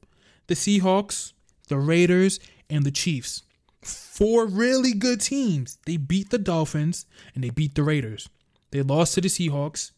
the 0.46 0.54
Seahawks, 0.54 1.32
the 1.68 1.78
Raiders, 1.78 2.38
and 2.68 2.84
the 2.84 2.90
Chiefs. 2.90 3.42
Four 3.82 4.46
really 4.46 4.92
good 4.92 5.20
teams. 5.20 5.78
They 5.86 5.96
beat 5.96 6.30
the 6.30 6.38
Dolphins 6.38 7.06
and 7.34 7.42
they 7.42 7.50
beat 7.50 7.74
the 7.74 7.82
Raiders. 7.82 8.28
They 8.70 8.82
lost 8.82 9.14
to 9.14 9.20
the 9.20 9.28
Seahawks, 9.28 9.92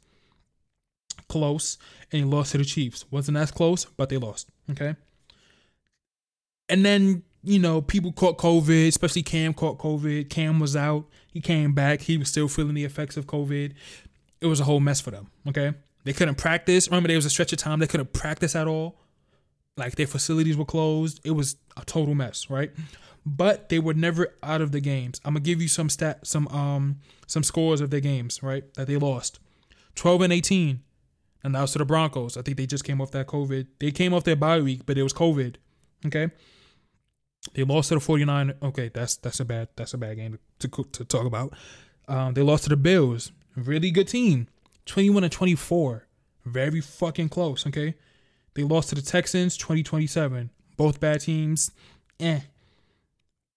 close, 1.28 1.78
and 2.12 2.22
they 2.22 2.26
lost 2.26 2.52
to 2.52 2.58
the 2.58 2.64
Chiefs. 2.64 3.04
Wasn't 3.10 3.36
as 3.36 3.50
close, 3.50 3.84
but 3.84 4.08
they 4.08 4.18
lost. 4.18 4.50
Okay. 4.70 4.94
And 6.68 6.84
then, 6.84 7.22
you 7.48 7.58
know, 7.58 7.80
people 7.80 8.12
caught 8.12 8.36
COVID, 8.36 8.88
especially 8.88 9.22
Cam 9.22 9.54
caught 9.54 9.78
COVID. 9.78 10.28
Cam 10.28 10.60
was 10.60 10.76
out. 10.76 11.06
He 11.32 11.40
came 11.40 11.72
back. 11.72 12.02
He 12.02 12.18
was 12.18 12.28
still 12.28 12.46
feeling 12.46 12.74
the 12.74 12.84
effects 12.84 13.16
of 13.16 13.26
COVID. 13.26 13.72
It 14.42 14.46
was 14.46 14.60
a 14.60 14.64
whole 14.64 14.80
mess 14.80 15.00
for 15.00 15.10
them. 15.10 15.30
Okay. 15.48 15.72
They 16.04 16.12
couldn't 16.12 16.36
practice. 16.36 16.88
Remember, 16.88 17.08
there 17.08 17.16
was 17.16 17.24
a 17.24 17.30
stretch 17.30 17.52
of 17.52 17.58
time 17.58 17.78
they 17.78 17.86
couldn't 17.86 18.12
practice 18.12 18.54
at 18.54 18.66
all. 18.66 19.00
Like 19.78 19.96
their 19.96 20.06
facilities 20.06 20.58
were 20.58 20.66
closed. 20.66 21.20
It 21.24 21.30
was 21.30 21.56
a 21.76 21.84
total 21.86 22.14
mess, 22.14 22.50
right? 22.50 22.70
But 23.24 23.70
they 23.70 23.78
were 23.78 23.94
never 23.94 24.34
out 24.42 24.60
of 24.60 24.72
the 24.72 24.80
games. 24.80 25.20
I'm 25.24 25.34
gonna 25.34 25.44
give 25.44 25.62
you 25.62 25.68
some 25.68 25.88
stat, 25.88 26.26
some 26.26 26.48
um, 26.48 27.00
some 27.26 27.42
scores 27.42 27.80
of 27.80 27.90
their 27.90 28.00
games, 28.00 28.42
right? 28.42 28.64
That 28.74 28.86
they 28.88 28.96
lost, 28.96 29.38
12 29.94 30.22
and 30.22 30.32
18, 30.32 30.80
and 31.44 31.54
that 31.54 31.60
was 31.60 31.72
to 31.72 31.78
the 31.78 31.84
Broncos. 31.84 32.36
I 32.36 32.42
think 32.42 32.56
they 32.56 32.66
just 32.66 32.84
came 32.84 33.00
off 33.00 33.10
that 33.12 33.26
COVID. 33.26 33.66
They 33.78 33.90
came 33.90 34.12
off 34.14 34.24
their 34.24 34.36
bye 34.36 34.60
week, 34.60 34.86
but 34.86 34.98
it 34.98 35.02
was 35.02 35.12
COVID. 35.12 35.56
Okay. 36.06 36.30
They 37.54 37.64
lost 37.64 37.88
to 37.88 37.94
the 37.94 38.00
49. 38.00 38.54
Okay, 38.62 38.90
that's 38.92 39.16
that's 39.16 39.40
a 39.40 39.44
bad 39.44 39.68
that's 39.76 39.94
a 39.94 39.98
bad 39.98 40.16
game 40.16 40.38
to 40.60 40.68
to 40.68 41.04
talk 41.04 41.26
about. 41.26 41.52
Um, 42.06 42.34
they 42.34 42.42
lost 42.42 42.64
to 42.64 42.70
the 42.70 42.76
Bills. 42.76 43.32
Really 43.56 43.90
good 43.90 44.08
team. 44.08 44.48
21 44.86 45.24
and 45.24 45.32
24. 45.32 46.06
Very 46.46 46.80
fucking 46.80 47.28
close, 47.28 47.66
okay? 47.66 47.94
They 48.54 48.62
lost 48.62 48.88
to 48.88 48.94
the 48.94 49.02
Texans 49.02 49.56
2027. 49.56 50.50
Both 50.76 51.00
bad 51.00 51.20
teams. 51.20 51.70
Eh. 52.18 52.40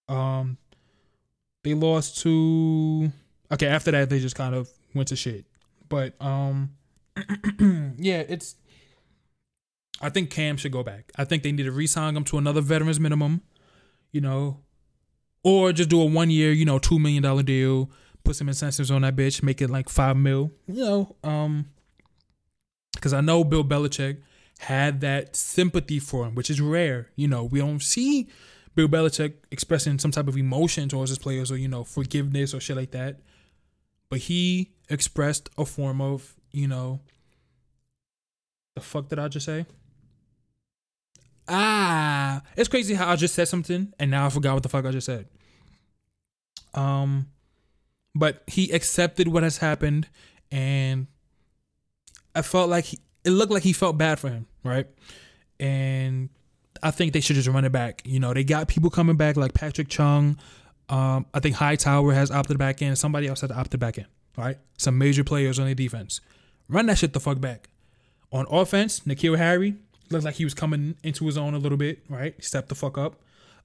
Um 0.08 0.58
they 1.64 1.74
lost 1.74 2.20
to 2.22 3.12
Okay, 3.50 3.66
after 3.66 3.90
that 3.92 4.10
they 4.10 4.20
just 4.20 4.36
kind 4.36 4.54
of 4.54 4.68
went 4.94 5.08
to 5.08 5.16
shit. 5.16 5.46
But 5.88 6.14
um 6.20 6.76
yeah, 7.98 8.22
it's 8.28 8.56
I 10.00 10.10
think 10.10 10.30
Cam 10.30 10.56
should 10.56 10.72
go 10.72 10.82
back. 10.82 11.12
I 11.16 11.24
think 11.24 11.42
they 11.42 11.52
need 11.52 11.62
to 11.62 11.72
re-sign 11.72 12.16
him 12.16 12.24
to 12.24 12.38
another 12.38 12.60
veterans 12.60 12.98
minimum, 12.98 13.42
you 14.12 14.20
know, 14.20 14.60
or 15.42 15.72
just 15.72 15.88
do 15.88 16.00
a 16.00 16.04
one 16.04 16.30
year, 16.30 16.52
you 16.52 16.64
know, 16.64 16.78
two 16.78 16.98
million 16.98 17.22
dollar 17.22 17.42
deal, 17.42 17.90
put 18.24 18.36
some 18.36 18.48
incentives 18.48 18.90
on 18.90 19.02
that 19.02 19.16
bitch, 19.16 19.42
make 19.42 19.60
it 19.60 19.70
like 19.70 19.88
five 19.88 20.16
mil, 20.16 20.52
you 20.66 20.84
know, 20.84 21.16
um, 21.24 21.66
because 22.94 23.12
I 23.12 23.20
know 23.20 23.42
Bill 23.42 23.64
Belichick 23.64 24.18
had 24.60 25.00
that 25.00 25.34
sympathy 25.34 25.98
for 25.98 26.24
him, 26.26 26.34
which 26.34 26.50
is 26.50 26.60
rare. 26.60 27.08
You 27.16 27.26
know, 27.26 27.44
we 27.44 27.58
don't 27.58 27.82
see 27.82 28.28
Bill 28.74 28.86
Belichick 28.86 29.34
expressing 29.50 29.98
some 29.98 30.12
type 30.12 30.28
of 30.28 30.36
emotion 30.36 30.88
towards 30.88 31.10
his 31.10 31.18
players 31.18 31.50
or, 31.50 31.56
you 31.56 31.68
know, 31.68 31.82
forgiveness 31.82 32.54
or 32.54 32.60
shit 32.60 32.76
like 32.76 32.92
that. 32.92 33.18
But 34.08 34.20
he 34.20 34.72
expressed 34.88 35.50
a 35.58 35.64
form 35.64 36.00
of, 36.00 36.34
you 36.52 36.68
know, 36.68 37.00
the 38.76 38.82
fuck 38.82 39.08
did 39.08 39.18
I 39.18 39.28
just 39.28 39.46
say? 39.46 39.66
Ah, 41.48 42.42
it's 42.56 42.68
crazy 42.68 42.94
how 42.94 43.10
I 43.10 43.16
just 43.16 43.34
said 43.34 43.48
something 43.48 43.92
and 43.98 44.10
now 44.10 44.26
I 44.26 44.30
forgot 44.30 44.54
what 44.54 44.62
the 44.62 44.68
fuck 44.68 44.84
I 44.84 44.90
just 44.90 45.06
said. 45.06 45.26
Um, 46.74 47.28
but 48.14 48.42
he 48.46 48.70
accepted 48.70 49.28
what 49.28 49.42
has 49.42 49.58
happened 49.58 50.08
and 50.50 51.06
I 52.34 52.42
felt 52.42 52.70
like 52.70 52.84
he, 52.84 52.98
it 53.24 53.30
looked 53.30 53.52
like 53.52 53.62
he 53.62 53.72
felt 53.72 53.98
bad 53.98 54.18
for 54.18 54.28
him, 54.28 54.46
right? 54.64 54.86
And 55.60 56.30
I 56.82 56.90
think 56.90 57.12
they 57.12 57.20
should 57.20 57.36
just 57.36 57.48
run 57.48 57.64
it 57.64 57.72
back. 57.72 58.02
You 58.04 58.20
know, 58.20 58.32
they 58.32 58.44
got 58.44 58.68
people 58.68 58.90
coming 58.90 59.16
back 59.16 59.36
like 59.36 59.54
Patrick 59.54 59.88
Chung. 59.88 60.38
Um, 60.88 61.26
I 61.32 61.40
think 61.40 61.56
Hightower 61.56 62.12
has 62.12 62.30
opted 62.30 62.58
back 62.58 62.82
in. 62.82 62.96
Somebody 62.96 63.28
else 63.28 63.42
has 63.42 63.50
opted 63.50 63.80
back 63.80 63.98
in. 63.98 64.06
Right? 64.36 64.58
Some 64.78 64.98
major 64.98 65.24
players 65.24 65.58
on 65.58 65.66
the 65.66 65.74
defense. 65.74 66.20
Run 66.68 66.86
that 66.86 66.98
shit 66.98 67.12
the 67.12 67.20
fuck 67.20 67.40
back. 67.40 67.68
On 68.32 68.46
offense, 68.50 69.00
N'Keal 69.00 69.36
Harry 69.36 69.76
looked 70.10 70.24
like 70.24 70.34
he 70.34 70.44
was 70.44 70.54
coming 70.54 70.96
into 71.02 71.26
his 71.26 71.36
own 71.38 71.54
a 71.54 71.58
little 71.58 71.78
bit. 71.78 72.04
Right? 72.08 72.42
Step 72.42 72.68
the 72.68 72.74
fuck 72.74 72.98
up. 72.98 73.16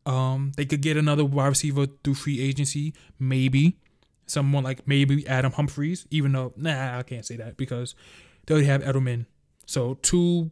Um, 0.05 0.53
they 0.55 0.65
could 0.65 0.81
get 0.81 0.95
another 0.97 1.25
wide 1.25 1.47
receiver 1.47 1.87
through 2.03 2.15
free 2.15 2.41
agency, 2.41 2.93
maybe. 3.19 3.77
Someone 4.25 4.63
like 4.63 4.87
maybe 4.87 5.25
Adam 5.27 5.53
Humphries, 5.53 6.05
even 6.11 6.33
though 6.33 6.53
nah, 6.57 6.99
I 6.99 7.03
can't 7.03 7.25
say 7.25 7.37
that 7.37 7.55
because 7.55 7.95
they 8.45 8.53
already 8.53 8.67
have 8.67 8.83
Edelman 8.83 9.25
so 9.67 9.95
two 9.95 10.49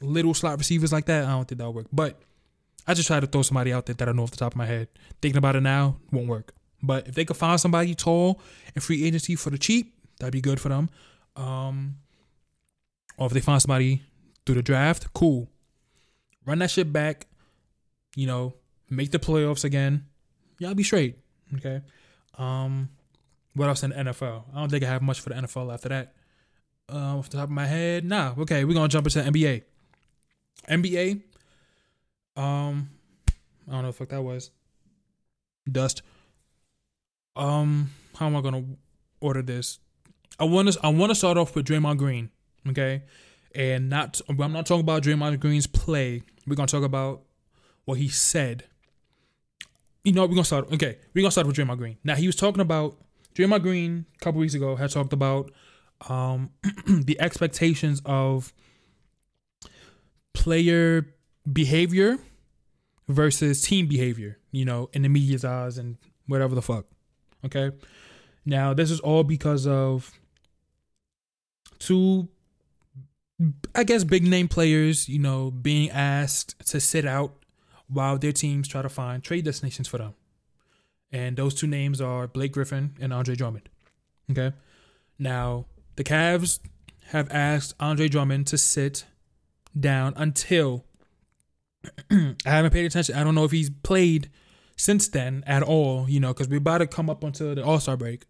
little 0.00 0.32
slot 0.32 0.58
receivers 0.58 0.92
like 0.92 1.06
that, 1.06 1.24
I 1.24 1.32
don't 1.32 1.46
think 1.46 1.58
that'll 1.58 1.74
work. 1.74 1.88
But 1.92 2.22
I 2.86 2.94
just 2.94 3.08
try 3.08 3.20
to 3.20 3.26
throw 3.26 3.42
somebody 3.42 3.72
out 3.72 3.86
there 3.86 3.94
that 3.96 4.08
I 4.08 4.12
know 4.12 4.22
off 4.22 4.30
the 4.30 4.38
top 4.38 4.52
of 4.52 4.56
my 4.56 4.66
head. 4.66 4.88
Thinking 5.20 5.38
about 5.38 5.56
it 5.56 5.60
now 5.60 5.98
won't 6.10 6.28
work. 6.28 6.54
But 6.82 7.08
if 7.08 7.14
they 7.14 7.24
could 7.24 7.36
find 7.36 7.60
somebody 7.60 7.94
tall 7.94 8.40
and 8.74 8.82
free 8.82 9.04
agency 9.04 9.34
for 9.36 9.50
the 9.50 9.58
cheap, 9.58 9.94
that'd 10.18 10.32
be 10.32 10.40
good 10.40 10.60
for 10.60 10.68
them. 10.68 10.88
Um, 11.36 11.96
or 13.18 13.26
if 13.26 13.32
they 13.32 13.40
find 13.40 13.60
somebody 13.60 14.02
through 14.46 14.56
the 14.56 14.62
draft, 14.62 15.12
cool. 15.14 15.48
Run 16.46 16.58
that 16.58 16.70
shit 16.70 16.92
back. 16.92 17.26
You 18.16 18.26
know, 18.26 18.54
make 18.90 19.10
the 19.10 19.18
playoffs 19.18 19.64
again. 19.64 20.06
Y'all 20.58 20.74
be 20.74 20.82
straight. 20.82 21.18
Okay. 21.56 21.80
Um, 22.38 22.90
what 23.54 23.68
else 23.68 23.82
in 23.82 23.90
the 23.90 23.96
NFL? 23.96 24.44
I 24.54 24.60
don't 24.60 24.70
think 24.70 24.84
I 24.84 24.88
have 24.88 25.02
much 25.02 25.20
for 25.20 25.30
the 25.30 25.36
NFL 25.36 25.72
after 25.72 25.88
that 25.88 26.14
uh, 26.92 27.18
off 27.18 27.30
the 27.30 27.38
top 27.38 27.44
of 27.44 27.50
my 27.50 27.66
head. 27.66 28.04
Nah, 28.04 28.34
okay, 28.38 28.64
we're 28.64 28.74
gonna 28.74 28.88
jump 28.88 29.06
into 29.06 29.20
NBA. 29.20 29.62
NBA. 30.68 31.22
Um, 32.36 32.90
I 33.68 33.72
don't 33.72 33.82
know 33.82 33.82
what 33.82 33.86
the 33.86 33.92
fuck 33.92 34.08
that 34.08 34.22
was. 34.22 34.50
Dust. 35.70 36.02
Um, 37.36 37.90
how 38.16 38.26
am 38.26 38.36
I 38.36 38.40
gonna 38.40 38.64
order 39.20 39.42
this? 39.42 39.78
I 40.38 40.44
want 40.44 40.72
to 40.72 40.78
I 40.82 40.88
want 40.88 41.10
to 41.10 41.14
start 41.14 41.38
off 41.38 41.54
with 41.54 41.66
Draymond 41.66 41.98
Green, 41.98 42.30
okay, 42.68 43.02
and 43.54 43.88
not 43.88 44.20
I'm 44.28 44.52
not 44.52 44.66
talking 44.66 44.80
about 44.80 45.02
Draymond 45.02 45.40
Green's 45.40 45.66
play. 45.66 46.22
We're 46.46 46.56
gonna 46.56 46.66
talk 46.66 46.82
about 46.82 47.22
what 47.84 47.98
he 47.98 48.08
said. 48.08 48.64
You 50.04 50.12
know, 50.12 50.22
we're 50.22 50.34
gonna 50.34 50.44
start. 50.44 50.72
Okay, 50.72 50.98
we're 51.14 51.22
gonna 51.22 51.30
start 51.30 51.46
with 51.46 51.56
Draymond 51.56 51.78
Green. 51.78 51.96
Now 52.04 52.14
he 52.14 52.26
was 52.26 52.36
talking 52.36 52.60
about 52.60 52.96
Draymond 53.34 53.62
Green 53.62 54.06
a 54.20 54.24
couple 54.24 54.40
weeks 54.40 54.54
ago 54.54 54.76
had 54.76 54.90
talked 54.90 55.12
about 55.12 55.50
um, 56.08 56.50
the 56.86 57.20
expectations 57.20 58.00
of 58.04 58.52
player 60.32 61.06
behavior 61.50 62.18
versus 63.08 63.62
team 63.62 63.86
behavior, 63.86 64.38
you 64.50 64.64
know, 64.64 64.88
in 64.92 65.02
the 65.02 65.08
media's 65.08 65.44
eyes 65.44 65.78
and 65.78 65.96
whatever 66.26 66.54
the 66.54 66.62
fuck. 66.62 66.86
Okay. 67.44 67.70
Now, 68.46 68.74
this 68.74 68.90
is 68.90 69.00
all 69.00 69.24
because 69.24 69.66
of 69.66 70.12
two, 71.78 72.28
I 73.74 73.84
guess, 73.84 74.04
big 74.04 74.24
name 74.24 74.48
players, 74.48 75.08
you 75.08 75.18
know, 75.18 75.50
being 75.50 75.90
asked 75.90 76.58
to 76.66 76.80
sit 76.80 77.04
out 77.04 77.34
while 77.88 78.16
their 78.16 78.32
teams 78.32 78.68
try 78.68 78.82
to 78.82 78.88
find 78.88 79.22
trade 79.22 79.44
destinations 79.44 79.88
for 79.88 79.98
them. 79.98 80.14
And 81.10 81.36
those 81.36 81.54
two 81.54 81.66
names 81.66 82.00
are 82.00 82.26
Blake 82.26 82.52
Griffin 82.52 82.96
and 83.00 83.12
Andre 83.12 83.34
Drummond. 83.34 83.68
Okay. 84.30 84.52
Now, 85.18 85.66
the 85.96 86.04
Cavs 86.04 86.60
have 87.08 87.30
asked 87.30 87.74
Andre 87.78 88.08
Drummond 88.08 88.46
to 88.48 88.58
sit 88.58 89.04
down 89.78 90.14
until 90.16 90.84
I 92.10 92.34
haven't 92.44 92.72
paid 92.72 92.86
attention. 92.86 93.14
I 93.14 93.24
don't 93.24 93.34
know 93.34 93.44
if 93.44 93.50
he's 93.50 93.70
played 93.70 94.30
since 94.76 95.08
then 95.08 95.44
at 95.46 95.62
all, 95.62 96.08
you 96.08 96.20
know, 96.20 96.32
because 96.32 96.48
we're 96.48 96.58
about 96.58 96.78
to 96.78 96.86
come 96.86 97.10
up 97.10 97.22
until 97.22 97.54
the 97.54 97.64
All 97.64 97.80
Star 97.80 97.96
break. 97.96 98.24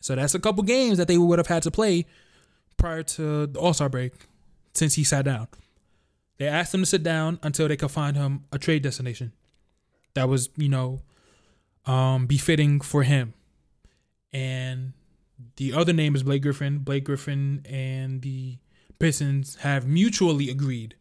So 0.00 0.14
that's 0.14 0.34
a 0.34 0.38
couple 0.38 0.62
games 0.64 0.98
that 0.98 1.08
they 1.08 1.18
would 1.18 1.38
have 1.38 1.46
had 1.46 1.62
to 1.64 1.70
play 1.70 2.06
prior 2.76 3.02
to 3.02 3.46
the 3.46 3.58
All 3.58 3.72
Star 3.74 3.88
break 3.88 4.12
since 4.78 4.94
he 4.94 5.04
sat 5.04 5.24
down. 5.24 5.48
They 6.38 6.46
asked 6.46 6.72
him 6.72 6.80
to 6.80 6.86
sit 6.86 7.02
down 7.02 7.38
until 7.42 7.68
they 7.68 7.76
could 7.76 7.90
find 7.90 8.16
him 8.16 8.44
a 8.52 8.58
trade 8.58 8.82
destination 8.82 9.32
that 10.14 10.28
was, 10.28 10.50
you 10.56 10.68
know, 10.68 11.02
um, 11.84 12.26
befitting 12.26 12.80
for 12.80 13.02
him. 13.02 13.34
And 14.32 14.92
the 15.56 15.72
other 15.72 15.92
name 15.92 16.14
is 16.14 16.22
Blake 16.22 16.42
Griffin. 16.42 16.78
Blake 16.78 17.04
Griffin 17.04 17.64
and 17.68 18.22
the 18.22 18.58
Pistons 18.98 19.56
have 19.56 19.86
mutually 19.86 20.48
agreed 20.50 20.94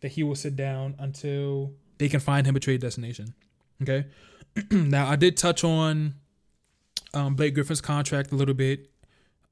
that 0.00 0.12
he 0.12 0.22
will 0.22 0.34
sit 0.34 0.56
down 0.56 0.94
until 0.98 1.72
they 1.98 2.08
can 2.08 2.20
find 2.20 2.46
him 2.46 2.56
a 2.56 2.60
trade 2.60 2.80
destination. 2.80 3.34
Okay. 3.82 4.06
now 4.70 5.08
I 5.08 5.16
did 5.16 5.36
touch 5.36 5.62
on 5.62 6.14
um, 7.14 7.34
Blake 7.34 7.54
Griffin's 7.54 7.80
contract 7.80 8.32
a 8.32 8.36
little 8.36 8.54
bit 8.54 8.90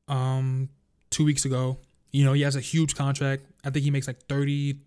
um, 0.08 0.70
two 1.10 1.24
weeks 1.24 1.44
ago. 1.44 1.78
You 2.10 2.24
know, 2.24 2.32
he 2.32 2.42
has 2.42 2.56
a 2.56 2.60
huge 2.60 2.94
contract. 2.94 3.44
I 3.64 3.70
think 3.70 3.84
he 3.84 3.90
makes 3.90 4.06
like 4.06 4.22
30, 4.28 4.80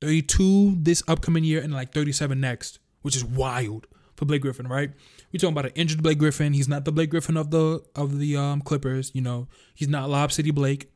32 0.00 0.76
this 0.78 1.02
upcoming 1.06 1.44
year 1.44 1.62
and 1.62 1.72
like 1.72 1.92
37 1.92 2.40
next, 2.40 2.78
which 3.02 3.16
is 3.16 3.24
wild 3.24 3.86
for 4.16 4.24
Blake 4.24 4.42
Griffin, 4.42 4.68
right? 4.68 4.90
We're 5.32 5.38
talking 5.38 5.52
about 5.52 5.66
an 5.66 5.72
injured 5.74 6.02
Blake 6.02 6.18
Griffin. 6.18 6.52
He's 6.52 6.68
not 6.68 6.84
the 6.84 6.92
Blake 6.92 7.10
Griffin 7.10 7.36
of 7.36 7.50
the 7.50 7.82
of 7.94 8.18
the 8.18 8.36
um, 8.36 8.60
Clippers. 8.60 9.10
You 9.14 9.20
know, 9.20 9.48
he's 9.74 9.88
not 9.88 10.08
Lob 10.08 10.32
City 10.32 10.50
Blake. 10.50 10.92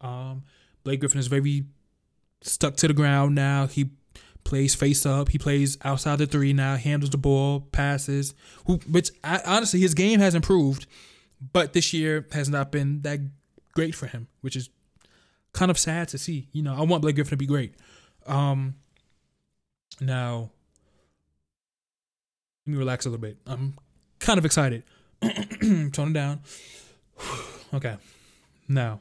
Um, 0.00 0.44
Blake 0.84 1.00
Griffin 1.00 1.20
is 1.20 1.26
very 1.26 1.64
stuck 2.40 2.76
to 2.76 2.88
the 2.88 2.94
ground 2.94 3.34
now. 3.34 3.66
He 3.66 3.90
plays 4.44 4.74
face 4.74 5.06
up. 5.06 5.28
He 5.28 5.38
plays 5.38 5.78
outside 5.84 6.18
the 6.18 6.26
three 6.26 6.52
now. 6.52 6.76
Handles 6.76 7.10
the 7.10 7.18
ball, 7.18 7.60
passes. 7.72 8.34
Who, 8.66 8.76
which 8.88 9.10
I, 9.22 9.40
honestly, 9.46 9.80
his 9.80 9.94
game 9.94 10.20
has 10.20 10.34
improved, 10.34 10.86
but 11.52 11.72
this 11.72 11.92
year 11.92 12.26
has 12.32 12.48
not 12.48 12.72
been 12.72 13.02
that 13.02 13.20
great 13.74 13.94
for 13.94 14.06
him, 14.06 14.28
which 14.40 14.56
is 14.56 14.70
kind 15.52 15.70
of 15.70 15.78
sad 15.78 16.08
to 16.08 16.18
see. 16.18 16.48
You 16.52 16.62
know, 16.62 16.74
I 16.74 16.82
want 16.82 17.02
Blake 17.02 17.16
Griffin 17.16 17.30
to 17.30 17.36
be 17.36 17.46
great. 17.46 17.74
Um, 18.26 18.74
now, 20.00 20.50
let 22.66 22.72
me 22.72 22.78
relax 22.78 23.06
a 23.06 23.10
little 23.10 23.20
bit. 23.20 23.38
I'm 23.46 23.74
kind 24.18 24.38
of 24.38 24.44
excited. 24.44 24.84
Tone 25.22 26.10
it 26.10 26.12
down. 26.12 26.40
okay. 27.74 27.96
Now, 28.68 29.00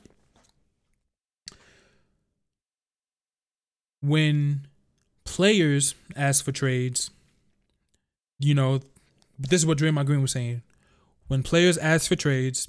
when 4.02 4.68
players 5.24 5.95
ask 6.16 6.43
for 6.43 6.52
trades, 6.52 7.12
you 8.39 8.54
know, 8.54 8.80
this 9.39 9.62
is 9.62 9.66
what 9.66 9.78
Draymond 9.78 10.06
Green 10.06 10.22
was 10.22 10.32
saying. 10.32 10.62
When 11.28 11.43
players 11.43 11.78
ask 11.78 12.10
for 12.10 12.16
trades, 12.16 12.68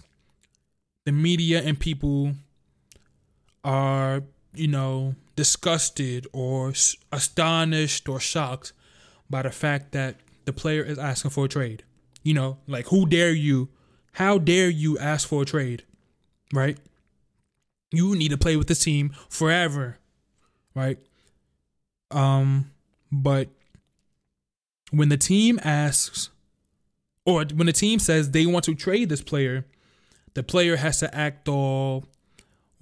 the 1.04 1.12
media 1.12 1.60
and 1.62 1.78
people 1.80 2.34
are, 3.64 4.22
you 4.54 4.68
know, 4.68 5.14
disgusted 5.36 6.26
or 6.32 6.72
astonished 7.10 8.08
or 8.08 8.20
shocked 8.20 8.72
by 9.30 9.42
the 9.42 9.50
fact 9.50 9.92
that 9.92 10.16
the 10.44 10.52
player 10.52 10.82
is 10.82 10.98
asking 10.98 11.30
for 11.30 11.46
a 11.46 11.48
trade. 11.48 11.84
You 12.22 12.34
know, 12.34 12.58
like 12.66 12.88
who 12.88 13.06
dare 13.06 13.32
you? 13.32 13.68
How 14.12 14.38
dare 14.38 14.68
you 14.68 14.98
ask 14.98 15.26
for 15.28 15.42
a 15.42 15.46
trade? 15.46 15.84
Right? 16.52 16.78
You 17.90 18.14
need 18.14 18.30
to 18.30 18.38
play 18.38 18.56
with 18.56 18.68
this 18.68 18.80
team 18.80 19.14
forever. 19.28 19.98
Right? 20.74 20.98
Um 22.10 22.70
but 23.10 23.48
when 24.90 25.08
the 25.08 25.16
team 25.16 25.58
asks 25.62 26.30
or 27.24 27.44
when 27.54 27.66
the 27.66 27.72
team 27.72 27.98
says 27.98 28.30
they 28.30 28.46
want 28.46 28.64
to 28.66 28.74
trade 28.74 29.08
this 29.08 29.22
player, 29.22 29.66
the 30.34 30.42
player 30.42 30.76
has 30.76 30.98
to 31.00 31.14
act 31.14 31.48
all 31.48 32.04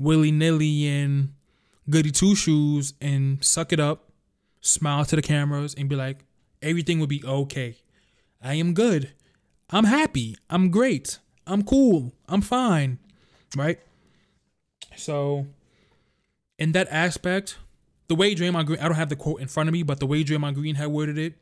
willy 0.00 0.32
nilly 0.32 0.88
and 0.88 1.34
goody 1.88 2.10
two 2.10 2.34
shoes 2.34 2.94
and 3.00 3.44
suck 3.44 3.72
it 3.72 3.78
up, 3.78 4.10
smile 4.60 5.04
to 5.04 5.14
the 5.14 5.22
cameras, 5.22 5.74
and 5.74 5.88
be 5.88 5.94
like, 5.94 6.24
everything 6.62 6.98
will 6.98 7.06
be 7.06 7.22
okay. 7.24 7.76
I 8.42 8.54
am 8.54 8.72
good. 8.72 9.12
I'm 9.68 9.84
happy. 9.84 10.36
I'm 10.48 10.70
great. 10.70 11.18
I'm 11.46 11.62
cool. 11.62 12.14
I'm 12.28 12.40
fine. 12.40 12.98
Right? 13.54 13.78
So, 14.96 15.46
in 16.58 16.72
that 16.72 16.88
aspect, 16.90 17.58
the 18.08 18.14
way 18.14 18.34
Draymond 18.34 18.66
Green, 18.66 18.80
I 18.80 18.88
don't 18.88 18.96
have 18.96 19.08
the 19.08 19.16
quote 19.16 19.40
in 19.40 19.48
front 19.48 19.68
of 19.68 19.72
me, 19.72 19.82
but 19.82 20.00
the 20.00 20.06
way 20.06 20.24
Draymond 20.24 20.54
Green 20.54 20.76
had 20.76 20.88
worded 20.88 21.18
it 21.18 21.34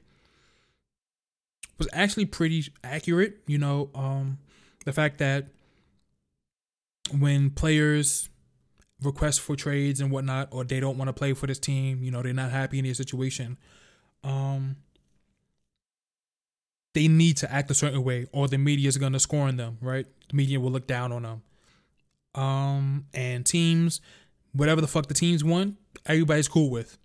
was 1.79 1.89
actually 1.93 2.27
pretty 2.27 2.73
accurate. 2.83 3.39
You 3.47 3.59
know, 3.59 3.91
um, 3.95 4.39
the 4.85 4.93
fact 4.93 5.19
that 5.19 5.47
when 7.19 7.51
players 7.51 8.29
request 9.03 9.41
for 9.41 9.57
trades 9.57 10.01
and 10.01 10.11
whatnot, 10.11 10.49
or 10.51 10.65
they 10.65 10.81
don't 10.81 10.99
want 10.99 11.09
to 11.09 11.13
play 11.13 11.33
for 11.33 11.47
this 11.47 11.59
team, 11.59 12.03
you 12.03 12.11
know, 12.11 12.23
they're 12.23 12.33
not 12.33 12.51
happy 12.51 12.79
in 12.79 12.85
their 12.85 12.95
situation, 12.95 13.57
um, 14.25 14.77
they 16.95 17.07
need 17.07 17.37
to 17.37 17.53
act 17.53 17.71
a 17.71 17.75
certain 17.75 18.03
way, 18.03 18.27
or 18.33 18.49
the 18.49 18.59
media 18.59 18.89
is 18.89 18.99
gonna 18.99 19.21
score 19.21 19.47
on 19.47 19.57
them, 19.57 19.79
right? 19.81 20.07
The 20.29 20.37
media 20.37 20.59
will 20.59 20.71
look 20.71 20.87
down 20.87 21.13
on 21.13 21.23
them. 21.23 21.43
Um, 22.35 23.07
and 23.15 23.47
teams, 23.47 24.01
whatever 24.53 24.81
the 24.81 24.89
fuck 24.89 25.07
the 25.07 25.15
teams 25.15 25.45
want, 25.45 25.77
everybody's 26.07 26.49
cool 26.49 26.71
with. 26.71 26.99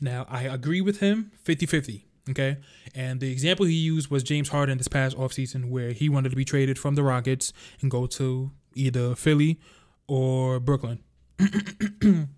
Now, 0.00 0.26
I 0.28 0.42
agree 0.42 0.80
with 0.80 1.00
him 1.00 1.32
50 1.42 1.66
50. 1.66 2.06
Okay. 2.30 2.56
And 2.94 3.20
the 3.20 3.30
example 3.30 3.66
he 3.66 3.74
used 3.74 4.10
was 4.10 4.22
James 4.22 4.48
Harden 4.48 4.78
this 4.78 4.88
past 4.88 5.16
offseason, 5.16 5.70
where 5.70 5.92
he 5.92 6.08
wanted 6.08 6.30
to 6.30 6.36
be 6.36 6.44
traded 6.44 6.78
from 6.78 6.94
the 6.94 7.02
Rockets 7.02 7.52
and 7.80 7.90
go 7.90 8.06
to 8.06 8.50
either 8.74 9.14
Philly 9.14 9.60
or 10.08 10.58
Brooklyn. 10.58 11.00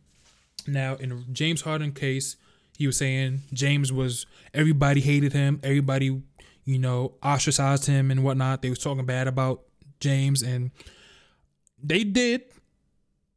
now, 0.66 0.96
in 0.96 1.24
James 1.32 1.62
Harden 1.62 1.92
case, 1.92 2.36
he 2.76 2.86
was 2.86 2.96
saying 2.96 3.42
James 3.53 3.92
was 3.92 4.26
everybody 4.55 5.01
hated 5.01 5.32
him, 5.32 5.61
everybody, 5.62 6.22
you 6.64 6.78
know, 6.78 7.14
ostracized 7.22 7.86
him 7.86 8.11
and 8.11 8.22
whatnot. 8.22 8.62
They 8.62 8.70
was 8.70 8.78
talking 8.78 9.05
bad 9.05 9.26
about 9.26 9.62
James, 10.01 10.42
and 10.42 10.70
they 11.82 12.05
did, 12.05 12.42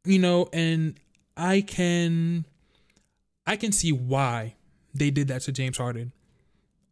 you 0.04 0.18
know, 0.18 0.48
and 0.52 0.98
I 1.36 1.62
can, 1.62 2.44
I 3.46 3.56
can 3.56 3.72
see 3.72 3.92
why 3.92 4.54
they 4.94 5.10
did 5.10 5.28
that 5.28 5.42
to 5.42 5.52
James 5.52 5.78
Harden. 5.78 6.12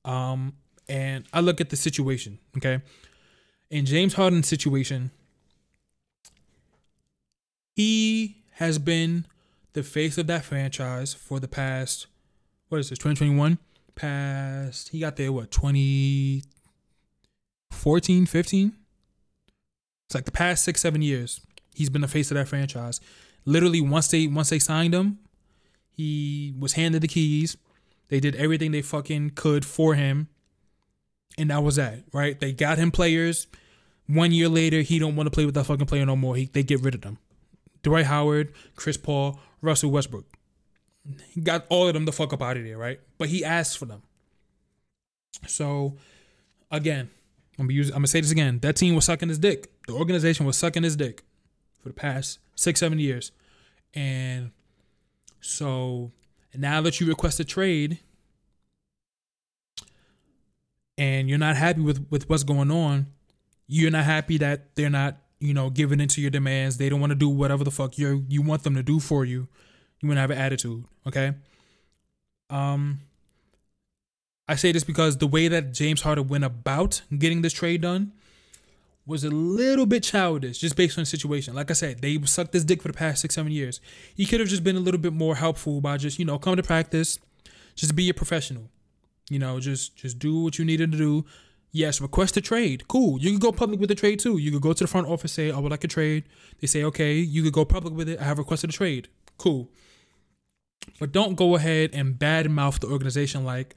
Um, 0.04 0.54
and 0.88 1.24
I 1.32 1.40
look 1.40 1.60
at 1.60 1.70
the 1.70 1.76
situation, 1.76 2.38
okay? 2.56 2.82
In 3.70 3.86
James 3.86 4.14
Harden's 4.14 4.48
situation, 4.48 5.12
he 7.76 8.39
has 8.60 8.78
been 8.78 9.26
the 9.72 9.82
face 9.82 10.16
of 10.16 10.28
that 10.28 10.44
franchise 10.44 11.12
for 11.12 11.40
the 11.40 11.48
past 11.48 12.06
what 12.68 12.78
is 12.78 12.90
this 12.90 12.98
2021 12.98 13.58
past 13.96 14.90
he 14.90 15.00
got 15.00 15.16
there 15.16 15.32
what 15.32 15.50
2014 15.50 18.26
15 18.26 18.72
it's 20.06 20.14
like 20.14 20.24
the 20.24 20.32
past 20.32 20.64
six 20.64 20.80
seven 20.80 21.02
years 21.02 21.40
he's 21.74 21.88
been 21.88 22.02
the 22.02 22.08
face 22.08 22.30
of 22.30 22.36
that 22.36 22.48
franchise. 22.48 23.00
Literally 23.44 23.80
once 23.80 24.08
they 24.08 24.26
once 24.26 24.50
they 24.50 24.58
signed 24.58 24.94
him 24.94 25.18
he 25.92 26.54
was 26.58 26.74
handed 26.74 27.02
the 27.02 27.08
keys. 27.08 27.56
They 28.08 28.20
did 28.20 28.34
everything 28.34 28.72
they 28.72 28.82
fucking 28.82 29.32
could 29.36 29.64
for 29.64 29.94
him. 29.94 30.28
And 31.38 31.50
that 31.50 31.62
was 31.62 31.76
that 31.76 32.04
right? 32.12 32.38
They 32.38 32.52
got 32.52 32.78
him 32.78 32.90
players. 32.90 33.46
One 34.06 34.32
year 34.32 34.48
later 34.48 34.80
he 34.80 34.98
don't 34.98 35.16
want 35.16 35.28
to 35.28 35.30
play 35.30 35.44
with 35.44 35.54
that 35.54 35.64
fucking 35.64 35.86
player 35.86 36.04
no 36.04 36.16
more. 36.16 36.36
He, 36.36 36.46
they 36.46 36.62
get 36.62 36.82
rid 36.82 36.94
of 36.94 37.02
them 37.02 37.18
Dwight 37.82 38.06
Howard, 38.06 38.52
Chris 38.76 38.96
Paul, 38.96 39.40
Russell 39.60 39.90
Westbrook. 39.90 40.26
He 41.30 41.40
got 41.40 41.66
all 41.68 41.88
of 41.88 41.94
them 41.94 42.04
the 42.04 42.12
fuck 42.12 42.32
up 42.32 42.42
out 42.42 42.56
of 42.56 42.64
there, 42.64 42.78
right? 42.78 43.00
But 43.18 43.28
he 43.28 43.44
asked 43.44 43.78
for 43.78 43.86
them. 43.86 44.02
So, 45.46 45.96
again, 46.70 47.10
I'm 47.58 47.66
gonna 47.66 47.74
use. 47.74 47.88
I'm 47.88 47.96
gonna 47.96 48.06
say 48.06 48.20
this 48.20 48.30
again. 48.30 48.58
That 48.60 48.76
team 48.76 48.94
was 48.94 49.04
sucking 49.04 49.28
his 49.28 49.38
dick. 49.38 49.70
The 49.86 49.94
organization 49.94 50.46
was 50.46 50.56
sucking 50.56 50.82
his 50.82 50.96
dick 50.96 51.22
for 51.82 51.88
the 51.88 51.94
past 51.94 52.38
six, 52.54 52.80
seven 52.80 52.98
years, 52.98 53.32
and 53.94 54.50
so 55.40 56.12
now 56.54 56.80
that 56.82 57.00
you 57.00 57.06
request 57.06 57.40
a 57.40 57.44
trade, 57.44 57.98
and 60.98 61.28
you're 61.28 61.38
not 61.38 61.56
happy 61.56 61.80
with 61.80 62.06
with 62.10 62.28
what's 62.28 62.44
going 62.44 62.70
on, 62.70 63.06
you're 63.66 63.90
not 63.90 64.04
happy 64.04 64.38
that 64.38 64.74
they're 64.74 64.90
not 64.90 65.16
you 65.40 65.54
know, 65.54 65.70
giving 65.70 66.00
into 66.00 66.20
your 66.20 66.30
demands. 66.30 66.76
They 66.76 66.88
don't 66.88 67.00
want 67.00 67.10
to 67.10 67.16
do 67.16 67.28
whatever 67.28 67.64
the 67.64 67.70
fuck 67.70 67.98
you 67.98 68.24
you 68.28 68.42
want 68.42 68.62
them 68.62 68.74
to 68.74 68.82
do 68.82 69.00
for 69.00 69.24
you. 69.24 69.48
You 70.00 70.08
want 70.08 70.16
to 70.16 70.20
have 70.20 70.30
an 70.30 70.38
attitude, 70.38 70.84
okay? 71.06 71.32
Um, 72.48 73.00
I 74.48 74.56
say 74.56 74.72
this 74.72 74.84
because 74.84 75.18
the 75.18 75.26
way 75.26 75.48
that 75.48 75.72
James 75.72 76.02
Harden 76.02 76.28
went 76.28 76.44
about 76.44 77.02
getting 77.16 77.42
this 77.42 77.52
trade 77.52 77.82
done 77.82 78.12
was 79.06 79.24
a 79.24 79.30
little 79.30 79.86
bit 79.86 80.02
childish, 80.02 80.58
just 80.58 80.76
based 80.76 80.96
on 80.98 81.02
the 81.02 81.06
situation. 81.06 81.54
Like 81.54 81.70
I 81.70 81.74
said, 81.74 82.00
they 82.00 82.20
sucked 82.22 82.52
this 82.52 82.64
dick 82.64 82.82
for 82.82 82.88
the 82.88 82.94
past 82.94 83.22
six, 83.22 83.34
seven 83.34 83.52
years. 83.52 83.80
He 84.14 84.26
could 84.26 84.40
have 84.40 84.48
just 84.48 84.64
been 84.64 84.76
a 84.76 84.80
little 84.80 85.00
bit 85.00 85.12
more 85.12 85.36
helpful 85.36 85.80
by 85.80 85.96
just, 85.96 86.18
you 86.18 86.24
know, 86.24 86.38
come 86.38 86.56
to 86.56 86.62
practice, 86.62 87.18
just 87.74 87.96
be 87.96 88.08
a 88.08 88.14
professional. 88.14 88.68
You 89.28 89.38
know, 89.38 89.60
just 89.60 89.96
just 89.96 90.18
do 90.18 90.42
what 90.42 90.58
you 90.58 90.64
needed 90.64 90.92
to 90.92 90.98
do 90.98 91.24
Yes, 91.72 92.00
request 92.00 92.36
a 92.36 92.40
trade. 92.40 92.88
Cool. 92.88 93.20
You 93.20 93.32
could 93.32 93.40
go 93.40 93.52
public 93.52 93.78
with 93.78 93.88
the 93.88 93.94
trade 93.94 94.18
too. 94.18 94.38
You 94.38 94.50
could 94.50 94.62
go 94.62 94.72
to 94.72 94.84
the 94.84 94.88
front 94.88 95.06
office, 95.06 95.32
say, 95.32 95.52
I 95.52 95.58
would 95.58 95.70
like 95.70 95.84
a 95.84 95.88
trade. 95.88 96.24
They 96.60 96.66
say, 96.66 96.82
okay, 96.84 97.14
you 97.14 97.42
could 97.42 97.52
go 97.52 97.64
public 97.64 97.94
with 97.94 98.08
it. 98.08 98.20
I 98.20 98.24
have 98.24 98.38
requested 98.38 98.70
a 98.70 98.72
trade. 98.72 99.08
Cool. 99.38 99.70
But 100.98 101.12
don't 101.12 101.36
go 101.36 101.54
ahead 101.54 101.90
and 101.92 102.14
badmouth 102.14 102.80
the 102.80 102.88
organization 102.88 103.44
like 103.44 103.76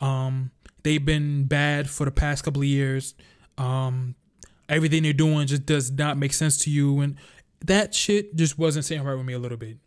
um, 0.00 0.50
they've 0.82 1.04
been 1.04 1.44
bad 1.44 1.88
for 1.88 2.04
the 2.04 2.10
past 2.10 2.44
couple 2.44 2.62
of 2.62 2.68
years. 2.68 3.14
Um, 3.58 4.14
everything 4.68 5.02
they're 5.02 5.12
doing 5.12 5.46
just 5.46 5.66
does 5.66 5.90
not 5.90 6.16
make 6.18 6.32
sense 6.32 6.56
to 6.64 6.70
you. 6.70 7.00
And 7.00 7.16
that 7.66 7.94
shit 7.94 8.34
just 8.34 8.58
wasn't 8.58 8.84
sitting 8.84 9.04
right 9.04 9.14
with 9.14 9.26
me 9.26 9.34
a 9.34 9.38
little 9.38 9.58
bit. 9.58 9.78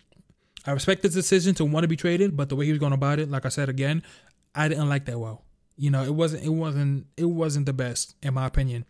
I 0.65 0.71
respect 0.71 1.03
his 1.03 1.13
decision 1.13 1.55
to 1.55 1.65
want 1.65 1.83
to 1.83 1.87
be 1.89 1.97
traded, 1.97 2.37
but 2.37 2.47
the 2.47 2.55
way 2.55 2.65
he 2.65 2.71
was 2.71 2.79
going 2.79 2.93
about 2.93 3.19
it, 3.19 3.29
like 3.29 3.45
I 3.45 3.49
said 3.49 3.67
again, 3.67 4.01
I 4.55 4.69
didn't 4.69 4.87
like 4.87 5.05
that 5.05 5.19
well. 5.19 5.43
You 5.75 5.89
know, 5.89 6.03
it 6.03 6.13
wasn't 6.13 6.43
it 6.43 6.49
wasn't 6.49 7.07
it 7.17 7.25
wasn't 7.25 7.65
the 7.65 7.73
best 7.73 8.15
in 8.21 8.33
my 8.33 8.45
opinion. 8.45 8.85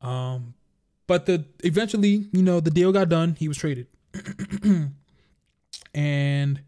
Um, 0.00 0.54
but 1.06 1.26
the 1.26 1.44
eventually, 1.62 2.28
you 2.32 2.42
know, 2.42 2.60
the 2.60 2.70
deal 2.70 2.92
got 2.92 3.08
done. 3.08 3.36
He 3.38 3.48
was 3.48 3.58
traded, 3.58 3.86
and 5.94 6.60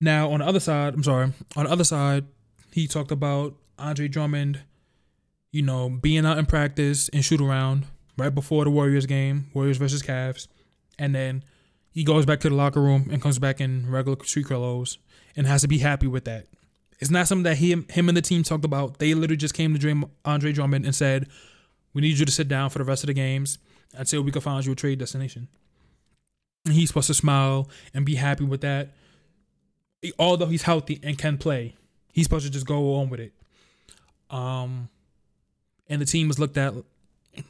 now 0.00 0.30
on 0.30 0.40
the 0.40 0.46
other 0.46 0.60
side, 0.60 0.94
I'm 0.94 1.02
sorry, 1.02 1.32
on 1.56 1.64
the 1.64 1.70
other 1.70 1.84
side, 1.84 2.24
he 2.72 2.86
talked 2.86 3.12
about 3.12 3.54
Andre 3.78 4.08
Drummond, 4.08 4.60
you 5.52 5.62
know, 5.62 5.88
being 5.88 6.26
out 6.26 6.38
in 6.38 6.46
practice 6.46 7.08
and 7.10 7.24
shoot 7.24 7.40
around 7.40 7.86
right 8.18 8.34
before 8.34 8.64
the 8.64 8.70
Warriors 8.70 9.06
game, 9.06 9.50
Warriors 9.54 9.76
versus 9.76 10.02
Cavs, 10.02 10.48
and 10.98 11.14
then 11.14 11.44
he 11.90 12.04
goes 12.04 12.24
back 12.26 12.40
to 12.40 12.48
the 12.48 12.54
locker 12.54 12.80
room 12.80 13.08
and 13.12 13.20
comes 13.22 13.38
back 13.38 13.60
in 13.60 13.90
regular 13.90 14.16
street 14.24 14.46
clothes 14.46 14.98
and 15.36 15.46
has 15.46 15.62
to 15.62 15.68
be 15.68 15.78
happy 15.78 16.06
with 16.06 16.24
that. 16.24 16.46
It's 17.00 17.10
not 17.10 17.26
something 17.26 17.44
that 17.44 17.56
he, 17.56 17.70
him 17.70 18.08
and 18.08 18.16
the 18.16 18.22
team 18.22 18.42
talked 18.42 18.64
about. 18.64 18.98
They 18.98 19.14
literally 19.14 19.36
just 19.36 19.54
came 19.54 19.76
to 19.76 20.10
Andre 20.24 20.52
Drummond 20.52 20.84
and 20.84 20.94
said, 20.94 21.26
"We 21.92 22.02
need 22.02 22.18
you 22.18 22.24
to 22.24 22.32
sit 22.32 22.48
down 22.48 22.70
for 22.70 22.78
the 22.78 22.84
rest 22.84 23.02
of 23.02 23.08
the 23.08 23.14
games 23.14 23.58
until 23.94 24.22
we 24.22 24.30
can 24.30 24.40
find 24.40 24.64
you 24.64 24.72
a 24.72 24.76
trade 24.76 25.00
destination." 25.00 25.48
And 26.64 26.74
he's 26.74 26.90
supposed 26.90 27.08
to 27.08 27.14
smile 27.14 27.68
and 27.92 28.06
be 28.06 28.14
happy 28.14 28.44
with 28.44 28.60
that, 28.60 28.90
although 30.16 30.46
he's 30.46 30.62
healthy 30.62 31.00
and 31.02 31.18
can 31.18 31.38
play. 31.38 31.74
He's 32.12 32.26
supposed 32.26 32.46
to 32.46 32.52
just 32.52 32.66
go 32.66 32.94
on 32.94 33.10
with 33.10 33.18
it. 33.18 33.32
Um, 34.30 34.88
and 35.88 36.00
the 36.00 36.06
team 36.06 36.28
was 36.28 36.38
looked 36.38 36.56
at 36.56 36.72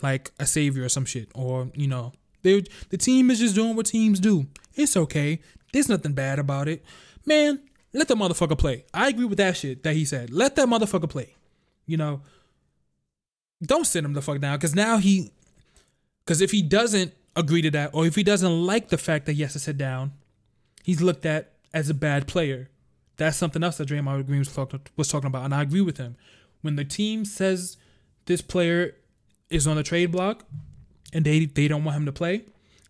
like 0.01 0.31
a 0.41 0.47
savior 0.47 0.85
or 0.85 0.89
some 0.89 1.05
shit, 1.05 1.29
or 1.35 1.71
you 1.75 1.89
know, 1.89 2.13
they 2.43 2.65
the 2.89 2.97
team 2.97 3.31
is 3.31 3.39
just 3.39 3.55
doing 3.55 3.77
what 3.77 3.87
teams 3.87 4.19
do. 4.19 4.47
It's 4.75 4.97
okay. 4.97 5.41
There's 5.73 5.89
nothing 5.89 6.13
bad 6.13 6.39
about 6.39 6.69
it, 6.69 6.83
man. 7.27 7.61
Let 7.93 8.09
the 8.09 8.15
motherfucker 8.15 8.57
play. 8.59 8.85
I 8.95 9.09
agree 9.09 9.27
with 9.27 9.39
that 9.39 9.57
shit 9.57 9.83
that 9.83 9.95
he 9.95 10.05
said. 10.05 10.31
Let 10.31 10.57
that 10.57 10.69
motherfucker 10.69 11.09
play. 11.09 11.35
You 11.87 11.97
know, 11.97 12.23
don't 13.63 13.87
sit 13.87 14.05
him 14.05 14.15
the 14.15 14.23
fuck 14.23 14.41
down 14.41 14.57
because 14.57 14.75
now 14.75 14.99
he, 14.99 15.31
because 16.25 16.41
if 16.41 16.51
he 16.51 16.63
doesn't 16.63 17.13
agree 17.37 17.63
to 17.63 17.71
that, 17.73 17.91
or 17.93 18.07
if 18.07 18.15
he 18.15 18.23
doesn't 18.23 18.67
like 18.67 18.89
the 18.89 18.99
fact 18.99 19.27
that 19.27 19.33
he 19.33 19.43
has 19.43 19.53
to 19.53 19.59
sit 19.59 19.77
down, 19.77 20.13
he's 20.83 21.03
looked 21.03 21.27
at 21.27 21.53
as 21.75 21.91
a 21.91 21.95
bad 21.95 22.27
player. 22.27 22.71
That's 23.17 23.37
something 23.37 23.63
else 23.63 23.77
that 23.77 23.89
Draymond 23.89 24.27
Green 24.27 24.41
was 24.41 24.53
talking, 24.53 24.81
was 24.97 25.09
talking 25.09 25.27
about, 25.27 25.45
and 25.45 25.55
I 25.55 25.63
agree 25.63 25.81
with 25.81 25.99
him. 25.99 26.17
When 26.63 26.77
the 26.77 26.85
team 26.85 27.25
says 27.25 27.77
this 28.27 28.41
player 28.41 28.95
is 29.51 29.67
on 29.67 29.77
the 29.77 29.83
trade 29.83 30.13
block 30.13 30.45
and 31.13 31.25
they 31.25 31.45
they 31.45 31.69
don't 31.69 31.85
want 31.85 31.99
him 31.99 32.07
to 32.07 32.13
play, 32.13 32.45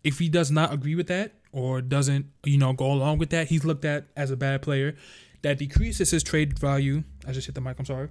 if 0.04 0.18
he 0.18 0.28
does 0.28 0.50
not 0.50 0.72
agree 0.72 0.94
with 0.94 1.08
that, 1.08 1.32
or 1.52 1.80
doesn't, 1.82 2.26
you 2.44 2.58
know, 2.58 2.72
go 2.72 2.90
along 2.90 3.18
with 3.18 3.30
that, 3.30 3.48
he's 3.48 3.64
looked 3.64 3.84
at 3.84 4.06
as 4.16 4.30
a 4.30 4.36
bad 4.36 4.62
player. 4.62 4.96
That 5.42 5.58
decreases 5.58 6.10
his 6.10 6.22
trade 6.22 6.58
value. 6.58 7.04
I 7.26 7.32
just 7.32 7.46
hit 7.46 7.54
the 7.54 7.60
mic, 7.60 7.78
I'm 7.78 7.84
sorry. 7.84 8.08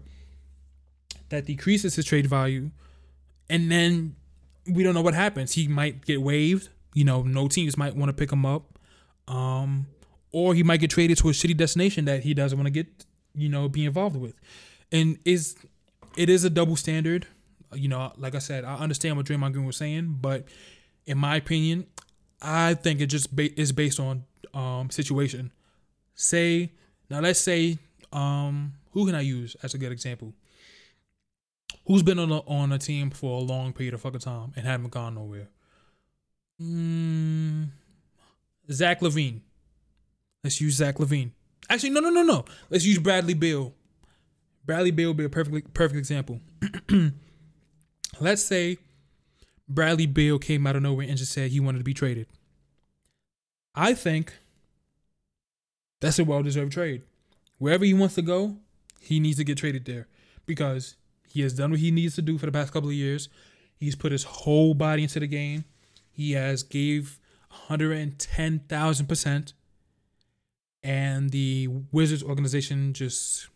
That 1.29 1.45
decreases 1.45 1.95
his 1.95 2.05
trade 2.05 2.27
value. 2.27 2.71
And 3.49 3.71
then 3.71 4.15
we 4.67 4.83
don't 4.83 4.93
know 4.93 5.01
what 5.01 5.13
happens. 5.13 5.53
He 5.53 5.67
might 5.67 6.05
get 6.05 6.21
waived. 6.21 6.69
You 6.93 7.05
know, 7.05 7.23
no 7.23 7.47
teams 7.47 7.77
might 7.77 7.95
want 7.95 8.09
to 8.09 8.13
pick 8.13 8.31
him 8.31 8.45
up. 8.45 8.77
Um, 9.27 9.87
or 10.31 10.53
he 10.53 10.63
might 10.63 10.79
get 10.79 10.89
traded 10.89 11.17
to 11.19 11.29
a 11.29 11.31
shitty 11.31 11.55
destination 11.57 12.05
that 12.05 12.23
he 12.23 12.33
doesn't 12.33 12.57
want 12.57 12.67
to 12.67 12.71
get, 12.71 12.87
you 13.33 13.49
know, 13.49 13.69
be 13.69 13.85
involved 13.85 14.17
with. 14.17 14.35
And 14.91 15.17
is 15.25 15.55
it 16.17 16.29
is 16.29 16.43
a 16.43 16.49
double 16.49 16.75
standard. 16.75 17.27
You 17.73 17.87
know, 17.87 18.11
like 18.17 18.35
I 18.35 18.39
said, 18.39 18.65
I 18.65 18.75
understand 18.75 19.15
what 19.15 19.25
Draymond 19.25 19.53
Green 19.53 19.65
was 19.65 19.77
saying, 19.77 20.17
but 20.19 20.45
in 21.05 21.17
my 21.17 21.37
opinion, 21.37 21.87
I 22.41 22.73
think 22.73 23.01
it 23.01 23.07
just 23.07 23.35
ba- 23.35 23.59
is 23.59 23.71
based 23.71 23.99
on 23.99 24.23
um, 24.53 24.89
situation. 24.89 25.51
Say 26.15 26.71
now, 27.09 27.19
let's 27.19 27.39
say 27.39 27.77
um, 28.11 28.73
who 28.91 29.05
can 29.05 29.15
I 29.15 29.21
use 29.21 29.55
as 29.63 29.73
a 29.73 29.77
good 29.77 29.91
example? 29.91 30.33
Who's 31.85 32.03
been 32.03 32.19
on 32.19 32.31
a, 32.31 32.39
on 32.41 32.71
a 32.71 32.77
team 32.77 33.09
for 33.09 33.39
a 33.39 33.43
long 33.43 33.73
period 33.73 33.93
of 33.93 34.01
fucking 34.01 34.19
time 34.19 34.53
and 34.55 34.65
haven't 34.65 34.91
gone 34.91 35.15
nowhere? 35.15 35.49
Mm, 36.61 37.69
Zach 38.71 39.01
LaVine. 39.01 39.41
Let's 40.43 40.61
use 40.61 40.75
Zach 40.75 40.95
LaVine. 40.97 41.31
Actually, 41.69 41.91
no, 41.91 42.01
no, 42.01 42.09
no, 42.09 42.23
no. 42.23 42.45
Let's 42.69 42.85
use 42.85 42.99
Bradley 42.99 43.33
Beal. 43.33 43.73
Bradley 44.65 44.91
Beal 44.91 45.09
would 45.09 45.17
be 45.17 45.25
a 45.25 45.29
perfect 45.29 45.73
perfect 45.73 45.97
example. 45.97 46.39
Let's 48.19 48.43
say 48.43 48.77
Bradley 49.73 50.05
Beal 50.05 50.37
came 50.37 50.67
out 50.67 50.75
of 50.75 50.83
nowhere 50.83 51.07
and 51.07 51.17
just 51.17 51.31
said 51.31 51.51
he 51.51 51.59
wanted 51.59 51.77
to 51.79 51.83
be 51.83 51.93
traded. 51.93 52.27
I 53.73 53.93
think 53.93 54.33
that's 56.01 56.19
a 56.19 56.25
well 56.25 56.43
deserved 56.43 56.73
trade. 56.73 57.03
Wherever 57.57 57.85
he 57.85 57.93
wants 57.93 58.15
to 58.15 58.21
go, 58.21 58.57
he 58.99 59.19
needs 59.19 59.37
to 59.37 59.43
get 59.43 59.57
traded 59.57 59.85
there 59.85 60.07
because 60.45 60.97
he 61.27 61.41
has 61.41 61.53
done 61.53 61.71
what 61.71 61.79
he 61.79 61.91
needs 61.91 62.15
to 62.15 62.21
do 62.21 62.37
for 62.37 62.45
the 62.45 62.51
past 62.51 62.73
couple 62.73 62.89
of 62.89 62.95
years. 62.95 63.29
He's 63.79 63.95
put 63.95 64.11
his 64.11 64.25
whole 64.25 64.73
body 64.73 65.03
into 65.03 65.19
the 65.19 65.27
game. 65.27 65.63
He 66.11 66.33
has 66.33 66.63
gave 66.63 67.19
110,000%. 67.69 69.53
And 70.83 71.29
the 71.29 71.69
Wizards 71.91 72.23
organization 72.23 72.93
just 72.93 73.47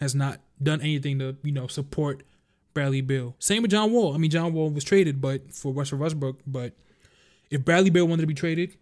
has 0.00 0.14
not 0.14 0.40
done 0.62 0.80
anything 0.80 1.18
to, 1.20 1.36
you 1.42 1.52
know, 1.52 1.66
support 1.68 2.24
Bradley 2.74 3.00
Beal. 3.00 3.34
Same 3.38 3.62
with 3.62 3.70
John 3.70 3.92
Wall. 3.92 4.14
I 4.14 4.18
mean, 4.18 4.30
John 4.30 4.52
Wall 4.52 4.70
was 4.70 4.84
traded, 4.84 5.20
but 5.20 5.52
for 5.52 5.72
Russell 5.72 5.98
Westbrook. 5.98 6.40
But 6.46 6.74
if 7.50 7.64
Bradley 7.64 7.90
Beal 7.90 8.06
wanted 8.06 8.22
to 8.22 8.26
be 8.26 8.34
traded, 8.34 8.76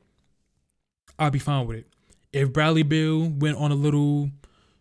I'd 1.19 1.33
be 1.33 1.39
fine 1.39 1.67
with 1.67 1.79
it. 1.79 1.87
If 2.33 2.53
Bradley 2.53 2.83
Beal 2.83 3.29
went 3.29 3.57
on 3.57 3.73
a 3.73 3.75
little, 3.75 4.31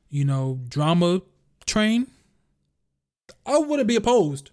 you 0.10 0.26
know, 0.26 0.60
drama 0.68 1.22
train, 1.66 2.08
I 3.46 3.58
wouldn't 3.58 3.88
be 3.88 3.96
opposed. 3.96 4.52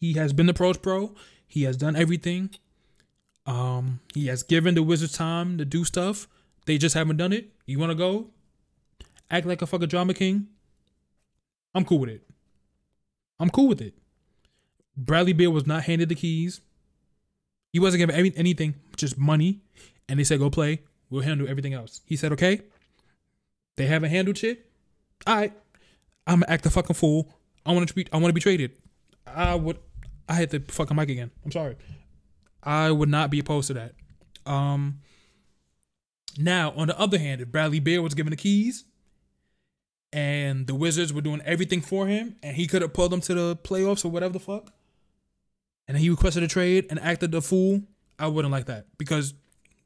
He 0.00 0.14
has 0.14 0.32
been 0.32 0.46
the 0.46 0.54
pros 0.54 0.78
pro. 0.78 1.14
He 1.46 1.64
has 1.64 1.76
done 1.76 1.96
everything. 1.96 2.50
Um, 3.46 4.00
he 4.14 4.26
has 4.26 4.42
given 4.42 4.74
the 4.74 4.82
Wizards 4.82 5.12
time 5.12 5.58
to 5.58 5.64
do 5.64 5.84
stuff. 5.84 6.28
They 6.66 6.78
just 6.78 6.94
haven't 6.94 7.16
done 7.16 7.32
it. 7.32 7.50
You 7.66 7.78
want 7.78 7.90
to 7.90 7.96
go? 7.96 8.28
Act 9.30 9.46
like 9.46 9.62
a 9.62 9.66
fucking 9.66 9.88
drama 9.88 10.14
king. 10.14 10.48
I'm 11.74 11.84
cool 11.84 11.98
with 11.98 12.10
it. 12.10 12.27
I'm 13.40 13.50
cool 13.50 13.68
with 13.68 13.80
it. 13.80 13.94
Bradley 14.96 15.32
Beal 15.32 15.50
was 15.50 15.66
not 15.66 15.84
handed 15.84 16.08
the 16.08 16.14
keys. 16.14 16.60
He 17.72 17.78
wasn't 17.78 18.00
given 18.00 18.14
any, 18.14 18.32
anything, 18.36 18.74
just 18.96 19.18
money. 19.18 19.60
And 20.08 20.18
they 20.18 20.24
said, 20.24 20.38
go 20.38 20.50
play. 20.50 20.82
We'll 21.10 21.22
handle 21.22 21.48
everything 21.48 21.74
else. 21.74 22.00
He 22.04 22.16
said, 22.16 22.32
okay. 22.32 22.62
They 23.76 23.86
haven't 23.86 24.10
handled 24.10 24.36
shit. 24.38 24.68
All 25.26 25.36
right. 25.36 25.52
I'm 26.26 26.40
gonna 26.40 26.52
act 26.52 26.66
a 26.66 26.70
fucking 26.70 26.94
fool. 26.94 27.32
I 27.64 27.72
want 27.72 27.88
to 27.88 27.94
be. 27.94 28.06
I 28.12 28.16
want 28.16 28.26
to 28.26 28.32
be 28.32 28.40
traded. 28.40 28.72
I 29.26 29.54
would. 29.54 29.78
I 30.28 30.34
hit 30.34 30.50
the 30.50 30.60
fucking 30.60 30.96
mic 30.96 31.08
again. 31.08 31.30
I'm 31.44 31.50
sorry. 31.50 31.76
I 32.62 32.90
would 32.90 33.08
not 33.08 33.30
be 33.30 33.38
opposed 33.38 33.68
to 33.68 33.74
that. 33.74 33.94
Um. 34.44 35.00
Now, 36.36 36.72
on 36.76 36.88
the 36.88 36.98
other 36.98 37.18
hand, 37.18 37.40
if 37.40 37.48
Bradley 37.48 37.80
Beal 37.80 38.02
was 38.02 38.14
given 38.14 38.30
the 38.30 38.36
keys, 38.36 38.84
and 40.12 40.66
the 40.66 40.74
Wizards 40.74 41.12
were 41.12 41.20
doing 41.20 41.42
everything 41.44 41.80
for 41.80 42.06
him, 42.06 42.36
and 42.42 42.56
he 42.56 42.66
could 42.66 42.82
have 42.82 42.92
pulled 42.92 43.12
them 43.12 43.20
to 43.22 43.34
the 43.34 43.56
playoffs 43.56 44.04
or 44.04 44.08
whatever 44.08 44.32
the 44.32 44.40
fuck, 44.40 44.72
and 45.86 45.96
he 45.98 46.10
requested 46.10 46.42
a 46.42 46.48
trade 46.48 46.86
and 46.90 47.00
acted 47.00 47.32
the 47.32 47.42
fool, 47.42 47.82
I 48.18 48.26
wouldn't 48.26 48.52
like 48.52 48.66
that 48.66 48.86
because 48.98 49.34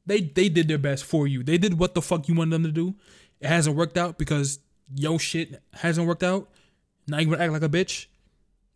they 0.07 0.21
they 0.21 0.49
did 0.49 0.69
their 0.69 0.79
best 0.79 1.05
for 1.05 1.27
you. 1.27 1.43
They 1.43 1.59
did 1.59 1.79
what 1.79 1.95
the 1.95 2.03
fuck 2.03 2.29
you 2.29 2.35
wanted 2.35 2.53
them 2.53 2.65
to 2.65 2.73
do. 2.73 2.95
It 3.41 3.49
hasn't 3.49 3.77
worked 3.77 3.97
out 3.97 4.19
because 4.19 4.59
yo 4.95 5.19
shit 5.19 5.63
hasn't 5.75 6.07
worked 6.07 6.23
out. 6.23 6.49
Now 7.07 7.19
you 7.19 7.27
gonna 7.27 7.43
act 7.43 7.53
like 7.53 7.63
a 7.63 7.69
bitch? 7.69 8.07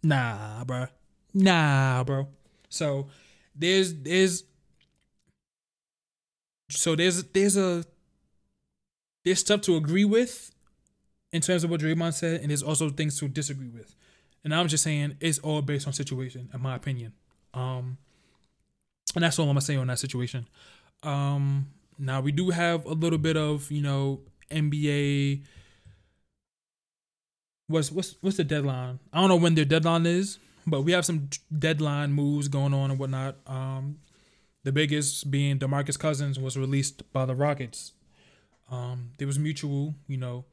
Nah, 0.03 0.65
bro. 0.65 0.87
Nah, 1.35 2.05
bro. 2.05 2.29
So 2.69 3.09
there's 3.55 3.95
there's 3.95 4.45
so 6.69 6.95
there's 6.95 7.23
there's 7.25 7.57
a 7.57 7.85
there's 9.25 9.41
stuff 9.41 9.63
to 9.63 9.77
agree 9.77 10.05
with 10.05 10.53
in 11.37 11.43
terms 11.43 11.63
of 11.63 11.71
what 11.71 11.81
Draymond 11.81 12.15
said, 12.15 12.41
and 12.41 12.51
there's 12.51 12.63
also 12.63 12.89
things 12.89 13.19
to 13.21 13.29
disagree 13.29 13.69
with. 13.69 13.95
And 14.43 14.55
I'm 14.55 14.69
just 14.69 14.83
saying 14.83 15.17
it's 15.21 15.39
all 15.39 15.61
based 15.61 15.87
on 15.87 15.93
situation, 15.93 16.49
in 16.53 16.63
my 16.63 16.75
opinion. 16.75 17.13
Um, 17.53 17.99
and 19.15 19.23
that's 19.23 19.39
all 19.39 19.45
I'm 19.45 19.51
gonna 19.51 19.61
say 19.61 19.77
on 19.77 19.87
that 19.89 19.99
situation. 19.99 20.49
Um, 21.03 21.69
now 21.99 22.21
we 22.21 22.33
do 22.33 22.51
have 22.51 22.87
a 22.87 22.93
little 22.93 23.19
bit 23.19 23.37
of 23.37 23.71
you 23.71 23.83
know 23.83 24.21
NBA. 24.51 25.43
What's 27.69 27.93
what's 27.93 28.17
what's 28.23 28.39
the 28.39 28.45
deadline? 28.45 28.99
I 29.13 29.21
don't 29.21 29.29
know 29.29 29.37
when 29.37 29.55
their 29.55 29.65
deadline 29.65 30.07
is, 30.07 30.39
but 30.67 30.83
we 30.83 30.93
have 30.93 31.05
some 31.05 31.29
deadline 31.57 32.13
moves 32.13 32.49
going 32.49 32.73
on 32.73 32.91
and 32.91 32.99
whatnot. 32.99 33.37
Um, 33.47 33.99
the 34.65 34.73
biggest 34.73 35.31
being 35.31 35.59
Demarcus 35.59 35.99
Cousins 35.99 36.39
was 36.39 36.57
released 36.57 37.13
by 37.13 37.27
the 37.27 37.35
Rockets. 37.35 37.93
Um, 38.71 39.11
there 39.19 39.27
was 39.27 39.39
mutual, 39.39 39.95
you 40.09 40.17
know, 40.17 40.45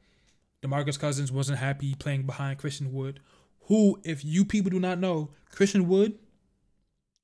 DeMarcus 0.64 0.98
Cousins 0.98 1.30
wasn't 1.30 1.58
happy 1.58 1.94
playing 1.94 2.22
behind 2.22 2.58
Christian 2.58 2.92
Wood, 2.92 3.20
who, 3.62 4.00
if 4.02 4.24
you 4.24 4.44
people 4.44 4.70
do 4.70 4.80
not 4.80 4.98
know, 4.98 5.30
Christian 5.50 5.88
Wood, 5.88 6.18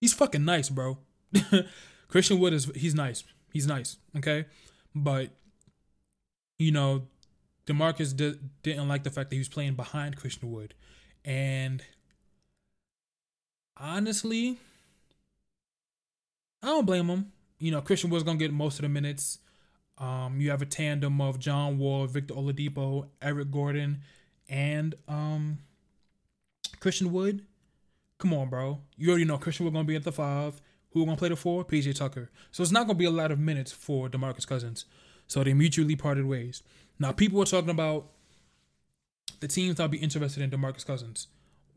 he's 0.01 0.12
fucking 0.12 0.45
nice, 0.45 0.68
bro. 0.68 0.99
Christian 2.09 2.38
Wood 2.38 2.53
is 2.53 2.70
he's 2.74 2.95
nice. 2.95 3.24
He's 3.53 3.66
nice, 3.66 3.97
okay? 4.16 4.45
But 4.95 5.30
you 6.59 6.72
know, 6.72 7.07
DeMarcus 7.66 8.14
di- 8.14 8.38
didn't 8.62 8.88
like 8.88 9.05
the 9.05 9.11
fact 9.11 9.30
that 9.30 9.36
he 9.36 9.41
was 9.41 9.49
playing 9.49 9.74
behind 9.74 10.16
Christian 10.16 10.51
Wood. 10.51 10.74
And 11.24 11.82
honestly, 13.76 14.59
I 16.62 16.66
don't 16.66 16.86
blame 16.86 17.09
him. 17.09 17.32
You 17.59 17.70
know, 17.70 17.80
Christian 17.80 18.11
Wood's 18.11 18.24
gonna 18.24 18.38
get 18.38 18.53
most 18.53 18.78
of 18.78 18.82
the 18.82 18.88
minutes. 18.88 19.38
Um, 20.01 20.40
you 20.40 20.51
have 20.51 20.62
a 20.62 20.66
tandem 20.66 21.20
of 21.20 21.38
John 21.38 21.78
Wall, 21.78 22.07
Victor 22.07 22.34
Oladipo, 22.34 23.09
Eric 23.20 23.51
Gordon, 23.51 24.01
and 24.48 24.94
um, 25.07 25.59
Christian 26.80 27.12
Wood. 27.12 27.44
Come 28.18 28.32
on, 28.32 28.48
bro. 28.48 28.80
You 28.96 29.11
already 29.11 29.26
know 29.26 29.38
Christian 29.38 29.64
Wood 29.64 29.74
gonna 29.74 29.84
be 29.84 29.96
at 29.96 30.05
the 30.05 30.12
five. 30.12 30.61
Who 30.92 31.05
gonna 31.05 31.16
play 31.16 31.28
the 31.28 31.36
four? 31.36 31.64
PJ 31.64 31.94
Tucker. 31.94 32.30
So 32.51 32.62
it's 32.62 32.72
not 32.72 32.86
gonna 32.86 32.98
be 32.98 33.05
a 33.05 33.11
lot 33.11 33.30
of 33.30 33.38
minutes 33.38 33.72
for 33.72 34.09
Demarcus 34.09 34.46
Cousins. 34.46 34.86
So 35.26 35.44
they 35.44 35.55
mutually 35.55 35.96
parted 35.96 36.26
ways. 36.26 36.62
Now 36.98 37.12
people 37.12 37.40
are 37.40 37.46
talking 37.46 37.70
about 37.70 38.07
the 39.40 39.48
teams 39.48 39.76
that'll 39.76 39.88
be 39.88 39.98
interested 39.98 40.42
in 40.42 40.51
Demarcus 40.51 40.84
Cousins 40.84 41.28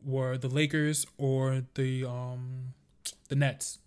were 0.04 0.36
the 0.36 0.48
Lakers 0.48 1.06
or 1.18 1.62
the 1.74 2.04
um 2.04 2.74
the 3.28 3.36
Nets. 3.36 3.78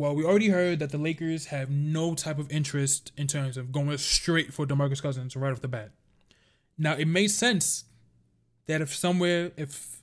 Well, 0.00 0.14
we 0.14 0.24
already 0.24 0.48
heard 0.48 0.78
that 0.78 0.92
the 0.92 0.96
Lakers 0.96 1.48
have 1.48 1.68
no 1.68 2.14
type 2.14 2.38
of 2.38 2.50
interest 2.50 3.12
in 3.18 3.26
terms 3.26 3.58
of 3.58 3.70
going 3.70 3.98
straight 3.98 4.50
for 4.50 4.64
Demarcus 4.64 5.02
Cousins 5.02 5.36
right 5.36 5.52
off 5.52 5.60
the 5.60 5.68
bat. 5.68 5.90
Now, 6.78 6.94
it 6.94 7.04
makes 7.04 7.34
sense 7.34 7.84
that 8.64 8.80
if 8.80 8.94
somewhere, 8.96 9.52
if 9.58 10.00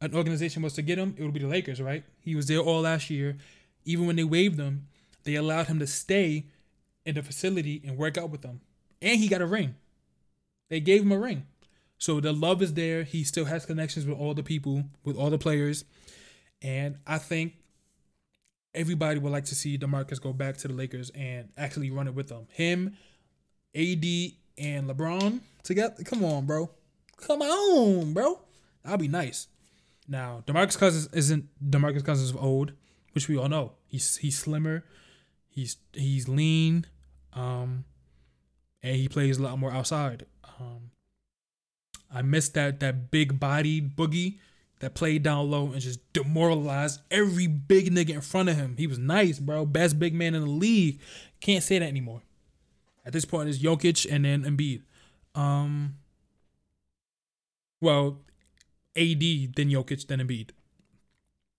an 0.00 0.14
organization 0.14 0.62
was 0.62 0.74
to 0.74 0.82
get 0.82 0.96
him, 0.96 1.16
it 1.18 1.24
would 1.24 1.32
be 1.32 1.40
the 1.40 1.48
Lakers, 1.48 1.82
right? 1.82 2.04
He 2.20 2.36
was 2.36 2.46
there 2.46 2.60
all 2.60 2.82
last 2.82 3.10
year. 3.10 3.36
Even 3.84 4.06
when 4.06 4.14
they 4.14 4.22
waived 4.22 4.60
him, 4.60 4.86
they 5.24 5.34
allowed 5.34 5.66
him 5.66 5.80
to 5.80 5.88
stay 5.88 6.44
in 7.04 7.16
the 7.16 7.22
facility 7.24 7.82
and 7.84 7.98
work 7.98 8.16
out 8.16 8.30
with 8.30 8.42
them. 8.42 8.60
And 9.00 9.18
he 9.18 9.26
got 9.26 9.42
a 9.42 9.46
ring. 9.46 9.74
They 10.70 10.78
gave 10.78 11.02
him 11.02 11.10
a 11.10 11.18
ring. 11.18 11.48
So 11.98 12.20
the 12.20 12.32
love 12.32 12.62
is 12.62 12.74
there. 12.74 13.02
He 13.02 13.24
still 13.24 13.46
has 13.46 13.66
connections 13.66 14.06
with 14.06 14.20
all 14.20 14.34
the 14.34 14.44
people, 14.44 14.84
with 15.02 15.16
all 15.16 15.30
the 15.30 15.36
players. 15.36 15.84
And 16.62 16.98
I 17.08 17.18
think 17.18 17.54
everybody 18.74 19.18
would 19.18 19.32
like 19.32 19.44
to 19.46 19.54
see 19.54 19.78
DeMarcus 19.78 20.20
go 20.20 20.32
back 20.32 20.56
to 20.58 20.68
the 20.68 20.74
Lakers 20.74 21.10
and 21.14 21.48
actually 21.56 21.90
run 21.90 22.08
it 22.08 22.14
with 22.14 22.28
them. 22.28 22.46
Him, 22.50 22.96
AD, 23.74 24.04
and 24.58 24.88
LeBron 24.88 25.40
together. 25.62 26.02
Come 26.04 26.24
on, 26.24 26.46
bro. 26.46 26.70
Come 27.16 27.42
on, 27.42 28.12
bro. 28.12 28.40
That'll 28.82 28.98
be 28.98 29.08
nice. 29.08 29.48
Now, 30.08 30.42
DeMarcus 30.46 30.78
Cousins 30.78 31.08
isn't 31.12 31.46
DeMarcus 31.64 32.04
Cousins 32.04 32.30
of 32.30 32.36
old, 32.36 32.72
which 33.12 33.28
we 33.28 33.36
all 33.36 33.48
know. 33.48 33.72
He's 33.86 34.16
he's 34.16 34.38
slimmer, 34.38 34.84
he's 35.48 35.76
he's 35.92 36.28
lean, 36.28 36.86
um, 37.34 37.84
and 38.82 38.96
he 38.96 39.08
plays 39.08 39.38
a 39.38 39.42
lot 39.42 39.58
more 39.58 39.72
outside. 39.72 40.26
Um, 40.58 40.90
I 42.12 42.22
miss 42.22 42.48
that 42.50 42.80
that 42.80 43.10
big 43.10 43.38
bodied 43.38 43.96
boogie 43.96 44.38
that 44.82 44.94
played 44.94 45.22
down 45.22 45.48
low 45.48 45.70
and 45.70 45.80
just 45.80 46.00
demoralized 46.12 47.00
every 47.08 47.46
big 47.46 47.94
nigga 47.94 48.10
in 48.10 48.20
front 48.20 48.48
of 48.48 48.56
him. 48.56 48.74
He 48.76 48.88
was 48.88 48.98
nice, 48.98 49.38
bro. 49.38 49.64
Best 49.64 49.96
big 49.96 50.12
man 50.12 50.34
in 50.34 50.42
the 50.42 50.50
league. 50.50 51.00
Can't 51.40 51.62
say 51.62 51.78
that 51.78 51.86
anymore. 51.86 52.22
At 53.06 53.12
this 53.12 53.24
point, 53.24 53.48
it's 53.48 53.60
Jokic 53.60 54.10
and 54.10 54.24
then 54.24 54.42
Embiid. 54.42 54.82
Um, 55.36 55.98
well, 57.80 58.22
AD, 58.96 59.20
then 59.20 59.70
Jokic, 59.70 60.08
then 60.08 60.18
Embiid. 60.18 60.50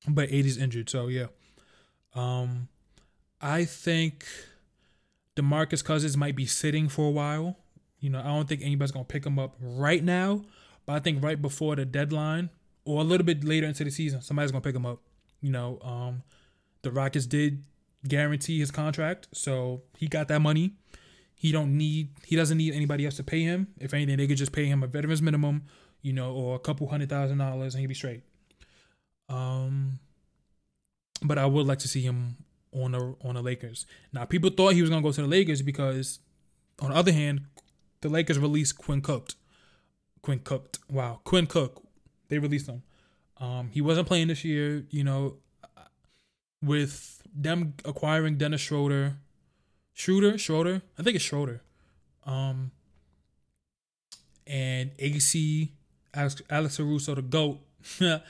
But 0.06 0.30
AD's 0.30 0.58
injured, 0.58 0.90
so 0.90 1.08
yeah. 1.08 1.28
Um, 2.14 2.68
I 3.40 3.64
think 3.64 4.26
DeMarcus 5.38 5.82
Cousins 5.82 6.18
might 6.18 6.36
be 6.36 6.46
sitting 6.46 6.90
for 6.90 7.08
a 7.08 7.12
while. 7.12 7.56
You 8.02 8.10
know, 8.10 8.20
I 8.20 8.24
don't 8.24 8.50
think 8.50 8.64
anybody's 8.64 8.92
gonna 8.92 9.06
pick 9.06 9.26
him 9.26 9.40
up 9.40 9.56
right 9.62 10.04
now, 10.04 10.44
but 10.86 10.98
I 10.98 11.00
think 11.00 11.24
right 11.24 11.42
before 11.42 11.78
the 11.78 11.86
deadline, 11.86 12.50
or 12.86 13.02
a 13.02 13.04
little 13.04 13.26
bit 13.26 13.44
later 13.44 13.68
into 13.68 13.84
the 13.84 13.92
season, 13.92 14.22
somebody's 14.22 14.52
gonna 14.52 14.62
pick 14.62 14.76
him 14.76 14.86
up. 14.86 15.00
You 15.42 15.52
know, 15.52 15.80
um, 15.82 16.24
the 16.82 16.92
Rockets 16.92 17.26
did 17.26 17.64
guarantee 18.08 18.60
his 18.60 18.72
contract, 18.72 19.28
so 19.34 19.84
he 19.98 20.08
got 20.08 20.28
that 20.28 20.40
money. 20.40 20.74
He 21.36 21.52
don't 21.52 21.78
need 21.78 22.10
he 22.26 22.36
doesn't 22.36 22.58
need 22.58 22.74
anybody 22.74 23.06
else 23.06 23.16
to 23.18 23.24
pay 23.24 23.42
him. 23.42 23.68
If 23.80 23.94
anything, 23.94 24.18
they 24.18 24.28
could 24.28 24.38
just 24.38 24.54
pay 24.54 24.66
him 24.66 24.84
a 24.84 24.88
veteran's 24.88 25.22
minimum, 25.22 25.64
you 26.02 26.14
know, 26.14 26.34
or 26.34 26.56
a 26.56 26.60
couple 26.60 26.88
hundred 26.88 27.10
thousand 27.10 27.38
dollars 27.38 27.74
and 27.74 27.82
he'd 27.82 27.88
be 27.88 27.94
straight. 27.94 28.24
Um 29.28 30.00
but 31.22 31.38
I 31.38 31.46
would 31.46 31.66
like 31.68 31.80
to 31.80 31.88
see 31.88 32.02
him 32.02 32.38
on 32.74 32.94
the 32.94 33.16
on 33.22 33.36
the 33.36 33.42
Lakers. 33.42 33.86
Now 34.14 34.24
people 34.26 34.50
thought 34.52 34.74
he 34.74 34.82
was 34.82 34.90
gonna 34.90 35.02
go 35.02 35.12
to 35.12 35.22
the 35.22 35.28
Lakers 35.28 35.62
because 35.62 36.20
on 36.82 36.92
the 36.92 36.96
other 36.96 37.12
hand, 37.12 37.42
the 38.02 38.10
Lakers 38.10 38.40
released 38.40 38.78
Quinn 38.78 39.02
Cooked. 39.02 39.36
Quinn 40.22 40.40
Cooked. 40.40 40.80
Wow. 40.90 41.20
Quinn 41.24 41.46
Cook 41.46 41.84
they 42.30 42.40
released 42.40 42.68
him. 42.68 42.84
Um, 43.38 43.70
he 43.72 43.82
wasn't 43.82 44.08
playing 44.08 44.28
this 44.28 44.44
year, 44.44 44.86
you 44.90 45.04
know, 45.04 45.38
with 46.64 47.22
them 47.36 47.74
acquiring 47.84 48.38
Dennis 48.38 48.62
Schroeder, 48.62 49.18
Schroeder, 49.94 50.38
Schroeder, 50.38 50.82
I 50.98 51.04
think 51.04 51.16
it's 51.16 51.26
Schroeder, 51.26 51.62
um, 52.26 52.72
and 54.48 54.92
AC, 55.00 55.72
Alex, 56.14 56.42
Alex 56.50 56.78
the 56.78 57.26
GOAT, 57.30 57.60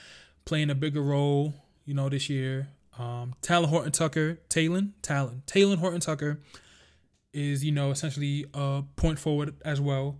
playing 0.45 0.69
a 0.69 0.75
bigger 0.75 1.01
role, 1.01 1.53
you 1.85 1.93
know, 1.93 2.09
this 2.09 2.29
year. 2.29 2.69
Um, 2.97 3.33
Talen 3.41 3.67
Horton 3.67 3.91
Tucker, 3.91 4.39
Talen, 4.49 4.91
Talon, 5.01 5.41
Talen 5.47 5.77
Horton 5.77 5.99
Tucker 5.99 6.39
is, 7.33 7.63
you 7.63 7.71
know, 7.71 7.91
essentially 7.91 8.45
a 8.53 8.83
point 8.95 9.19
forward 9.19 9.55
as 9.65 9.81
well. 9.81 10.19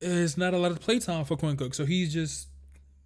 It's 0.00 0.36
not 0.36 0.54
a 0.54 0.58
lot 0.58 0.70
of 0.70 0.80
playtime 0.80 1.24
for 1.24 1.36
Quinn 1.36 1.56
Cook, 1.56 1.74
so 1.74 1.84
he's 1.84 2.12
just 2.12 2.48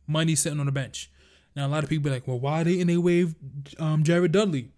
money 0.06 0.34
sitting 0.34 0.60
on 0.60 0.66
the 0.66 0.72
bench. 0.72 1.10
Now 1.54 1.66
a 1.66 1.68
lot 1.68 1.84
of 1.84 1.90
people 1.90 2.04
be 2.04 2.10
like, 2.10 2.28
well, 2.28 2.38
why 2.38 2.64
didn't 2.64 2.86
they 2.86 2.96
waive 2.96 3.34
um, 3.78 4.02
Jared 4.02 4.32
Dudley? 4.32 4.70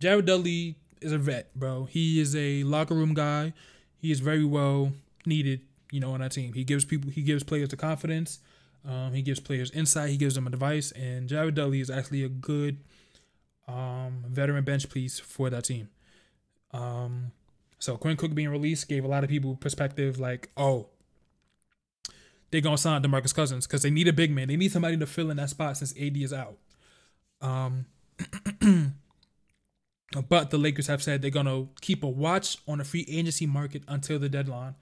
Jared 0.00 0.26
Dudley 0.26 0.76
is 1.00 1.12
a 1.12 1.18
vet, 1.18 1.54
bro. 1.54 1.84
He 1.84 2.20
is 2.20 2.36
a 2.36 2.62
locker 2.64 2.94
room 2.94 3.14
guy. 3.14 3.52
He 3.96 4.10
is 4.10 4.20
very 4.20 4.44
well 4.44 4.92
needed, 5.24 5.62
you 5.90 6.00
know, 6.00 6.12
on 6.12 6.20
that 6.20 6.32
team. 6.32 6.52
He 6.52 6.64
gives 6.64 6.84
people, 6.84 7.10
he 7.10 7.22
gives 7.22 7.42
players 7.42 7.70
the 7.70 7.76
confidence. 7.76 8.40
Um, 8.86 9.14
he 9.14 9.22
gives 9.22 9.40
players 9.40 9.70
insight. 9.70 10.10
He 10.10 10.18
gives 10.18 10.34
them 10.34 10.46
advice. 10.46 10.92
And 10.92 11.28
Jared 11.28 11.54
Dudley 11.54 11.80
is 11.80 11.88
actually 11.88 12.22
a 12.22 12.28
good 12.28 12.78
um, 13.66 14.24
veteran 14.28 14.64
bench 14.64 14.90
piece 14.90 15.18
for 15.18 15.48
that 15.48 15.64
team. 15.64 15.88
Um, 16.72 17.32
so 17.78 17.96
Quinn 17.96 18.16
Cook 18.16 18.34
being 18.34 18.50
released 18.50 18.88
gave 18.88 19.04
a 19.04 19.08
lot 19.08 19.24
of 19.24 19.30
people 19.30 19.56
perspective, 19.56 20.18
like, 20.18 20.50
oh, 20.56 20.88
they're 22.54 22.60
gonna 22.60 22.78
sign 22.78 23.02
Demarcus 23.02 23.34
Cousins 23.34 23.66
because 23.66 23.82
they 23.82 23.90
need 23.90 24.06
a 24.06 24.12
big 24.12 24.30
man. 24.30 24.46
They 24.46 24.54
need 24.54 24.70
somebody 24.70 24.96
to 24.96 25.06
fill 25.06 25.32
in 25.32 25.38
that 25.38 25.50
spot 25.50 25.76
since 25.76 25.92
AD 26.00 26.16
is 26.16 26.32
out. 26.32 26.56
Um, 27.40 27.86
but 30.28 30.50
the 30.52 30.58
Lakers 30.58 30.86
have 30.86 31.02
said 31.02 31.20
they're 31.20 31.32
gonna 31.32 31.66
keep 31.80 32.04
a 32.04 32.08
watch 32.08 32.58
on 32.68 32.78
the 32.78 32.84
free 32.84 33.04
agency 33.08 33.44
market 33.44 33.82
until 33.88 34.20
the 34.20 34.28
deadline 34.28 34.76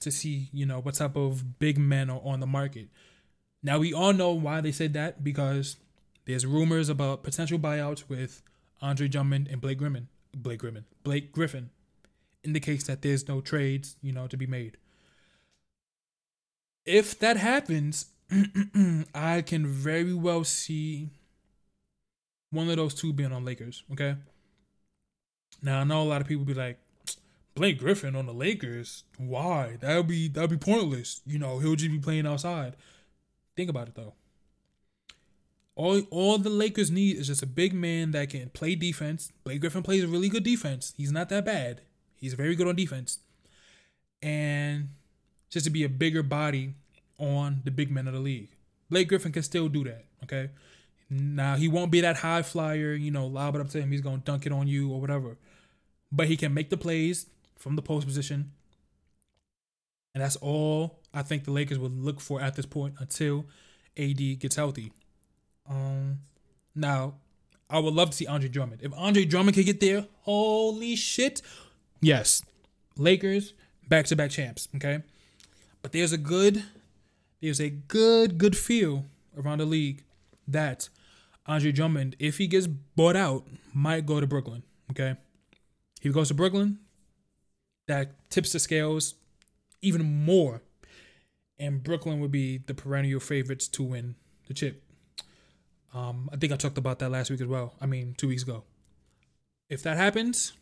to 0.00 0.10
see, 0.10 0.48
you 0.54 0.64
know, 0.64 0.80
what 0.80 0.94
type 0.94 1.16
of 1.16 1.58
big 1.58 1.76
men 1.76 2.08
are 2.08 2.22
on 2.24 2.40
the 2.40 2.46
market. 2.46 2.88
Now 3.62 3.78
we 3.78 3.92
all 3.92 4.14
know 4.14 4.30
why 4.30 4.62
they 4.62 4.72
said 4.72 4.94
that 4.94 5.22
because 5.22 5.76
there's 6.24 6.46
rumors 6.46 6.88
about 6.88 7.24
potential 7.24 7.58
buyouts 7.58 8.08
with 8.08 8.40
Andre 8.80 9.06
Drummond 9.06 9.48
and 9.48 9.60
Blake 9.60 9.76
Griffin. 9.76 10.08
Blake 10.34 10.60
Griffin. 10.60 10.86
Blake 11.04 11.30
Griffin 11.30 11.68
indicates 12.42 12.84
that 12.84 13.02
there's 13.02 13.28
no 13.28 13.42
trades, 13.42 13.96
you 14.00 14.12
know, 14.12 14.26
to 14.28 14.38
be 14.38 14.46
made 14.46 14.78
if 16.88 17.18
that 17.18 17.36
happens, 17.36 18.06
I 19.14 19.42
can 19.42 19.66
very 19.66 20.14
well 20.14 20.42
see 20.42 21.10
one 22.50 22.70
of 22.70 22.76
those 22.76 22.94
two 22.94 23.12
being 23.12 23.32
on 23.32 23.44
Lakers. 23.44 23.84
Okay. 23.92 24.16
Now 25.62 25.80
I 25.80 25.84
know 25.84 26.02
a 26.02 26.04
lot 26.04 26.20
of 26.20 26.26
people 26.26 26.44
be 26.44 26.54
like, 26.54 26.78
Blake 27.54 27.78
Griffin 27.78 28.16
on 28.16 28.26
the 28.26 28.32
Lakers. 28.32 29.04
Why? 29.18 29.76
That 29.80 29.96
would 29.96 30.06
be 30.06 30.28
that 30.28 30.42
would 30.42 30.50
be 30.50 30.56
pointless. 30.56 31.20
You 31.26 31.38
know, 31.38 31.58
he'll 31.58 31.74
just 31.74 31.90
be 31.90 31.98
playing 31.98 32.26
outside. 32.26 32.76
Think 33.56 33.68
about 33.68 33.88
it 33.88 33.94
though. 33.94 34.14
All 35.74 36.00
all 36.10 36.38
the 36.38 36.50
Lakers 36.50 36.90
need 36.90 37.16
is 37.16 37.26
just 37.26 37.42
a 37.42 37.46
big 37.46 37.74
man 37.74 38.12
that 38.12 38.30
can 38.30 38.50
play 38.50 38.76
defense. 38.76 39.32
Blake 39.44 39.60
Griffin 39.60 39.82
plays 39.82 40.04
a 40.04 40.08
really 40.08 40.28
good 40.28 40.44
defense. 40.44 40.94
He's 40.96 41.12
not 41.12 41.28
that 41.28 41.44
bad. 41.44 41.82
He's 42.16 42.34
very 42.34 42.54
good 42.54 42.68
on 42.68 42.76
defense. 42.76 43.18
And 44.22 44.88
just 45.50 45.64
to 45.64 45.70
be 45.70 45.84
a 45.84 45.88
bigger 45.88 46.22
body 46.22 46.74
on 47.18 47.60
the 47.64 47.70
big 47.70 47.90
men 47.90 48.06
of 48.06 48.14
the 48.14 48.20
league. 48.20 48.50
Blake 48.90 49.08
Griffin 49.08 49.32
can 49.32 49.42
still 49.42 49.68
do 49.68 49.84
that. 49.84 50.04
Okay. 50.24 50.50
Now 51.10 51.56
he 51.56 51.68
won't 51.68 51.90
be 51.90 52.00
that 52.02 52.18
high 52.18 52.42
flyer, 52.42 52.92
you 52.92 53.10
know, 53.10 53.26
lob 53.26 53.54
it 53.54 53.60
up 53.60 53.68
to 53.70 53.80
him, 53.80 53.90
he's 53.90 54.00
gonna 54.00 54.18
dunk 54.18 54.46
it 54.46 54.52
on 54.52 54.68
you 54.68 54.90
or 54.90 55.00
whatever. 55.00 55.36
But 56.12 56.26
he 56.28 56.36
can 56.36 56.54
make 56.54 56.70
the 56.70 56.76
plays 56.76 57.26
from 57.56 57.76
the 57.76 57.82
post 57.82 58.06
position. 58.06 58.52
And 60.14 60.22
that's 60.22 60.36
all 60.36 61.00
I 61.12 61.22
think 61.22 61.44
the 61.44 61.50
Lakers 61.50 61.78
would 61.78 61.92
look 61.92 62.20
for 62.20 62.40
at 62.40 62.56
this 62.56 62.66
point 62.66 62.94
until 62.98 63.46
AD 63.96 64.38
gets 64.38 64.56
healthy. 64.56 64.92
Um 65.68 66.20
now 66.74 67.14
I 67.70 67.78
would 67.78 67.94
love 67.94 68.10
to 68.10 68.16
see 68.16 68.26
Andre 68.26 68.48
Drummond. 68.48 68.80
If 68.82 68.92
Andre 68.94 69.24
Drummond 69.24 69.54
could 69.54 69.66
get 69.66 69.80
there, 69.80 70.06
holy 70.22 70.96
shit. 70.96 71.42
Yes. 72.00 72.42
Lakers, 72.96 73.54
back 73.88 74.06
to 74.06 74.16
back 74.16 74.30
champs. 74.30 74.68
Okay. 74.76 75.02
But 75.82 75.92
there's 75.92 76.12
a 76.12 76.18
good 76.18 76.64
there's 77.40 77.60
a 77.60 77.70
good, 77.70 78.38
good 78.38 78.56
feel 78.56 79.06
around 79.36 79.58
the 79.58 79.64
league 79.64 80.02
that 80.46 80.88
Andre 81.46 81.72
Drummond, 81.72 82.16
if 82.18 82.38
he 82.38 82.46
gets 82.46 82.66
bought 82.66 83.16
out, 83.16 83.46
might 83.72 84.06
go 84.06 84.20
to 84.20 84.26
Brooklyn. 84.26 84.62
Okay. 84.90 85.16
He 86.00 86.10
goes 86.10 86.28
to 86.28 86.34
Brooklyn, 86.34 86.78
that 87.86 88.30
tips 88.30 88.52
the 88.52 88.58
scales 88.58 89.14
even 89.82 90.04
more. 90.04 90.62
And 91.58 91.82
Brooklyn 91.82 92.20
would 92.20 92.30
be 92.30 92.58
the 92.58 92.74
perennial 92.74 93.20
favorites 93.20 93.66
to 93.68 93.82
win 93.82 94.14
the 94.46 94.54
chip. 94.54 94.82
Um, 95.92 96.28
I 96.32 96.36
think 96.36 96.52
I 96.52 96.56
talked 96.56 96.78
about 96.78 96.98
that 97.00 97.10
last 97.10 97.30
week 97.30 97.40
as 97.40 97.46
well. 97.46 97.74
I 97.80 97.86
mean, 97.86 98.14
two 98.16 98.28
weeks 98.28 98.42
ago. 98.42 98.64
If 99.68 99.82
that 99.82 99.96
happens, 99.96 100.52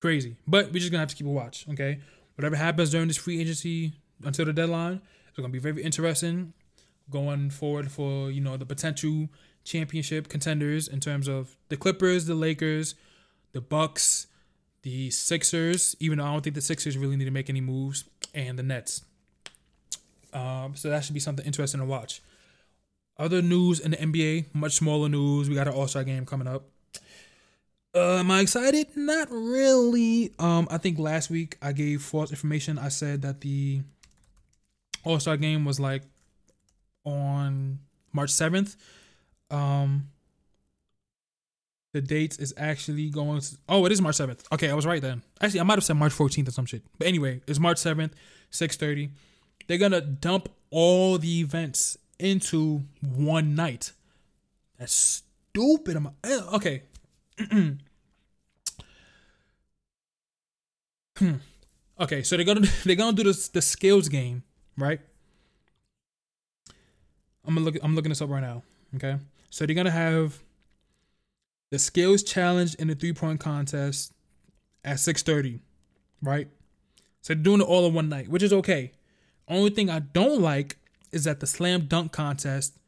crazy. 0.00 0.36
But 0.46 0.72
we're 0.72 0.78
just 0.78 0.90
gonna 0.90 1.00
have 1.00 1.10
to 1.10 1.16
keep 1.16 1.26
a 1.26 1.30
watch, 1.30 1.66
okay? 1.70 2.00
Whatever 2.38 2.54
happens 2.54 2.90
during 2.90 3.08
this 3.08 3.16
free 3.16 3.40
agency 3.40 3.94
until 4.22 4.44
the 4.44 4.52
deadline, 4.52 5.00
it's 5.26 5.36
gonna 5.36 5.48
be 5.48 5.58
very 5.58 5.82
interesting 5.82 6.52
going 7.10 7.50
forward 7.50 7.90
for 7.90 8.30
you 8.30 8.40
know 8.40 8.56
the 8.56 8.64
potential 8.64 9.28
championship 9.64 10.28
contenders 10.28 10.86
in 10.86 11.00
terms 11.00 11.26
of 11.26 11.56
the 11.68 11.76
Clippers, 11.76 12.26
the 12.26 12.36
Lakers, 12.36 12.94
the 13.50 13.60
Bucks, 13.60 14.28
the 14.82 15.10
Sixers. 15.10 15.96
Even 15.98 16.18
though 16.18 16.26
I 16.26 16.32
don't 16.32 16.42
think 16.42 16.54
the 16.54 16.60
Sixers 16.62 16.96
really 16.96 17.16
need 17.16 17.24
to 17.24 17.32
make 17.32 17.50
any 17.50 17.60
moves, 17.60 18.04
and 18.32 18.56
the 18.56 18.62
Nets. 18.62 19.02
Um, 20.32 20.76
so 20.76 20.90
that 20.90 21.04
should 21.04 21.14
be 21.14 21.20
something 21.20 21.44
interesting 21.44 21.80
to 21.80 21.86
watch. 21.86 22.22
Other 23.18 23.42
news 23.42 23.80
in 23.80 23.90
the 23.90 23.96
NBA, 23.96 24.54
much 24.54 24.74
smaller 24.74 25.08
news. 25.08 25.48
We 25.48 25.56
got 25.56 25.66
an 25.66 25.74
All 25.74 25.88
Star 25.88 26.04
game 26.04 26.24
coming 26.24 26.46
up. 26.46 26.68
Uh, 27.94 28.18
am 28.18 28.30
I 28.30 28.40
excited? 28.40 28.88
Not 28.96 29.28
really. 29.30 30.32
Um, 30.38 30.68
I 30.70 30.78
think 30.78 30.98
last 30.98 31.30
week 31.30 31.56
I 31.62 31.72
gave 31.72 32.02
false 32.02 32.30
information. 32.30 32.78
I 32.78 32.88
said 32.88 33.22
that 33.22 33.40
the 33.40 33.80
All 35.04 35.18
Star 35.18 35.36
game 35.36 35.64
was 35.64 35.80
like 35.80 36.02
on 37.04 37.78
March 38.12 38.30
seventh. 38.30 38.76
Um, 39.50 40.08
the 41.94 42.02
dates 42.02 42.38
is 42.38 42.52
actually 42.58 43.08
going. 43.08 43.40
To, 43.40 43.56
oh, 43.68 43.86
it 43.86 43.92
is 43.92 44.02
March 44.02 44.16
seventh. 44.16 44.46
Okay, 44.52 44.70
I 44.70 44.74
was 44.74 44.86
right 44.86 45.00
then. 45.00 45.22
Actually, 45.40 45.60
I 45.60 45.62
might 45.62 45.78
have 45.78 45.84
said 45.84 45.96
March 45.96 46.12
fourteenth 46.12 46.48
or 46.48 46.52
some 46.52 46.66
shit. 46.66 46.82
But 46.98 47.08
anyway, 47.08 47.40
it's 47.46 47.58
March 47.58 47.78
seventh, 47.78 48.14
six 48.50 48.76
thirty. 48.76 49.10
They're 49.66 49.78
gonna 49.78 50.02
dump 50.02 50.50
all 50.70 51.16
the 51.18 51.40
events 51.40 51.96
into 52.18 52.82
one 53.00 53.54
night. 53.54 53.92
That's 54.78 55.22
stupid. 55.52 55.96
I'm, 55.96 56.10
eh, 56.22 56.40
okay. 57.40 57.76
okay, 62.00 62.22
so 62.22 62.36
they're 62.36 62.44
gonna 62.44 62.66
they're 62.84 62.96
gonna 62.96 63.16
do 63.16 63.22
this 63.24 63.48
the 63.48 63.62
skills 63.62 64.08
game, 64.08 64.42
right? 64.76 65.00
I'm 67.46 67.54
gonna 67.54 67.64
look 67.64 67.76
I'm 67.82 67.94
looking 67.94 68.10
this 68.10 68.22
up 68.22 68.30
right 68.30 68.42
now. 68.42 68.62
Okay. 68.96 69.16
So 69.50 69.66
they're 69.66 69.74
gonna 69.74 69.90
have 69.90 70.42
the 71.70 71.78
skills 71.78 72.22
challenge 72.22 72.74
in 72.74 72.88
the 72.88 72.94
three 72.94 73.12
point 73.12 73.40
contest 73.40 74.12
at 74.84 74.96
6:30, 74.96 75.60
right? 76.22 76.48
So 77.20 77.34
they're 77.34 77.42
doing 77.42 77.60
it 77.60 77.64
all 77.64 77.86
in 77.86 77.94
one 77.94 78.08
night, 78.08 78.28
which 78.28 78.42
is 78.42 78.52
okay. 78.52 78.92
Only 79.48 79.70
thing 79.70 79.90
I 79.90 80.00
don't 80.00 80.40
like 80.40 80.76
is 81.12 81.24
that 81.24 81.40
the 81.40 81.46
slam 81.46 81.86
dunk 81.86 82.12
contest 82.12 82.78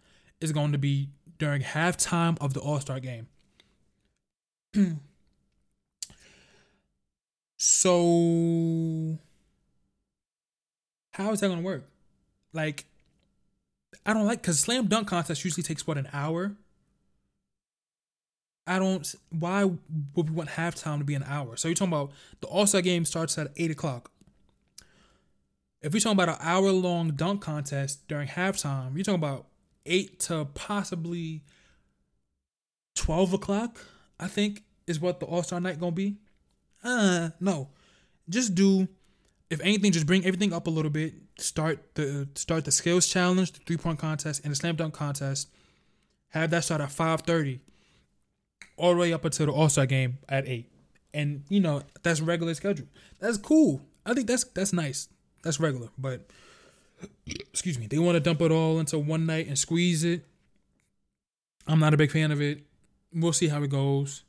is 0.40 0.52
going 0.52 0.72
to 0.72 0.78
be 0.78 1.10
during 1.38 1.62
halftime 1.62 2.36
of 2.40 2.54
the 2.54 2.60
All 2.60 2.80
Star 2.80 3.00
game. 3.00 3.28
so, 7.58 9.18
how 11.12 11.32
is 11.32 11.40
that 11.40 11.48
to 11.48 11.60
work? 11.60 11.88
Like, 12.52 12.84
I 14.06 14.12
don't 14.12 14.26
like 14.26 14.42
because 14.42 14.60
slam 14.60 14.86
dunk 14.86 15.08
contest 15.08 15.44
usually 15.44 15.62
takes 15.62 15.86
what 15.86 15.98
an 15.98 16.08
hour. 16.12 16.52
I 18.66 18.78
don't. 18.78 19.14
Why 19.30 19.64
would 19.64 20.30
we 20.30 20.30
want 20.30 20.50
halftime 20.50 20.98
to 20.98 21.04
be 21.04 21.14
an 21.14 21.24
hour? 21.24 21.56
So 21.56 21.68
you're 21.68 21.74
talking 21.74 21.92
about 21.92 22.12
the 22.40 22.46
All 22.46 22.66
Star 22.66 22.80
game 22.80 23.04
starts 23.04 23.36
at 23.36 23.50
eight 23.56 23.70
o'clock. 23.70 24.10
If 25.82 25.92
we're 25.92 26.00
talking 26.00 26.20
about 26.20 26.40
an 26.40 26.46
hour 26.46 26.70
long 26.70 27.12
dunk 27.12 27.40
contest 27.40 28.06
during 28.06 28.28
halftime, 28.28 28.94
you're 28.94 29.04
talking 29.04 29.20
about 29.20 29.46
eight 29.86 30.20
to 30.20 30.44
possibly 30.54 31.42
twelve 32.94 33.32
o'clock. 33.32 33.84
I 34.20 34.28
think 34.28 34.62
is 34.86 35.00
what 35.00 35.18
the 35.18 35.26
All 35.26 35.42
Star 35.42 35.60
night 35.60 35.80
gonna 35.80 35.92
be. 35.92 36.18
Uh, 36.84 37.30
no, 37.40 37.68
just 38.28 38.54
do. 38.54 38.86
If 39.48 39.60
anything, 39.62 39.90
just 39.90 40.06
bring 40.06 40.24
everything 40.24 40.52
up 40.52 40.66
a 40.66 40.70
little 40.70 40.90
bit. 40.90 41.14
Start 41.38 41.94
the 41.94 42.28
start 42.34 42.64
the 42.64 42.70
skills 42.70 43.06
challenge, 43.06 43.52
the 43.52 43.60
three 43.60 43.78
point 43.78 43.98
contest, 43.98 44.42
and 44.44 44.52
the 44.52 44.56
slam 44.56 44.76
dunk 44.76 44.94
contest. 44.94 45.48
Have 46.28 46.50
that 46.50 46.64
start 46.64 46.80
at 46.80 46.92
five 46.92 47.22
thirty, 47.22 47.60
all 48.76 48.92
the 48.92 49.00
way 49.00 49.12
up 49.12 49.24
until 49.24 49.46
the 49.46 49.52
All 49.52 49.68
Star 49.68 49.86
game 49.86 50.18
at 50.28 50.46
eight. 50.46 50.70
And 51.12 51.42
you 51.48 51.60
know 51.60 51.82
that's 52.02 52.20
regular 52.20 52.54
schedule. 52.54 52.86
That's 53.18 53.38
cool. 53.38 53.80
I 54.04 54.14
think 54.14 54.26
that's 54.26 54.44
that's 54.44 54.72
nice. 54.72 55.08
That's 55.42 55.58
regular. 55.58 55.88
But 55.98 56.28
excuse 57.52 57.78
me, 57.78 57.86
they 57.86 57.98
want 57.98 58.16
to 58.16 58.20
dump 58.20 58.42
it 58.42 58.52
all 58.52 58.78
into 58.78 58.98
one 58.98 59.26
night 59.26 59.48
and 59.48 59.58
squeeze 59.58 60.04
it. 60.04 60.24
I'm 61.66 61.80
not 61.80 61.94
a 61.94 61.96
big 61.96 62.10
fan 62.10 62.30
of 62.30 62.40
it. 62.40 62.62
We'll 63.12 63.32
see 63.32 63.48
how 63.48 63.62
it 63.62 63.70
goes. 63.70 64.24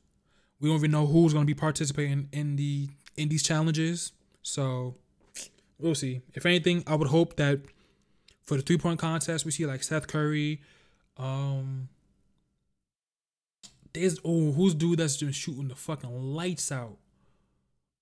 We 0.59 0.69
don't 0.69 0.77
even 0.77 0.91
know 0.91 1.07
who's 1.07 1.34
going 1.34 1.45
to 1.45 1.53
be 1.53 1.59
participating 1.59 2.29
in 2.32 2.55
the 2.55 2.89
in 3.17 3.29
these 3.29 3.43
challenges, 3.43 4.11
so 4.41 4.95
we'll 5.79 5.95
see. 5.95 6.21
If 6.34 6.45
anything, 6.45 6.84
I 6.88 6.95
would 6.95 7.09
hope 7.09 7.36
that 7.38 7.59
for 8.43 8.57
the 8.57 8.61
three 8.61 8.77
point 8.77 8.99
contest, 8.99 9.45
we 9.45 9.51
see 9.51 9.65
like 9.65 9.84
Seth 9.84 10.07
Curry. 10.07 10.61
Um, 11.17 11.89
there's 13.93 14.19
oh, 14.23 14.51
who's 14.51 14.73
dude 14.73 14.99
that's 14.99 15.17
been 15.17 15.32
shooting 15.32 15.67
the 15.67 15.75
fucking 15.75 16.34
lights 16.34 16.71
out? 16.71 16.97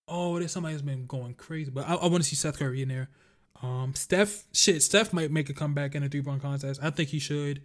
Oh, 0.08 0.40
there's 0.40 0.52
somebody 0.52 0.76
that's 0.76 0.86
been 0.86 1.06
going 1.06 1.36
crazy, 1.36 1.72
but 1.72 1.88
I, 1.88 1.96
I 1.96 2.08
want 2.08 2.24
to 2.24 2.30
see 2.30 2.36
Seth 2.36 2.60
Curry 2.60 2.82
in 2.82 2.90
there. 2.90 3.10
Um, 3.62 3.94
Steph, 3.96 4.46
shit, 4.54 4.82
Steph 4.82 5.14
might 5.14 5.32
make 5.32 5.50
a 5.50 5.54
comeback 5.54 5.96
in 5.96 6.04
a 6.04 6.10
three 6.10 6.22
point 6.22 6.42
contest. 6.42 6.80
I 6.82 6.90
think 6.90 7.10
he 7.10 7.20
should. 7.20 7.62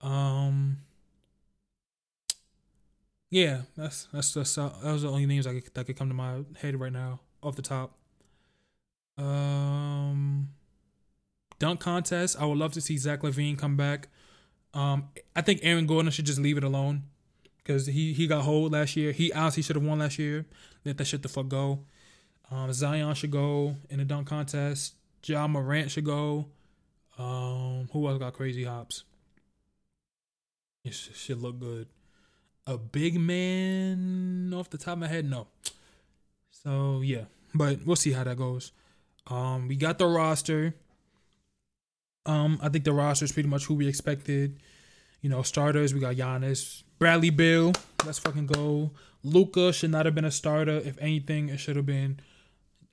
Um, 0.00 0.78
yeah, 3.30 3.62
that's 3.76 4.08
that's 4.12 4.32
just 4.32 4.56
uh, 4.58 4.70
that 4.82 4.92
was 4.92 5.02
the 5.02 5.08
only 5.08 5.26
names 5.26 5.46
I 5.46 5.54
could, 5.54 5.74
that 5.74 5.86
could 5.86 5.96
come 5.96 6.08
to 6.08 6.14
my 6.14 6.42
head 6.60 6.78
right 6.78 6.92
now 6.92 7.20
off 7.42 7.56
the 7.56 7.62
top. 7.62 7.96
Um, 9.18 10.50
dunk 11.58 11.80
contest. 11.80 12.36
I 12.38 12.44
would 12.44 12.58
love 12.58 12.72
to 12.72 12.80
see 12.80 12.96
Zach 12.98 13.22
LaVine 13.22 13.58
come 13.58 13.76
back. 13.76 14.08
Um, 14.74 15.08
I 15.34 15.40
think 15.40 15.60
Aaron 15.62 15.86
Gordon 15.86 16.12
should 16.12 16.26
just 16.26 16.38
leave 16.38 16.56
it 16.56 16.64
alone 16.64 17.04
because 17.58 17.86
he 17.86 18.12
he 18.12 18.26
got 18.26 18.42
hold 18.42 18.72
last 18.72 18.96
year. 18.96 19.12
He 19.12 19.32
honestly 19.32 19.62
should 19.62 19.76
have 19.76 19.84
won 19.84 19.98
last 19.98 20.18
year. 20.18 20.46
Let 20.84 20.98
that 20.98 21.06
shit 21.06 21.22
the 21.22 21.28
fuck 21.28 21.48
go. 21.48 21.80
Um, 22.50 22.72
Zion 22.72 23.12
should 23.14 23.32
go 23.32 23.74
in 23.90 23.98
the 23.98 24.04
dunk 24.04 24.28
contest. 24.28 24.94
Ja 25.24 25.48
Morant 25.48 25.90
should 25.90 26.04
go. 26.04 26.46
Um, 27.18 27.88
who 27.92 28.06
else 28.06 28.18
got 28.18 28.34
crazy 28.34 28.62
hops? 28.62 29.02
It 30.84 30.94
should 30.94 31.42
look 31.42 31.58
good 31.58 31.88
a 32.66 32.76
big 32.76 33.18
man 33.18 34.52
off 34.54 34.70
the 34.70 34.78
top 34.78 34.94
of 34.94 34.98
my 35.00 35.06
head, 35.06 35.28
no. 35.28 35.46
So 36.50 37.00
yeah, 37.02 37.24
but 37.54 37.86
we'll 37.86 37.96
see 37.96 38.12
how 38.12 38.24
that 38.24 38.36
goes. 38.36 38.72
Um, 39.28 39.68
we 39.68 39.76
got 39.76 39.98
the 39.98 40.06
roster. 40.06 40.74
Um, 42.24 42.58
I 42.60 42.68
think 42.68 42.84
the 42.84 42.92
roster 42.92 43.24
is 43.24 43.32
pretty 43.32 43.48
much 43.48 43.66
who 43.66 43.74
we 43.74 43.86
expected. 43.86 44.58
You 45.20 45.30
know, 45.30 45.42
starters 45.42 45.94
we 45.94 46.00
got 46.00 46.16
Giannis, 46.16 46.82
Bradley 46.98 47.30
Beal. 47.30 47.72
Let's 48.04 48.18
fucking 48.18 48.46
go. 48.46 48.90
Luka 49.22 49.72
should 49.72 49.90
not 49.90 50.06
have 50.06 50.14
been 50.14 50.24
a 50.24 50.30
starter. 50.30 50.78
If 50.78 50.98
anything, 50.98 51.48
it 51.48 51.58
should 51.58 51.76
have 51.76 51.86
been 51.86 52.20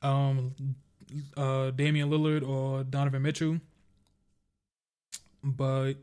um 0.01 0.55
uh 1.37 1.71
Damian 1.71 2.09
Lillard 2.09 2.47
or 2.47 2.83
Donovan 2.83 3.21
Mitchell. 3.21 3.59
But 5.43 5.93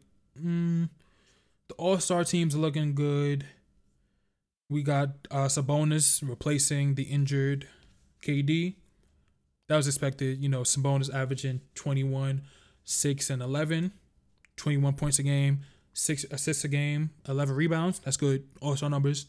mm, 0.40 0.88
the 1.68 1.74
All 1.74 1.98
Star 1.98 2.24
team's 2.24 2.54
are 2.54 2.58
looking 2.58 2.94
good. 2.94 3.46
We 4.70 4.82
got 4.82 5.10
uh, 5.30 5.46
Sabonis 5.46 6.26
replacing 6.26 6.94
the 6.94 7.02
injured 7.02 7.66
KD. 8.22 8.76
That 9.68 9.76
was 9.76 9.88
expected. 9.88 10.38
You 10.38 10.48
know, 10.48 10.60
Sabonis 10.60 11.12
averaging 11.12 11.60
21, 11.74 12.42
6, 12.84 13.30
and 13.30 13.42
11. 13.42 13.92
21 14.56 14.92
points 14.94 15.18
a 15.18 15.22
game, 15.22 15.60
6 15.94 16.26
assists 16.30 16.64
a 16.64 16.68
game, 16.68 17.10
11 17.26 17.56
rebounds. 17.56 17.98
That's 18.00 18.18
good. 18.18 18.44
Star 18.76 18.90
numbers. 18.90 19.26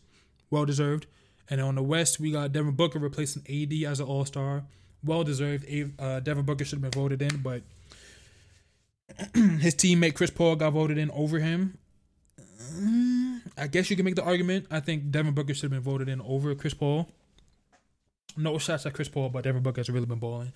Well 0.49 0.65
deserved. 0.65 1.07
And 1.49 1.61
on 1.61 1.75
the 1.75 1.83
West, 1.83 2.19
we 2.19 2.31
got 2.31 2.51
Devin 2.51 2.75
Booker 2.75 2.99
replacing 2.99 3.43
AD 3.49 3.73
as 3.89 3.99
an 3.99 4.07
All 4.07 4.25
Star. 4.25 4.63
Well 5.03 5.23
deserved. 5.23 5.65
Uh, 5.97 6.19
Devin 6.19 6.45
Booker 6.45 6.65
should 6.65 6.81
have 6.83 6.91
been 6.91 7.01
voted 7.01 7.21
in, 7.21 7.41
but 7.41 7.63
his 9.33 9.73
teammate 9.73 10.15
Chris 10.15 10.29
Paul 10.29 10.55
got 10.57 10.73
voted 10.73 10.97
in 10.97 11.09
over 11.11 11.39
him. 11.39 11.77
I 13.57 13.67
guess 13.67 13.89
you 13.89 13.95
can 13.95 14.05
make 14.05 14.15
the 14.15 14.23
argument. 14.23 14.67
I 14.71 14.79
think 14.79 15.11
Devin 15.11 15.33
Booker 15.33 15.53
should 15.53 15.63
have 15.63 15.71
been 15.71 15.81
voted 15.81 16.09
in 16.09 16.21
over 16.21 16.53
Chris 16.55 16.73
Paul. 16.73 17.09
No 18.37 18.57
shots 18.57 18.85
at 18.85 18.93
Chris 18.93 19.09
Paul, 19.09 19.29
but 19.29 19.43
Devin 19.43 19.61
Booker 19.61 19.79
has 19.79 19.89
really 19.89 20.05
been 20.05 20.19
balling. 20.19 20.53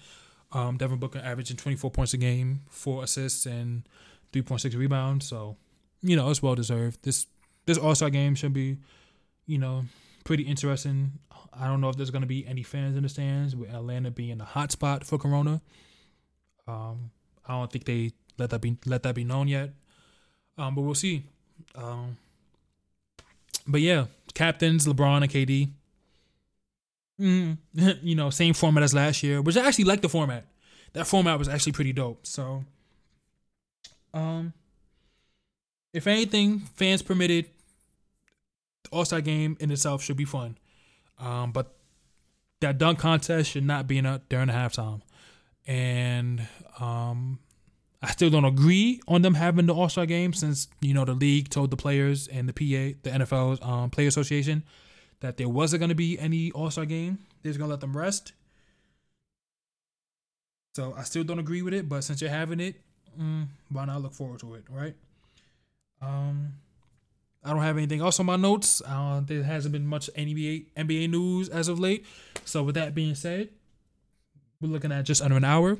Um, 0.51 0.77
Devin 0.77 0.99
Booker 0.99 1.19
averaging 1.23 1.57
24 1.57 1.91
points 1.91 2.13
a 2.13 2.17
game, 2.17 2.61
four 2.69 3.03
assists, 3.03 3.45
and 3.45 3.83
3.6 4.31 4.77
rebounds. 4.77 5.27
So, 5.27 5.57
you 6.01 6.15
know, 6.15 6.29
it's 6.29 6.41
well 6.41 6.55
deserved. 6.55 7.03
This 7.03 7.27
this 7.65 7.77
All 7.77 7.95
Star 7.95 8.09
game 8.09 8.35
should 8.35 8.53
be, 8.53 8.77
you 9.47 9.57
know, 9.57 9.85
pretty 10.23 10.43
interesting. 10.43 11.13
I 11.57 11.67
don't 11.67 11.81
know 11.81 11.89
if 11.89 11.95
there's 11.95 12.11
going 12.11 12.21
to 12.21 12.27
be 12.27 12.45
any 12.45 12.63
fans 12.63 12.95
in 12.95 13.03
the 13.03 13.09
stands 13.09 13.55
with 13.55 13.73
Atlanta 13.73 14.11
being 14.11 14.39
a 14.41 14.45
hot 14.45 14.71
spot 14.71 15.05
for 15.05 15.17
Corona. 15.17 15.61
Um, 16.67 17.11
I 17.47 17.53
don't 17.53 17.71
think 17.71 17.85
they 17.85 18.11
let 18.37 18.49
that 18.49 18.61
be 18.61 18.77
let 18.85 19.03
that 19.03 19.15
be 19.15 19.23
known 19.23 19.47
yet. 19.47 19.71
Um, 20.57 20.75
but 20.75 20.81
we'll 20.81 20.95
see. 20.95 21.23
Um, 21.75 22.17
but 23.67 23.81
yeah, 23.81 24.05
captains 24.33 24.85
LeBron 24.85 25.23
and 25.23 25.31
KD. 25.31 25.69
Mm, 27.19 27.57
you 28.03 28.15
know, 28.15 28.29
same 28.29 28.53
format 28.53 28.83
as 28.83 28.93
last 28.93 29.23
year, 29.23 29.41
which 29.41 29.57
I 29.57 29.65
actually 29.65 29.85
like 29.85 30.01
the 30.01 30.09
format. 30.09 30.45
That 30.93 31.07
format 31.07 31.39
was 31.39 31.49
actually 31.49 31.73
pretty 31.73 31.93
dope. 31.93 32.25
So, 32.25 32.63
um, 34.13 34.53
if 35.93 36.07
anything, 36.07 36.59
fans 36.75 37.01
permitted, 37.01 37.47
All 38.91 39.05
Star 39.05 39.21
game 39.21 39.57
in 39.59 39.71
itself 39.71 40.03
should 40.03 40.17
be 40.17 40.25
fun. 40.25 40.57
Um, 41.19 41.51
but 41.51 41.73
that 42.61 42.77
dunk 42.77 42.99
contest 42.99 43.51
should 43.51 43.65
not 43.65 43.87
be 43.87 43.97
in 43.97 44.05
a, 44.05 44.21
during 44.29 44.47
the 44.47 44.53
halftime. 44.53 45.01
And 45.67 46.47
um, 46.79 47.39
I 48.05 48.11
still 48.11 48.29
don't 48.29 48.45
agree 48.45 49.01
on 49.07 49.23
them 49.23 49.33
having 49.33 49.65
the 49.65 49.73
All 49.73 49.89
Star 49.89 50.05
game 50.05 50.31
since 50.31 50.67
you 50.79 50.93
know 50.93 51.05
the 51.05 51.15
league 51.15 51.49
told 51.49 51.71
the 51.71 51.77
players 51.77 52.27
and 52.27 52.47
the 52.47 52.53
PA, 52.53 52.99
the 53.01 53.17
NFL's 53.17 53.59
um, 53.63 53.89
Player 53.89 54.07
Association, 54.07 54.63
that 55.21 55.37
there 55.37 55.49
wasn't 55.49 55.79
going 55.79 55.89
to 55.89 55.95
be 55.95 56.19
any 56.19 56.51
All 56.51 56.69
Star 56.69 56.85
game. 56.85 57.17
They're 57.41 57.53
going 57.53 57.63
to 57.63 57.67
let 57.67 57.79
them 57.79 57.97
rest. 57.97 58.33
So 60.75 60.93
I 60.95 61.01
still 61.01 61.23
don't 61.23 61.39
agree 61.39 61.63
with 61.63 61.73
it, 61.73 61.89
but 61.89 62.03
since 62.03 62.21
you're 62.21 62.29
having 62.29 62.59
it, 62.59 62.75
mm, 63.19 63.47
why 63.69 63.85
not 63.85 64.03
look 64.03 64.13
forward 64.13 64.39
to 64.41 64.53
it, 64.53 64.65
right? 64.69 64.93
Um, 65.99 66.53
I 67.43 67.49
don't 67.49 67.63
have 67.63 67.77
anything 67.77 68.01
else 68.01 68.19
on 68.19 68.27
my 68.27 68.35
notes. 68.35 68.83
Uh, 68.85 69.21
there 69.25 69.41
hasn't 69.41 69.71
been 69.71 69.87
much 69.87 70.11
NBA 70.15 70.67
NBA 70.77 71.09
news 71.09 71.49
as 71.49 71.69
of 71.69 71.79
late. 71.79 72.05
So 72.43 72.61
with 72.61 72.75
that 72.75 72.93
being 72.93 73.15
said, 73.15 73.49
we're 74.61 74.69
looking 74.69 74.91
at 74.91 75.05
just 75.05 75.23
under 75.23 75.37
an 75.37 75.43
hour. 75.43 75.79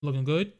Looking 0.00 0.24
good. 0.24 0.52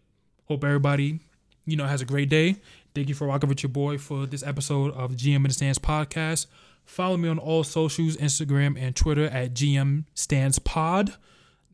Hope 0.48 0.64
everybody, 0.64 1.20
you 1.66 1.76
know, 1.76 1.86
has 1.86 2.00
a 2.00 2.04
great 2.04 2.28
day. 2.28 2.56
Thank 2.94 3.08
you 3.08 3.14
for 3.14 3.26
rocking 3.26 3.48
with 3.48 3.62
your 3.62 3.70
boy 3.70 3.98
for 3.98 4.26
this 4.26 4.42
episode 4.42 4.92
of 4.94 5.12
GM 5.12 5.36
in 5.36 5.42
the 5.44 5.52
Stands 5.52 5.78
podcast. 5.78 6.46
Follow 6.84 7.16
me 7.16 7.28
on 7.28 7.38
all 7.38 7.64
socials, 7.64 8.16
Instagram 8.16 8.76
and 8.78 8.94
Twitter 8.94 9.26
at 9.26 9.54
GM 9.54 10.04
Stands 10.14 10.58
Pod. 10.58 11.14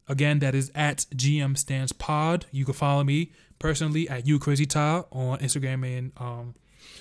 Again, 0.07 0.39
that 0.39 0.55
is 0.55 0.71
at 0.75 1.07
GM 1.15 1.57
Stands 1.59 1.93
Pod. 1.93 2.47
You 2.51 2.65
can 2.65 2.75
follow 2.75 3.05
me 3.05 3.33
personally 3.59 4.09
at 4.09 4.27
You 4.27 4.39
Crazy 4.39 4.67
Ty 4.67 5.05
on 5.11 5.39
Instagram 5.39 5.85
and 5.99 6.13
um, 6.19 6.55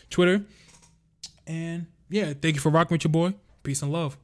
Twitter. 0.09 0.43
And 1.45 1.87
yeah, 2.09 2.33
thank 2.33 2.55
you 2.55 2.61
for 2.61 2.69
rocking 2.69 2.95
with 2.95 3.03
your 3.03 3.11
boy. 3.11 3.35
Peace 3.63 3.81
and 3.81 3.91
love. 3.91 4.17